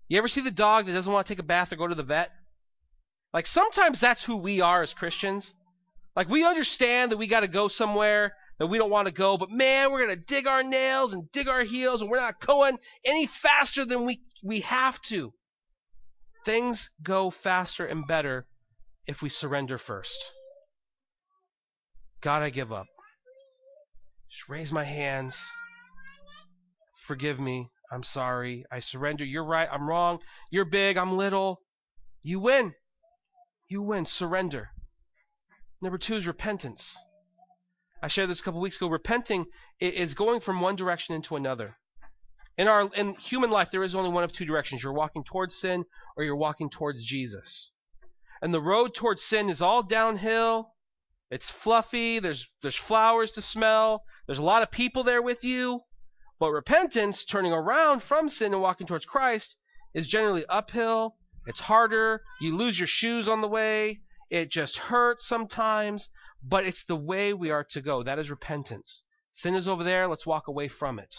You 0.07 0.17
ever 0.17 0.27
see 0.27 0.41
the 0.41 0.51
dog 0.51 0.85
that 0.85 0.93
doesn't 0.93 1.11
want 1.11 1.27
to 1.27 1.31
take 1.31 1.39
a 1.39 1.43
bath 1.43 1.71
or 1.71 1.75
go 1.75 1.87
to 1.87 1.95
the 1.95 2.03
vet? 2.03 2.31
Like 3.33 3.45
sometimes 3.45 3.99
that's 3.99 4.23
who 4.23 4.37
we 4.37 4.61
are 4.61 4.81
as 4.81 4.93
Christians. 4.93 5.53
Like 6.15 6.29
we 6.29 6.43
understand 6.43 7.11
that 7.11 7.17
we 7.17 7.27
got 7.27 7.41
to 7.41 7.47
go 7.47 7.67
somewhere 7.67 8.33
that 8.57 8.67
we 8.67 8.77
don't 8.77 8.89
want 8.89 9.07
to 9.07 9.13
go, 9.13 9.37
but 9.37 9.51
man, 9.51 9.91
we're 9.91 10.05
going 10.05 10.17
to 10.17 10.25
dig 10.25 10.47
our 10.47 10.63
nails 10.63 11.13
and 11.13 11.31
dig 11.31 11.47
our 11.47 11.63
heels 11.63 12.01
and 12.01 12.09
we're 12.09 12.17
not 12.17 12.39
going 12.39 12.79
any 13.05 13.27
faster 13.27 13.85
than 13.85 14.05
we 14.05 14.21
we 14.43 14.61
have 14.61 14.99
to. 15.03 15.33
Things 16.45 16.89
go 17.03 17.29
faster 17.29 17.85
and 17.85 18.07
better 18.07 18.47
if 19.05 19.21
we 19.21 19.29
surrender 19.29 19.77
first. 19.77 20.31
God, 22.21 22.41
I 22.41 22.49
give 22.49 22.71
up. 22.71 22.87
Just 24.31 24.49
raise 24.49 24.71
my 24.71 24.83
hands. 24.83 25.37
Forgive 27.07 27.39
me. 27.39 27.71
I'm 27.89 28.03
sorry. 28.03 28.65
I 28.69 28.79
surrender. 28.79 29.23
You're 29.23 29.45
right. 29.45 29.69
I'm 29.71 29.87
wrong. 29.87 30.19
You're 30.51 30.65
big. 30.65 30.97
I'm 30.97 31.15
little. 31.15 31.61
You 32.21 32.41
win. 32.41 32.75
You 33.69 33.81
win. 33.81 34.05
Surrender. 34.05 34.71
Number 35.81 35.97
two 35.97 36.15
is 36.15 36.27
repentance. 36.27 36.97
I 38.03 38.09
shared 38.09 38.29
this 38.29 38.41
a 38.41 38.43
couple 38.43 38.59
weeks 38.59 38.75
ago. 38.75 38.89
Repenting 38.89 39.45
is 39.79 40.15
going 40.15 40.41
from 40.41 40.59
one 40.59 40.75
direction 40.75 41.15
into 41.15 41.37
another. 41.37 41.77
In 42.57 42.67
our 42.67 42.91
in 42.93 43.15
human 43.15 43.51
life, 43.51 43.71
there 43.71 43.83
is 43.83 43.95
only 43.95 44.09
one 44.09 44.25
of 44.25 44.33
two 44.33 44.45
directions. 44.45 44.83
You're 44.83 44.91
walking 44.91 45.23
towards 45.23 45.55
sin 45.55 45.85
or 46.17 46.25
you're 46.25 46.35
walking 46.35 46.69
towards 46.69 47.05
Jesus. 47.05 47.71
And 48.41 48.53
the 48.53 48.61
road 48.61 48.93
towards 48.93 49.23
sin 49.23 49.49
is 49.49 49.61
all 49.61 49.81
downhill. 49.81 50.73
It's 51.31 51.49
fluffy. 51.49 52.19
There's 52.19 52.49
there's 52.61 52.75
flowers 52.75 53.31
to 53.33 53.41
smell. 53.41 54.03
There's 54.25 54.39
a 54.39 54.43
lot 54.43 54.61
of 54.61 54.71
people 54.71 55.03
there 55.05 55.21
with 55.21 55.45
you. 55.45 55.83
But 56.39 56.51
repentance, 56.51 57.25
turning 57.25 57.51
around 57.51 58.03
from 58.03 58.29
sin 58.29 58.53
and 58.53 58.61
walking 58.61 58.85
towards 58.85 59.05
Christ, 59.05 59.57
is 59.93 60.07
generally 60.07 60.45
uphill. 60.47 61.17
It's 61.47 61.61
harder. 61.61 62.23
You 62.39 62.55
lose 62.55 62.77
your 62.79 62.87
shoes 62.87 63.27
on 63.27 63.41
the 63.41 63.47
way. 63.47 64.01
It 64.29 64.49
just 64.49 64.77
hurts 64.77 65.25
sometimes, 65.25 66.09
but 66.43 66.65
it's 66.65 66.83
the 66.83 66.95
way 66.95 67.33
we 67.33 67.49
are 67.49 67.63
to 67.71 67.81
go. 67.81 68.03
That 68.03 68.19
is 68.19 68.29
repentance. 68.29 69.03
Sin 69.31 69.55
is 69.55 69.67
over 69.67 69.83
there. 69.83 70.07
Let's 70.07 70.25
walk 70.25 70.47
away 70.47 70.67
from 70.67 70.99
it. 70.99 71.15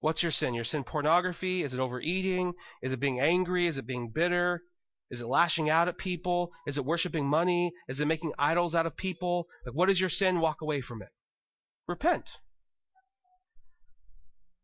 What's 0.00 0.22
your 0.22 0.32
sin? 0.32 0.54
Your 0.54 0.64
sin 0.64 0.84
pornography? 0.84 1.62
Is 1.62 1.74
it 1.74 1.80
overeating? 1.80 2.54
Is 2.82 2.92
it 2.92 3.00
being 3.00 3.20
angry? 3.20 3.66
Is 3.66 3.78
it 3.78 3.86
being 3.86 4.10
bitter? 4.10 4.62
Is 5.10 5.20
it 5.20 5.26
lashing 5.26 5.68
out 5.68 5.88
at 5.88 5.98
people? 5.98 6.52
Is 6.66 6.78
it 6.78 6.84
worshiping 6.84 7.26
money? 7.26 7.72
Is 7.88 7.98
it 7.98 8.06
making 8.06 8.32
idols 8.38 8.74
out 8.74 8.86
of 8.86 8.96
people? 8.96 9.48
Like, 9.66 9.74
what 9.74 9.90
is 9.90 9.98
your 9.98 10.10
sin? 10.10 10.40
Walk 10.40 10.60
away 10.60 10.80
from 10.80 11.02
it. 11.02 11.08
Repent. 11.88 12.38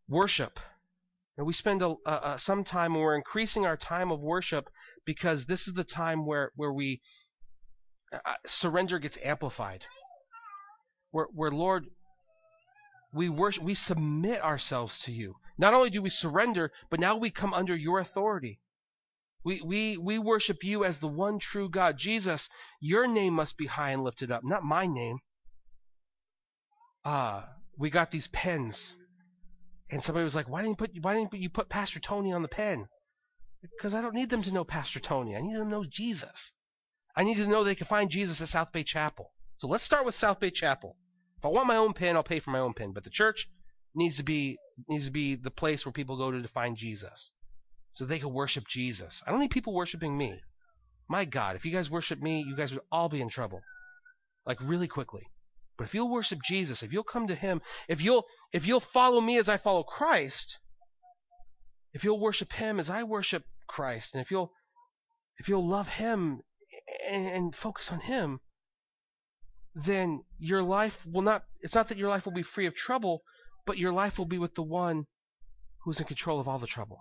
Worship. 0.09 0.59
And 1.37 1.47
we 1.47 1.53
spend 1.53 1.83
a, 1.83 1.95
a, 2.07 2.39
some 2.39 2.63
time 2.63 2.95
and 2.95 3.03
we're 3.03 3.17
increasing 3.17 3.67
our 3.67 3.77
time 3.77 4.13
of 4.13 4.21
worship 4.21 4.69
because 5.05 5.47
this 5.47 5.67
is 5.67 5.75
the 5.75 5.85
time 5.85 6.27
where, 6.27 6.53
where 6.55 6.73
we 6.73 7.01
uh, 8.13 8.19
uh, 8.25 8.35
surrender 8.47 8.99
gets 8.99 9.19
amplified. 9.23 9.85
Where, 11.11 11.27
where 11.33 11.51
Lord, 11.51 11.87
we 13.13 13.29
worship, 13.29 13.65
we 13.65 13.75
submit 13.75 14.43
ourselves 14.43 15.01
to 15.01 15.13
you. 15.13 15.35
Not 15.59 15.75
only 15.75 15.91
do 15.91 16.03
we 16.03 16.11
surrender, 16.11 16.71
but 16.91 17.01
now 17.01 17.17
we 17.17 17.31
come 17.31 17.55
under 17.55 17.75
your 17.75 17.99
authority. 17.99 18.61
We, 19.45 19.61
we, 19.61 19.99
we 19.99 20.19
worship 20.19 20.65
you 20.65 20.85
as 20.85 20.99
the 20.99 21.09
one 21.09 21.39
true 21.39 21.69
God. 21.69 21.99
Jesus, 21.99 22.49
your 22.81 23.07
name 23.07 23.35
must 23.35 23.57
be 23.57 23.67
high 23.67 23.91
and 23.91 24.03
lifted 24.03 24.31
up, 24.31 24.43
not 24.43 24.63
my 24.63 24.87
name. 24.87 25.19
Ah, 27.05 27.45
uh, 27.45 27.49
we 27.77 27.91
got 27.91 28.11
these 28.11 28.29
pens. 28.29 28.97
And 29.95 30.03
somebody 30.03 30.25
was 30.25 30.35
like, 30.35 30.49
why 30.49 30.63
didn't 30.63 30.73
you 30.81 30.87
put, 30.89 30.91
why 31.03 31.15
didn't 31.15 31.33
you 31.35 31.49
put 31.49 31.69
Pastor 31.69 32.01
Tony 32.01 32.33
on 32.33 32.43
the 32.43 32.49
pen? 32.49 32.89
Because 33.63 33.95
I 33.95 34.01
don't 34.01 34.17
need 34.17 34.29
them 34.29 34.43
to 34.43 34.53
know 34.53 34.65
Pastor 34.65 34.99
Tony. 34.99 35.37
I 35.37 35.41
need 35.41 35.55
them 35.55 35.67
to 35.67 35.71
know 35.71 35.85
Jesus. 35.89 36.53
I 37.17 37.23
need 37.23 37.37
to 37.37 37.47
know 37.47 37.63
they 37.63 37.77
can 37.77 37.87
find 37.87 38.11
Jesus 38.11 38.41
at 38.41 38.49
South 38.49 38.73
Bay 38.73 38.83
Chapel. 38.83 39.31
So 39.59 39.69
let's 39.69 39.85
start 39.85 40.05
with 40.05 40.17
South 40.17 40.41
Bay 40.41 40.51
Chapel. 40.51 40.97
If 41.39 41.45
I 41.45 41.49
want 41.49 41.69
my 41.69 41.77
own 41.77 41.93
pin, 41.93 42.17
I'll 42.17 42.25
pay 42.25 42.41
for 42.41 42.51
my 42.51 42.59
own 42.59 42.75
pin. 42.75 42.93
But 42.93 43.05
the 43.05 43.11
church 43.11 43.49
needs 43.95 44.17
to 44.17 44.25
be 44.25 44.59
needs 44.89 45.07
to 45.07 45.13
be 45.13 45.37
the 45.37 45.53
place 45.53 45.87
where 45.87 45.93
people 45.93 46.17
go 46.17 46.33
to 46.33 46.49
find 46.49 46.77
Jesus, 46.77 47.31
so 47.95 48.05
they 48.05 48.19
can 48.19 48.33
worship 48.33 48.67
Jesus. 48.67 49.23
I 49.25 49.31
don't 49.31 49.39
need 49.39 49.53
people 49.53 49.75
worshiping 49.75 50.19
me. 50.19 50.41
My 51.09 51.25
God, 51.25 51.55
if 51.55 51.65
you 51.65 51.71
guys 51.71 51.89
worship 51.89 52.21
me, 52.21 52.43
you 52.43 52.57
guys 52.57 52.73
would 52.73 52.83
all 52.91 53.09
be 53.09 53.21
in 53.21 53.29
trouble, 53.29 53.61
like 54.45 54.59
really 54.61 54.89
quickly. 54.89 55.23
But 55.77 55.85
if 55.85 55.95
you'll 55.95 56.11
worship 56.11 56.41
Jesus, 56.45 56.83
if 56.83 56.93
you'll 56.93 57.05
come 57.05 57.27
to 57.27 57.35
Him, 57.35 57.61
if 57.89 58.01
you'll 58.01 58.25
if 58.53 58.67
you'll 58.67 58.81
follow 58.81 59.21
me 59.21 59.39
as 59.39 59.49
I 59.49 59.57
follow 59.57 59.83
Christ, 59.83 60.59
if 61.93 62.05
you'll 62.05 62.21
worship 62.21 62.53
Him 62.53 62.79
as 62.79 62.91
I 62.91 63.03
worship 63.03 63.45
Christ, 63.67 64.15
and 64.15 64.23
if 64.23 64.31
you'll 64.31 64.53
if 65.39 65.49
you'll 65.49 65.67
love 65.67 65.89
Him 65.89 66.41
and, 67.09 67.27
and 67.27 67.57
focus 67.57 67.91
on 67.91 68.01
Him, 68.01 68.41
then 69.75 70.23
your 70.39 70.63
life 70.63 71.05
will 71.07 71.23
not, 71.23 71.45
it's 71.61 71.75
not 71.75 71.89
that 71.89 71.99
your 71.99 72.09
life 72.09 72.25
will 72.25 72.33
be 72.33 72.43
free 72.43 72.67
of 72.67 72.75
trouble, 72.75 73.23
but 73.67 73.79
your 73.79 73.93
life 73.93 74.19
will 74.19 74.27
be 74.27 74.39
with 74.39 74.55
the 74.55 74.63
one 74.63 75.07
who's 75.83 75.99
in 75.99 76.07
control 76.07 76.41
of 76.41 76.47
all 76.47 76.59
the 76.59 76.67
trouble. 76.67 77.01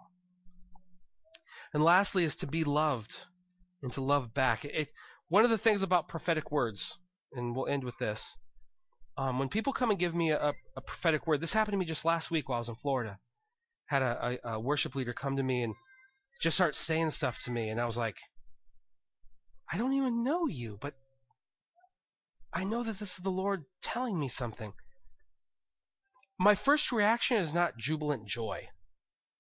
And 1.74 1.84
lastly 1.84 2.24
is 2.24 2.36
to 2.38 2.48
be 2.48 2.64
loved 2.64 3.26
and 3.82 3.92
to 3.94 4.02
love 4.02 4.34
back. 4.34 4.66
It, 4.66 4.92
one 5.30 5.44
of 5.44 5.50
the 5.50 5.58
things 5.58 5.82
about 5.82 6.08
prophetic 6.08 6.52
words, 6.52 6.98
and 7.34 7.56
we'll 7.56 7.68
end 7.68 7.84
with 7.84 7.98
this. 8.00 8.36
Um, 9.18 9.38
when 9.38 9.50
people 9.50 9.74
come 9.74 9.92
and 9.92 10.00
give 10.00 10.16
me 10.16 10.32
a, 10.32 10.54
a 10.76 10.82
prophetic 10.82 11.28
word, 11.28 11.40
this 11.40 11.54
happened 11.54 11.74
to 11.74 11.78
me 11.78 11.86
just 11.86 12.06
last 12.06 12.32
week 12.32 12.50
while 12.50 12.58
I 12.58 12.60
was 12.60 12.70
in 12.70 12.76
Florida. 12.76 13.20
Had 13.86 14.02
a, 14.02 14.40
a, 14.44 14.54
a 14.54 14.60
worship 14.60 14.96
leader 14.96 15.14
come 15.14 15.38
to 15.38 15.44
me 15.44 15.64
and 15.64 15.76
just 16.42 16.58
start 16.58 16.76
saying 16.76 17.12
stuff 17.12 17.38
to 17.44 17.52
me, 17.52 17.70
and 17.70 17.80
I 17.80 17.86
was 17.86 17.98
like, 17.98 18.16
I 19.72 19.78
don't 19.78 19.94
even 19.94 20.24
know 20.24 20.48
you, 20.48 20.78
but 20.82 20.94
I 22.54 22.64
know 22.64 22.84
that 22.84 23.00
this 23.00 23.14
is 23.14 23.24
the 23.24 23.30
Lord 23.30 23.66
telling 23.82 24.20
me 24.20 24.28
something. 24.28 24.74
My 26.40 26.56
first 26.56 26.92
reaction 26.92 27.38
is 27.38 27.54
not 27.54 27.78
jubilant 27.78 28.28
joy. 28.28 28.68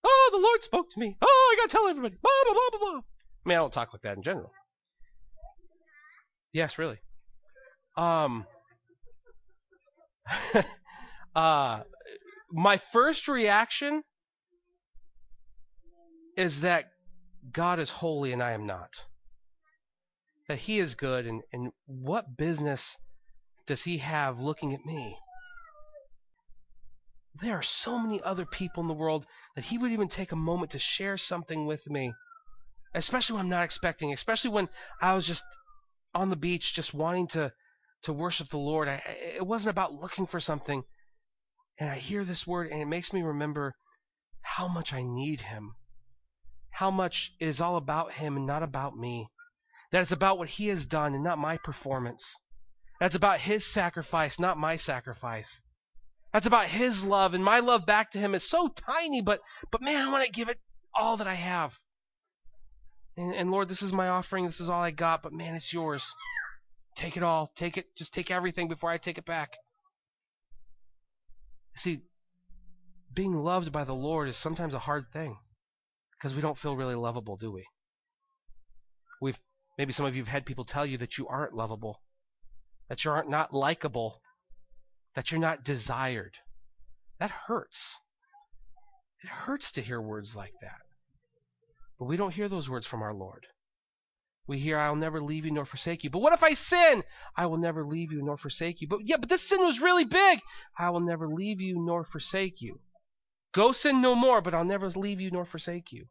Oh, 0.03 0.29
the 0.31 0.37
Lord 0.39 0.63
spoke 0.63 0.91
to 0.91 0.99
me. 0.99 1.17
Oh, 1.21 1.53
I 1.53 1.61
gotta 1.61 1.69
tell 1.69 1.87
everybody. 1.87 2.15
Blah 2.21 2.31
blah 2.45 2.53
blah 2.53 2.69
blah 2.71 2.79
blah. 2.79 2.99
I 2.99 3.49
mean, 3.49 3.57
I 3.57 3.61
don't 3.61 3.73
talk 3.73 3.93
like 3.93 4.03
that 4.03 4.17
in 4.17 4.23
general. 4.23 4.51
Yes, 6.53 6.77
really. 6.77 6.99
Um. 7.97 8.45
uh, 11.35 11.81
my 12.51 12.77
first 12.91 13.27
reaction 13.27 14.03
is 16.37 16.61
that 16.61 16.85
God 17.51 17.79
is 17.79 17.89
holy 17.89 18.31
and 18.33 18.41
I 18.41 18.53
am 18.53 18.65
not. 18.65 18.89
That 20.47 20.59
He 20.59 20.79
is 20.79 20.95
good, 20.95 21.25
and, 21.25 21.41
and 21.51 21.71
what 21.85 22.37
business 22.37 22.97
does 23.65 23.83
He 23.83 23.99
have 23.99 24.39
looking 24.39 24.73
at 24.73 24.85
me? 24.85 25.17
There 27.41 27.55
are 27.55 27.63
so 27.63 27.97
many 27.97 28.21
other 28.21 28.45
people 28.45 28.81
in 28.81 28.87
the 28.87 28.93
world 28.93 29.25
that 29.55 29.65
He 29.65 29.77
would 29.77 29.91
even 29.91 30.07
take 30.07 30.31
a 30.31 30.37
moment 30.37 30.71
to 30.71 30.79
share 30.79 31.17
something 31.17 31.65
with 31.65 31.87
me, 31.89 32.13
especially 32.93 33.35
when 33.35 33.45
I'm 33.45 33.49
not 33.49 33.63
expecting, 33.63 34.13
especially 34.13 34.51
when 34.51 34.69
I 35.01 35.15
was 35.15 35.25
just 35.25 35.45
on 36.13 36.29
the 36.29 36.35
beach 36.35 36.73
just 36.73 36.93
wanting 36.93 37.27
to, 37.29 37.51
to 38.03 38.13
worship 38.13 38.49
the 38.49 38.57
Lord. 38.57 38.87
I, 38.87 39.01
it 39.35 39.45
wasn't 39.45 39.71
about 39.71 39.93
looking 39.93 40.27
for 40.27 40.39
something. 40.39 40.83
And 41.79 41.89
I 41.89 41.95
hear 41.95 42.23
this 42.23 42.45
word, 42.45 42.71
and 42.71 42.81
it 42.81 42.85
makes 42.85 43.11
me 43.11 43.21
remember 43.21 43.73
how 44.41 44.67
much 44.67 44.93
I 44.93 45.03
need 45.03 45.41
Him 45.41 45.75
how 46.73 46.89
much 46.89 47.31
it 47.39 47.47
is 47.47 47.61
all 47.61 47.77
about 47.77 48.13
Him 48.13 48.35
and 48.35 48.45
not 48.45 48.63
about 48.63 48.97
me. 48.97 49.29
That 49.91 50.01
it's 50.01 50.11
about 50.11 50.39
what 50.39 50.49
He 50.49 50.67
has 50.67 50.85
done 50.85 51.13
and 51.13 51.23
not 51.23 51.37
my 51.37 51.57
performance. 51.57 52.39
That's 52.99 53.15
about 53.15 53.39
His 53.39 53.65
sacrifice, 53.65 54.39
not 54.39 54.57
my 54.57 54.75
sacrifice. 54.75 55.61
That's 56.31 56.47
about 56.47 56.67
His 56.67 57.03
love, 57.03 57.35
and 57.35 57.43
my 57.43 57.59
love 57.59 57.85
back 57.85 58.11
to 58.11 58.19
Him 58.19 58.33
is 58.33 58.49
so 58.49 58.69
tiny, 58.69 59.21
but 59.21 59.39
but 59.71 59.81
man, 59.81 60.07
I 60.07 60.11
want 60.11 60.25
to 60.25 60.31
give 60.31 60.49
it 60.49 60.57
all 60.95 61.17
that 61.17 61.27
I 61.27 61.35
have. 61.35 61.75
And, 63.15 63.35
and 63.35 63.51
Lord, 63.51 63.67
this 63.67 63.83
is 63.83 63.93
my 63.93 64.07
offering. 64.07 64.45
This 64.45 64.59
is 64.59 64.69
all 64.69 64.81
I 64.81 64.89
got, 64.89 65.21
but 65.21 65.31
man, 65.31 65.53
it's 65.53 65.71
yours. 65.71 66.03
Take 66.95 67.17
it 67.17 67.23
all. 67.23 67.51
Take 67.55 67.77
it. 67.77 67.95
Just 67.95 68.13
take 68.13 68.31
everything 68.31 68.67
before 68.67 68.89
I 68.89 68.97
take 68.97 69.17
it 69.17 69.25
back. 69.25 69.57
See, 71.75 72.01
being 73.13 73.43
loved 73.43 73.71
by 73.71 73.83
the 73.83 73.93
Lord 73.93 74.27
is 74.27 74.37
sometimes 74.37 74.73
a 74.73 74.79
hard 74.79 75.05
thing 75.11 75.37
because 76.11 76.35
we 76.35 76.41
don't 76.41 76.57
feel 76.57 76.75
really 76.75 76.95
lovable, 76.95 77.35
do 77.35 77.51
we? 77.51 77.65
We've 79.21 79.37
maybe 79.77 79.91
some 79.91 80.05
of 80.05 80.15
you 80.15 80.21
have 80.21 80.31
had 80.31 80.45
people 80.45 80.65
tell 80.65 80.85
you 80.85 80.97
that 80.99 81.17
you 81.17 81.27
aren't 81.27 81.55
lovable, 81.55 82.01
that 82.89 83.03
you 83.03 83.11
aren't 83.11 83.29
not 83.29 83.53
likable, 83.53 84.21
that 85.15 85.31
you're 85.31 85.41
not 85.41 85.63
desired. 85.63 86.33
That 87.19 87.31
hurts. 87.31 87.97
It 89.23 89.29
hurts 89.29 89.71
to 89.73 89.81
hear 89.81 90.01
words 90.01 90.35
like 90.35 90.53
that. 90.61 90.81
But 91.97 92.05
we 92.05 92.17
don't 92.17 92.33
hear 92.33 92.49
those 92.49 92.69
words 92.69 92.85
from 92.85 93.01
our 93.01 93.13
Lord. 93.13 93.45
We 94.45 94.59
hear, 94.59 94.77
I'll 94.77 94.95
never 94.95 95.21
leave 95.21 95.45
you 95.45 95.51
nor 95.51 95.65
forsake 95.65 96.03
you. 96.03 96.09
But 96.09 96.19
what 96.19 96.33
if 96.33 96.43
I 96.43 96.53
sin? 96.53 97.03
I 97.35 97.45
will 97.45 97.57
never 97.57 97.85
leave 97.85 98.11
you 98.11 98.21
nor 98.21 98.37
forsake 98.37 98.81
you. 98.81 98.87
But 98.87 98.99
yeah, 99.03 99.17
but 99.17 99.29
this 99.29 99.47
sin 99.47 99.63
was 99.63 99.79
really 99.79 100.03
big. 100.03 100.41
I 100.77 100.89
will 100.89 100.99
never 100.99 101.27
leave 101.27 101.61
you 101.61 101.79
nor 101.79 102.03
forsake 102.03 102.61
you. 102.61 102.79
Go 103.53 103.71
sin 103.71 104.01
no 104.01 104.15
more, 104.15 104.41
but 104.41 104.53
I'll 104.53 104.65
never 104.65 104.89
leave 104.89 105.21
you 105.21 105.31
nor 105.31 105.45
forsake 105.45 105.91
you. 105.93 106.07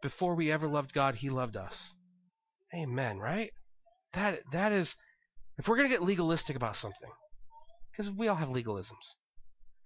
Before 0.00 0.34
we 0.34 0.52
ever 0.52 0.68
loved 0.68 0.92
God, 0.92 1.16
He 1.16 1.28
loved 1.28 1.56
us. 1.56 1.92
Amen, 2.74 3.18
right? 3.18 3.50
That 4.14 4.40
that 4.52 4.72
is 4.72 4.96
if 5.58 5.68
we're 5.68 5.76
gonna 5.76 5.88
get 5.88 6.02
legalistic 6.02 6.56
about 6.56 6.76
something, 6.76 7.10
because 7.90 8.10
we 8.10 8.28
all 8.28 8.36
have 8.36 8.50
legalisms, 8.50 9.14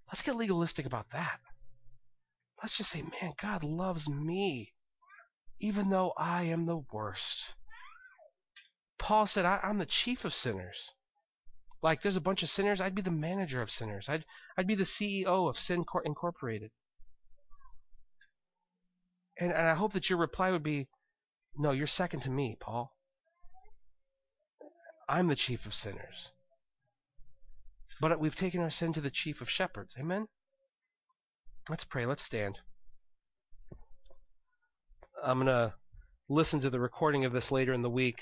let's 0.08 0.22
get 0.22 0.36
legalistic 0.36 0.84
about 0.86 1.10
that. 1.12 1.40
Let's 2.62 2.76
just 2.76 2.90
say, 2.90 3.02
man, 3.02 3.32
God 3.40 3.64
loves 3.64 4.08
me, 4.08 4.72
even 5.58 5.90
though 5.90 6.12
I 6.16 6.44
am 6.44 6.66
the 6.66 6.84
worst. 6.92 7.54
Paul 8.98 9.26
said, 9.26 9.44
I, 9.44 9.58
am 9.64 9.78
the 9.78 9.86
chief 9.86 10.24
of 10.24 10.32
sinners. 10.32 10.92
Like 11.82 12.02
there's 12.02 12.16
a 12.16 12.20
bunch 12.20 12.44
of 12.44 12.50
sinners, 12.50 12.80
I'd 12.80 12.94
be 12.94 13.02
the 13.02 13.10
manager 13.10 13.60
of 13.60 13.70
sinners. 13.70 14.08
I'd 14.08 14.24
I'd 14.56 14.68
be 14.68 14.76
the 14.76 14.84
CEO 14.84 15.48
of 15.48 15.58
Sin 15.58 15.84
Incorporated. 16.04 16.70
And 19.40 19.50
and 19.52 19.66
I 19.66 19.74
hope 19.74 19.92
that 19.94 20.08
your 20.08 20.20
reply 20.20 20.52
would 20.52 20.62
be, 20.62 20.88
no, 21.56 21.72
you're 21.72 21.88
second 21.88 22.20
to 22.20 22.30
me, 22.30 22.56
Paul. 22.60 22.96
I'm 25.08 25.26
the 25.26 25.34
chief 25.34 25.66
of 25.66 25.74
sinners. 25.74 26.30
But 28.00 28.20
we've 28.20 28.36
taken 28.36 28.60
our 28.60 28.70
sin 28.70 28.92
to 28.92 29.00
the 29.00 29.10
chief 29.10 29.40
of 29.40 29.50
shepherds. 29.50 29.96
Amen. 29.98 30.28
Let's 31.68 31.84
pray. 31.84 32.06
Let's 32.06 32.24
stand. 32.24 32.58
I'm 35.22 35.38
gonna 35.38 35.74
listen 36.28 36.58
to 36.60 36.70
the 36.70 36.80
recording 36.80 37.24
of 37.24 37.32
this 37.32 37.52
later 37.52 37.72
in 37.72 37.82
the 37.82 37.90
week 37.90 38.20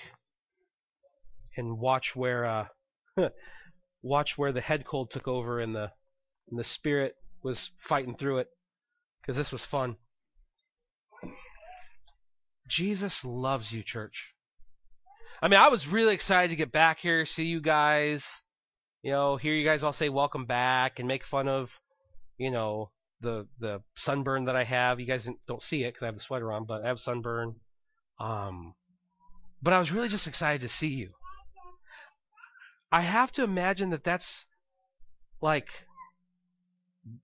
and 1.56 1.78
watch 1.78 2.14
where 2.14 2.44
uh, 2.44 2.66
watch 4.02 4.36
where 4.36 4.52
the 4.52 4.60
head 4.60 4.84
cold 4.84 5.10
took 5.10 5.26
over 5.26 5.58
and 5.58 5.74
the 5.74 5.90
and 6.50 6.58
the 6.58 6.64
spirit 6.64 7.14
was 7.42 7.70
fighting 7.78 8.14
through 8.14 8.38
it 8.38 8.48
because 9.22 9.38
this 9.38 9.52
was 9.52 9.64
fun. 9.64 9.96
Jesus 12.68 13.24
loves 13.24 13.72
you, 13.72 13.82
church. 13.82 14.34
I 15.40 15.48
mean, 15.48 15.58
I 15.58 15.68
was 15.68 15.88
really 15.88 16.12
excited 16.12 16.50
to 16.50 16.56
get 16.56 16.72
back 16.72 16.98
here, 16.98 17.24
see 17.24 17.44
you 17.44 17.62
guys, 17.62 18.44
you 19.02 19.12
know, 19.12 19.38
hear 19.38 19.54
you 19.54 19.64
guys 19.64 19.82
all 19.82 19.94
say 19.94 20.10
welcome 20.10 20.44
back 20.44 20.98
and 20.98 21.08
make 21.08 21.24
fun 21.24 21.48
of, 21.48 21.70
you 22.36 22.50
know, 22.50 22.90
the 23.20 23.46
the 23.58 23.82
sunburn 23.96 24.46
that 24.46 24.56
I 24.56 24.64
have. 24.64 25.00
You 25.00 25.06
guys 25.06 25.28
don't 25.46 25.62
see 25.62 25.84
it 25.84 25.88
because 25.88 26.02
I 26.02 26.06
have 26.06 26.14
the 26.14 26.20
sweater 26.20 26.52
on, 26.52 26.64
but 26.64 26.84
I 26.84 26.88
have 26.88 27.00
sunburn. 27.00 27.56
Um, 28.18 28.74
but 29.62 29.72
I 29.72 29.78
was 29.78 29.92
really 29.92 30.08
just 30.08 30.26
excited 30.26 30.62
to 30.62 30.68
see 30.68 30.88
you. 30.88 31.10
I 32.92 33.02
have 33.02 33.30
to 33.32 33.44
imagine 33.44 33.90
that 33.90 34.04
that's 34.04 34.46
like 35.40 35.68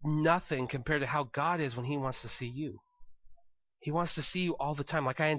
nothing 0.04 0.68
compared 0.68 1.02
to 1.02 1.06
how 1.06 1.24
God 1.24 1.60
is 1.60 1.76
when 1.76 1.86
He 1.86 1.96
wants 1.96 2.22
to 2.22 2.28
see 2.28 2.46
you. 2.46 2.78
He 3.80 3.90
wants 3.90 4.14
to 4.14 4.22
see 4.22 4.40
you 4.40 4.56
all 4.56 4.74
the 4.74 4.84
time. 4.84 5.04
Like 5.04 5.20
I, 5.20 5.38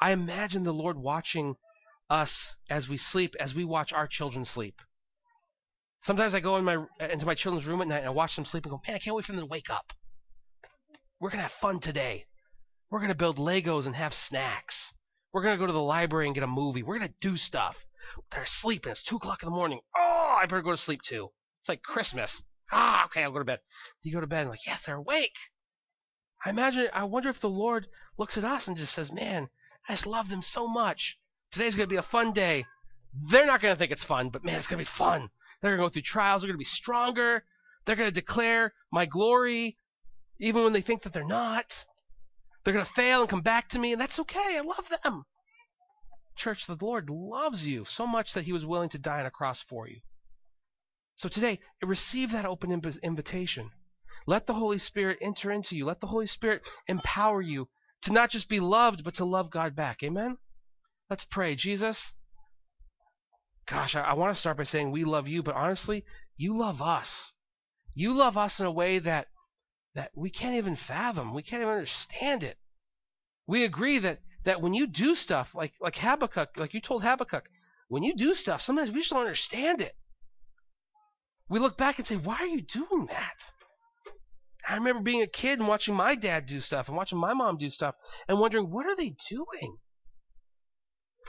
I 0.00 0.12
imagine 0.12 0.62
the 0.62 0.72
Lord 0.72 0.96
watching 0.96 1.56
us 2.08 2.56
as 2.70 2.88
we 2.88 2.96
sleep, 2.96 3.34
as 3.40 3.54
we 3.54 3.64
watch 3.64 3.92
our 3.92 4.06
children 4.06 4.44
sleep. 4.44 4.80
Sometimes 6.02 6.34
I 6.34 6.40
go 6.40 6.56
in 6.56 6.64
my 6.64 6.84
into 6.98 7.26
my 7.26 7.34
children's 7.34 7.66
room 7.66 7.80
at 7.80 7.88
night 7.88 7.98
and 7.98 8.06
I 8.06 8.10
watch 8.10 8.34
them 8.34 8.44
sleep 8.44 8.64
and 8.64 8.72
go, 8.72 8.80
man, 8.86 8.96
I 8.96 8.98
can't 8.98 9.14
wait 9.14 9.24
for 9.24 9.32
them 9.32 9.40
to 9.40 9.46
wake 9.46 9.70
up. 9.70 9.92
We're 11.20 11.30
gonna 11.30 11.44
have 11.44 11.52
fun 11.52 11.78
today. 11.78 12.26
We're 12.90 13.00
gonna 13.00 13.14
build 13.14 13.36
Legos 13.38 13.86
and 13.86 13.94
have 13.94 14.12
snacks. 14.12 14.92
We're 15.32 15.42
gonna 15.44 15.56
go 15.56 15.66
to 15.66 15.72
the 15.72 15.80
library 15.80 16.26
and 16.26 16.34
get 16.34 16.44
a 16.44 16.48
movie. 16.48 16.82
We're 16.82 16.98
gonna 16.98 17.14
do 17.20 17.36
stuff. 17.36 17.86
They're 18.30 18.42
asleep 18.42 18.84
and 18.84 18.90
It's 18.90 19.02
two 19.04 19.16
o'clock 19.16 19.42
in 19.42 19.48
the 19.48 19.54
morning. 19.54 19.80
Oh, 19.96 20.36
I 20.40 20.46
better 20.46 20.60
go 20.60 20.72
to 20.72 20.76
sleep 20.76 21.02
too. 21.02 21.30
It's 21.60 21.68
like 21.68 21.82
Christmas. 21.82 22.42
Ah, 22.72 23.04
okay, 23.04 23.22
I'll 23.22 23.30
go 23.30 23.38
to 23.38 23.44
bed. 23.44 23.60
You 24.02 24.12
go 24.12 24.20
to 24.20 24.26
bed 24.26 24.42
and 24.42 24.50
like, 24.50 24.66
yes, 24.66 24.82
they're 24.84 24.96
awake. 24.96 25.36
I 26.44 26.50
imagine. 26.50 26.88
I 26.92 27.04
wonder 27.04 27.28
if 27.28 27.40
the 27.40 27.48
Lord 27.48 27.86
looks 28.18 28.36
at 28.36 28.44
us 28.44 28.66
and 28.66 28.76
just 28.76 28.92
says, 28.92 29.12
"Man, 29.12 29.48
I 29.88 29.92
just 29.92 30.06
love 30.06 30.28
them 30.28 30.42
so 30.42 30.66
much. 30.66 31.16
Today's 31.52 31.76
gonna 31.76 31.86
be 31.86 31.96
a 31.96 32.02
fun 32.02 32.32
day. 32.32 32.66
They're 33.30 33.46
not 33.46 33.60
gonna 33.60 33.76
think 33.76 33.92
it's 33.92 34.02
fun, 34.02 34.30
but 34.30 34.42
man, 34.42 34.56
it's 34.56 34.66
gonna 34.66 34.80
be 34.80 34.84
fun. 34.84 35.30
They're 35.62 35.76
gonna 35.76 35.88
go 35.88 35.92
through 35.92 36.02
trials. 36.02 36.42
They're 36.42 36.48
gonna 36.48 36.58
be 36.58 36.64
stronger. 36.64 37.44
They're 37.84 37.96
gonna 37.96 38.10
declare 38.10 38.74
my 38.92 39.06
glory, 39.06 39.78
even 40.38 40.64
when 40.64 40.72
they 40.72 40.82
think 40.82 41.02
that 41.02 41.12
they're 41.12 41.24
not. 41.24 41.86
They're 42.64 42.74
gonna 42.74 42.84
fail 42.84 43.20
and 43.20 43.30
come 43.30 43.42
back 43.42 43.68
to 43.70 43.78
me, 43.78 43.92
and 43.92 44.00
that's 44.00 44.18
okay. 44.18 44.58
I 44.58 44.60
love 44.60 44.88
them. 45.02 45.24
Church, 46.36 46.66
the 46.66 46.78
Lord 46.80 47.10
loves 47.10 47.66
you 47.66 47.84
so 47.84 48.06
much 48.06 48.34
that 48.34 48.44
he 48.44 48.52
was 48.52 48.66
willing 48.66 48.88
to 48.90 48.98
die 48.98 49.20
on 49.20 49.26
a 49.26 49.30
cross 49.30 49.62
for 49.62 49.88
you. 49.88 50.00
So 51.16 51.28
today, 51.28 51.60
receive 51.82 52.32
that 52.32 52.46
open 52.46 52.72
invitation. 53.02 53.70
Let 54.26 54.46
the 54.46 54.54
Holy 54.54 54.78
Spirit 54.78 55.18
enter 55.20 55.50
into 55.50 55.76
you. 55.76 55.84
Let 55.84 56.00
the 56.00 56.06
Holy 56.06 56.26
Spirit 56.26 56.66
empower 56.88 57.40
you 57.42 57.68
to 58.02 58.12
not 58.12 58.30
just 58.30 58.48
be 58.48 58.60
loved, 58.60 59.04
but 59.04 59.14
to 59.14 59.24
love 59.24 59.50
God 59.50 59.76
back. 59.76 60.02
Amen? 60.02 60.38
Let's 61.10 61.24
pray. 61.24 61.54
Jesus, 61.54 62.12
gosh, 63.66 63.94
I, 63.94 64.02
I 64.02 64.12
want 64.14 64.34
to 64.34 64.40
start 64.40 64.56
by 64.56 64.64
saying 64.64 64.90
we 64.90 65.04
love 65.04 65.28
you, 65.28 65.42
but 65.42 65.54
honestly, 65.54 66.04
you 66.36 66.56
love 66.56 66.82
us. 66.82 67.32
You 67.94 68.12
love 68.12 68.36
us 68.36 68.60
in 68.60 68.66
a 68.66 68.72
way 68.72 68.98
that 69.00 69.28
that 69.94 70.10
we 70.14 70.30
can't 70.30 70.56
even 70.56 70.76
fathom. 70.76 71.34
We 71.34 71.42
can't 71.42 71.62
even 71.62 71.74
understand 71.74 72.42
it. 72.42 72.58
We 73.46 73.64
agree 73.64 73.98
that 73.98 74.20
that 74.44 74.62
when 74.62 74.74
you 74.74 74.86
do 74.86 75.14
stuff 75.14 75.54
like 75.54 75.74
like 75.80 75.96
Habakkuk, 75.96 76.56
like 76.56 76.74
you 76.74 76.80
told 76.80 77.02
Habakkuk, 77.02 77.48
when 77.88 78.02
you 78.02 78.14
do 78.14 78.34
stuff, 78.34 78.62
sometimes 78.62 78.90
we 78.90 79.00
just 79.00 79.10
don't 79.10 79.20
understand 79.20 79.80
it. 79.80 79.94
We 81.48 81.58
look 81.58 81.76
back 81.76 81.98
and 81.98 82.06
say, 82.06 82.16
"Why 82.16 82.36
are 82.36 82.46
you 82.46 82.62
doing 82.62 83.06
that?" 83.06 83.52
I 84.66 84.76
remember 84.76 85.02
being 85.02 85.22
a 85.22 85.26
kid 85.26 85.58
and 85.58 85.68
watching 85.68 85.94
my 85.94 86.14
dad 86.14 86.46
do 86.46 86.60
stuff 86.60 86.88
and 86.88 86.96
watching 86.96 87.18
my 87.18 87.34
mom 87.34 87.58
do 87.58 87.68
stuff 87.68 87.94
and 88.28 88.38
wondering, 88.38 88.70
"What 88.70 88.86
are 88.86 88.96
they 88.96 89.10
doing?" 89.28 89.78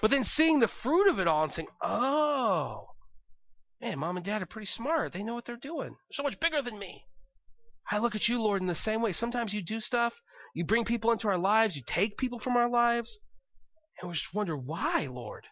But 0.02 0.12
then 0.12 0.24
seeing 0.24 0.60
the 0.60 0.68
fruit 0.68 1.08
of 1.08 1.20
it 1.20 1.28
all 1.28 1.44
and 1.44 1.54
saying, 1.54 1.70
"Oh, 1.82 2.96
man, 3.80 4.00
mom 4.00 4.18
and 4.18 4.26
dad 4.26 4.41
are 4.41 4.48
pretty 4.48 4.66
smart. 4.66 5.14
They 5.14 5.24
know 5.24 5.34
what 5.34 5.46
they're 5.46 5.56
doing. 5.56 5.91
They're 5.91 6.14
so 6.14 6.24
much 6.24 6.39
bigger 6.39 6.62
than 6.62 6.78
me." 6.80 7.08
I 7.91 8.00
look 8.00 8.16
at 8.16 8.28
you, 8.28 8.41
Lord, 8.41 8.62
in 8.62 8.68
the 8.68 8.76
same 8.76 9.02
way. 9.02 9.12
Sometimes 9.14 9.54
you 9.54 9.62
do 9.62 9.80
stuff, 9.80 10.22
you 10.54 10.66
bring 10.66 10.86
people 10.86 11.12
into 11.12 11.28
our 11.28 11.38
lives, 11.38 11.76
you 11.76 11.84
take 11.86 12.18
people 12.18 12.39
from 12.39 12.56
our 12.56 12.70
lives, 12.70 13.20
and 14.00 14.10
we 14.10 14.16
just 14.16 14.34
wonder 14.34 14.58
why, 14.58 15.08
Lord. 15.10 15.48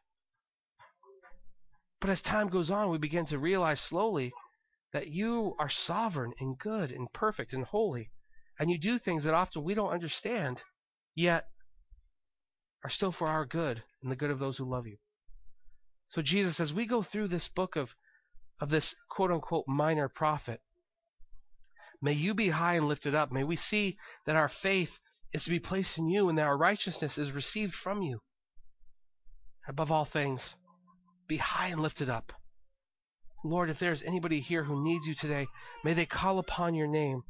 But 1.99 2.09
as 2.09 2.21
time 2.21 2.47
goes 2.47 2.71
on, 2.71 2.89
we 2.89 2.97
begin 2.97 3.25
to 3.27 3.37
realize 3.37 3.79
slowly 3.79 4.33
that 4.91 5.07
you 5.07 5.55
are 5.59 5.69
sovereign 5.69 6.33
and 6.39 6.57
good 6.57 6.91
and 6.91 7.11
perfect 7.13 7.53
and 7.53 7.65
holy, 7.65 8.11
and 8.59 8.71
you 8.71 8.77
do 8.79 8.97
things 8.97 9.23
that 9.23 9.33
often 9.33 9.63
we 9.63 9.73
don't 9.73 9.91
understand, 9.91 10.63
yet 11.13 11.47
are 12.83 12.89
still 12.89 13.11
for 13.11 13.27
our 13.27 13.45
good 13.45 13.83
and 14.01 14.11
the 14.11 14.15
good 14.15 14.31
of 14.31 14.39
those 14.39 14.57
who 14.57 14.69
love 14.69 14.87
you. 14.87 14.97
So 16.09 16.21
Jesus, 16.21 16.59
as 16.59 16.73
we 16.73 16.85
go 16.85 17.01
through 17.01 17.27
this 17.29 17.47
book 17.47 17.75
of 17.75 17.95
of 18.59 18.69
this 18.69 18.95
quote 19.09 19.31
unquote 19.31 19.67
minor 19.67 20.07
prophet, 20.07 20.61
may 22.01 22.13
you 22.13 22.33
be 22.33 22.49
high 22.49 22.75
and 22.75 22.87
lifted 22.87 23.15
up. 23.15 23.31
May 23.31 23.43
we 23.43 23.55
see 23.55 23.97
that 24.25 24.35
our 24.35 24.49
faith 24.49 24.99
is 25.33 25.45
to 25.45 25.49
be 25.49 25.59
placed 25.59 25.97
in 25.97 26.09
you 26.09 26.29
and 26.29 26.37
that 26.37 26.47
our 26.47 26.57
righteousness 26.57 27.17
is 27.17 27.31
received 27.31 27.73
from 27.73 28.01
you. 28.01 28.19
Above 29.67 29.91
all 29.91 30.05
things, 30.05 30.55
be 31.27 31.37
high 31.37 31.67
and 31.67 31.81
lifted 31.81 32.09
up. 32.09 32.33
Lord, 33.43 33.69
if 33.69 33.79
there's 33.79 34.03
anybody 34.03 34.39
here 34.41 34.63
who 34.63 34.83
needs 34.83 35.07
you 35.07 35.15
today, 35.15 35.47
may 35.83 35.93
they 35.93 36.05
call 36.05 36.37
upon 36.37 36.75
your 36.75 36.87
name. 36.87 37.23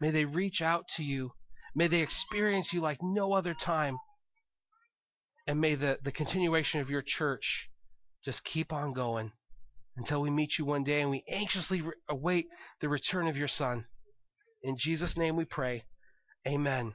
May 0.00 0.10
they 0.10 0.24
reach 0.24 0.62
out 0.62 0.86
to 0.96 1.04
you. 1.04 1.32
May 1.74 1.88
they 1.88 2.00
experience 2.00 2.72
you 2.72 2.80
like 2.80 3.02
no 3.02 3.32
other 3.32 3.54
time. 3.54 3.98
And 5.48 5.62
may 5.62 5.76
the, 5.76 5.98
the 6.02 6.12
continuation 6.12 6.80
of 6.80 6.90
your 6.90 7.00
church 7.00 7.70
just 8.22 8.44
keep 8.44 8.70
on 8.70 8.92
going 8.92 9.32
until 9.96 10.20
we 10.20 10.28
meet 10.28 10.58
you 10.58 10.66
one 10.66 10.84
day 10.84 11.00
and 11.00 11.10
we 11.10 11.24
anxiously 11.26 11.80
re- 11.80 11.94
await 12.10 12.48
the 12.82 12.88
return 12.90 13.26
of 13.26 13.36
your 13.38 13.48
Son. 13.48 13.86
In 14.62 14.76
Jesus' 14.76 15.16
name 15.16 15.36
we 15.36 15.46
pray. 15.46 15.84
Amen. 16.46 16.94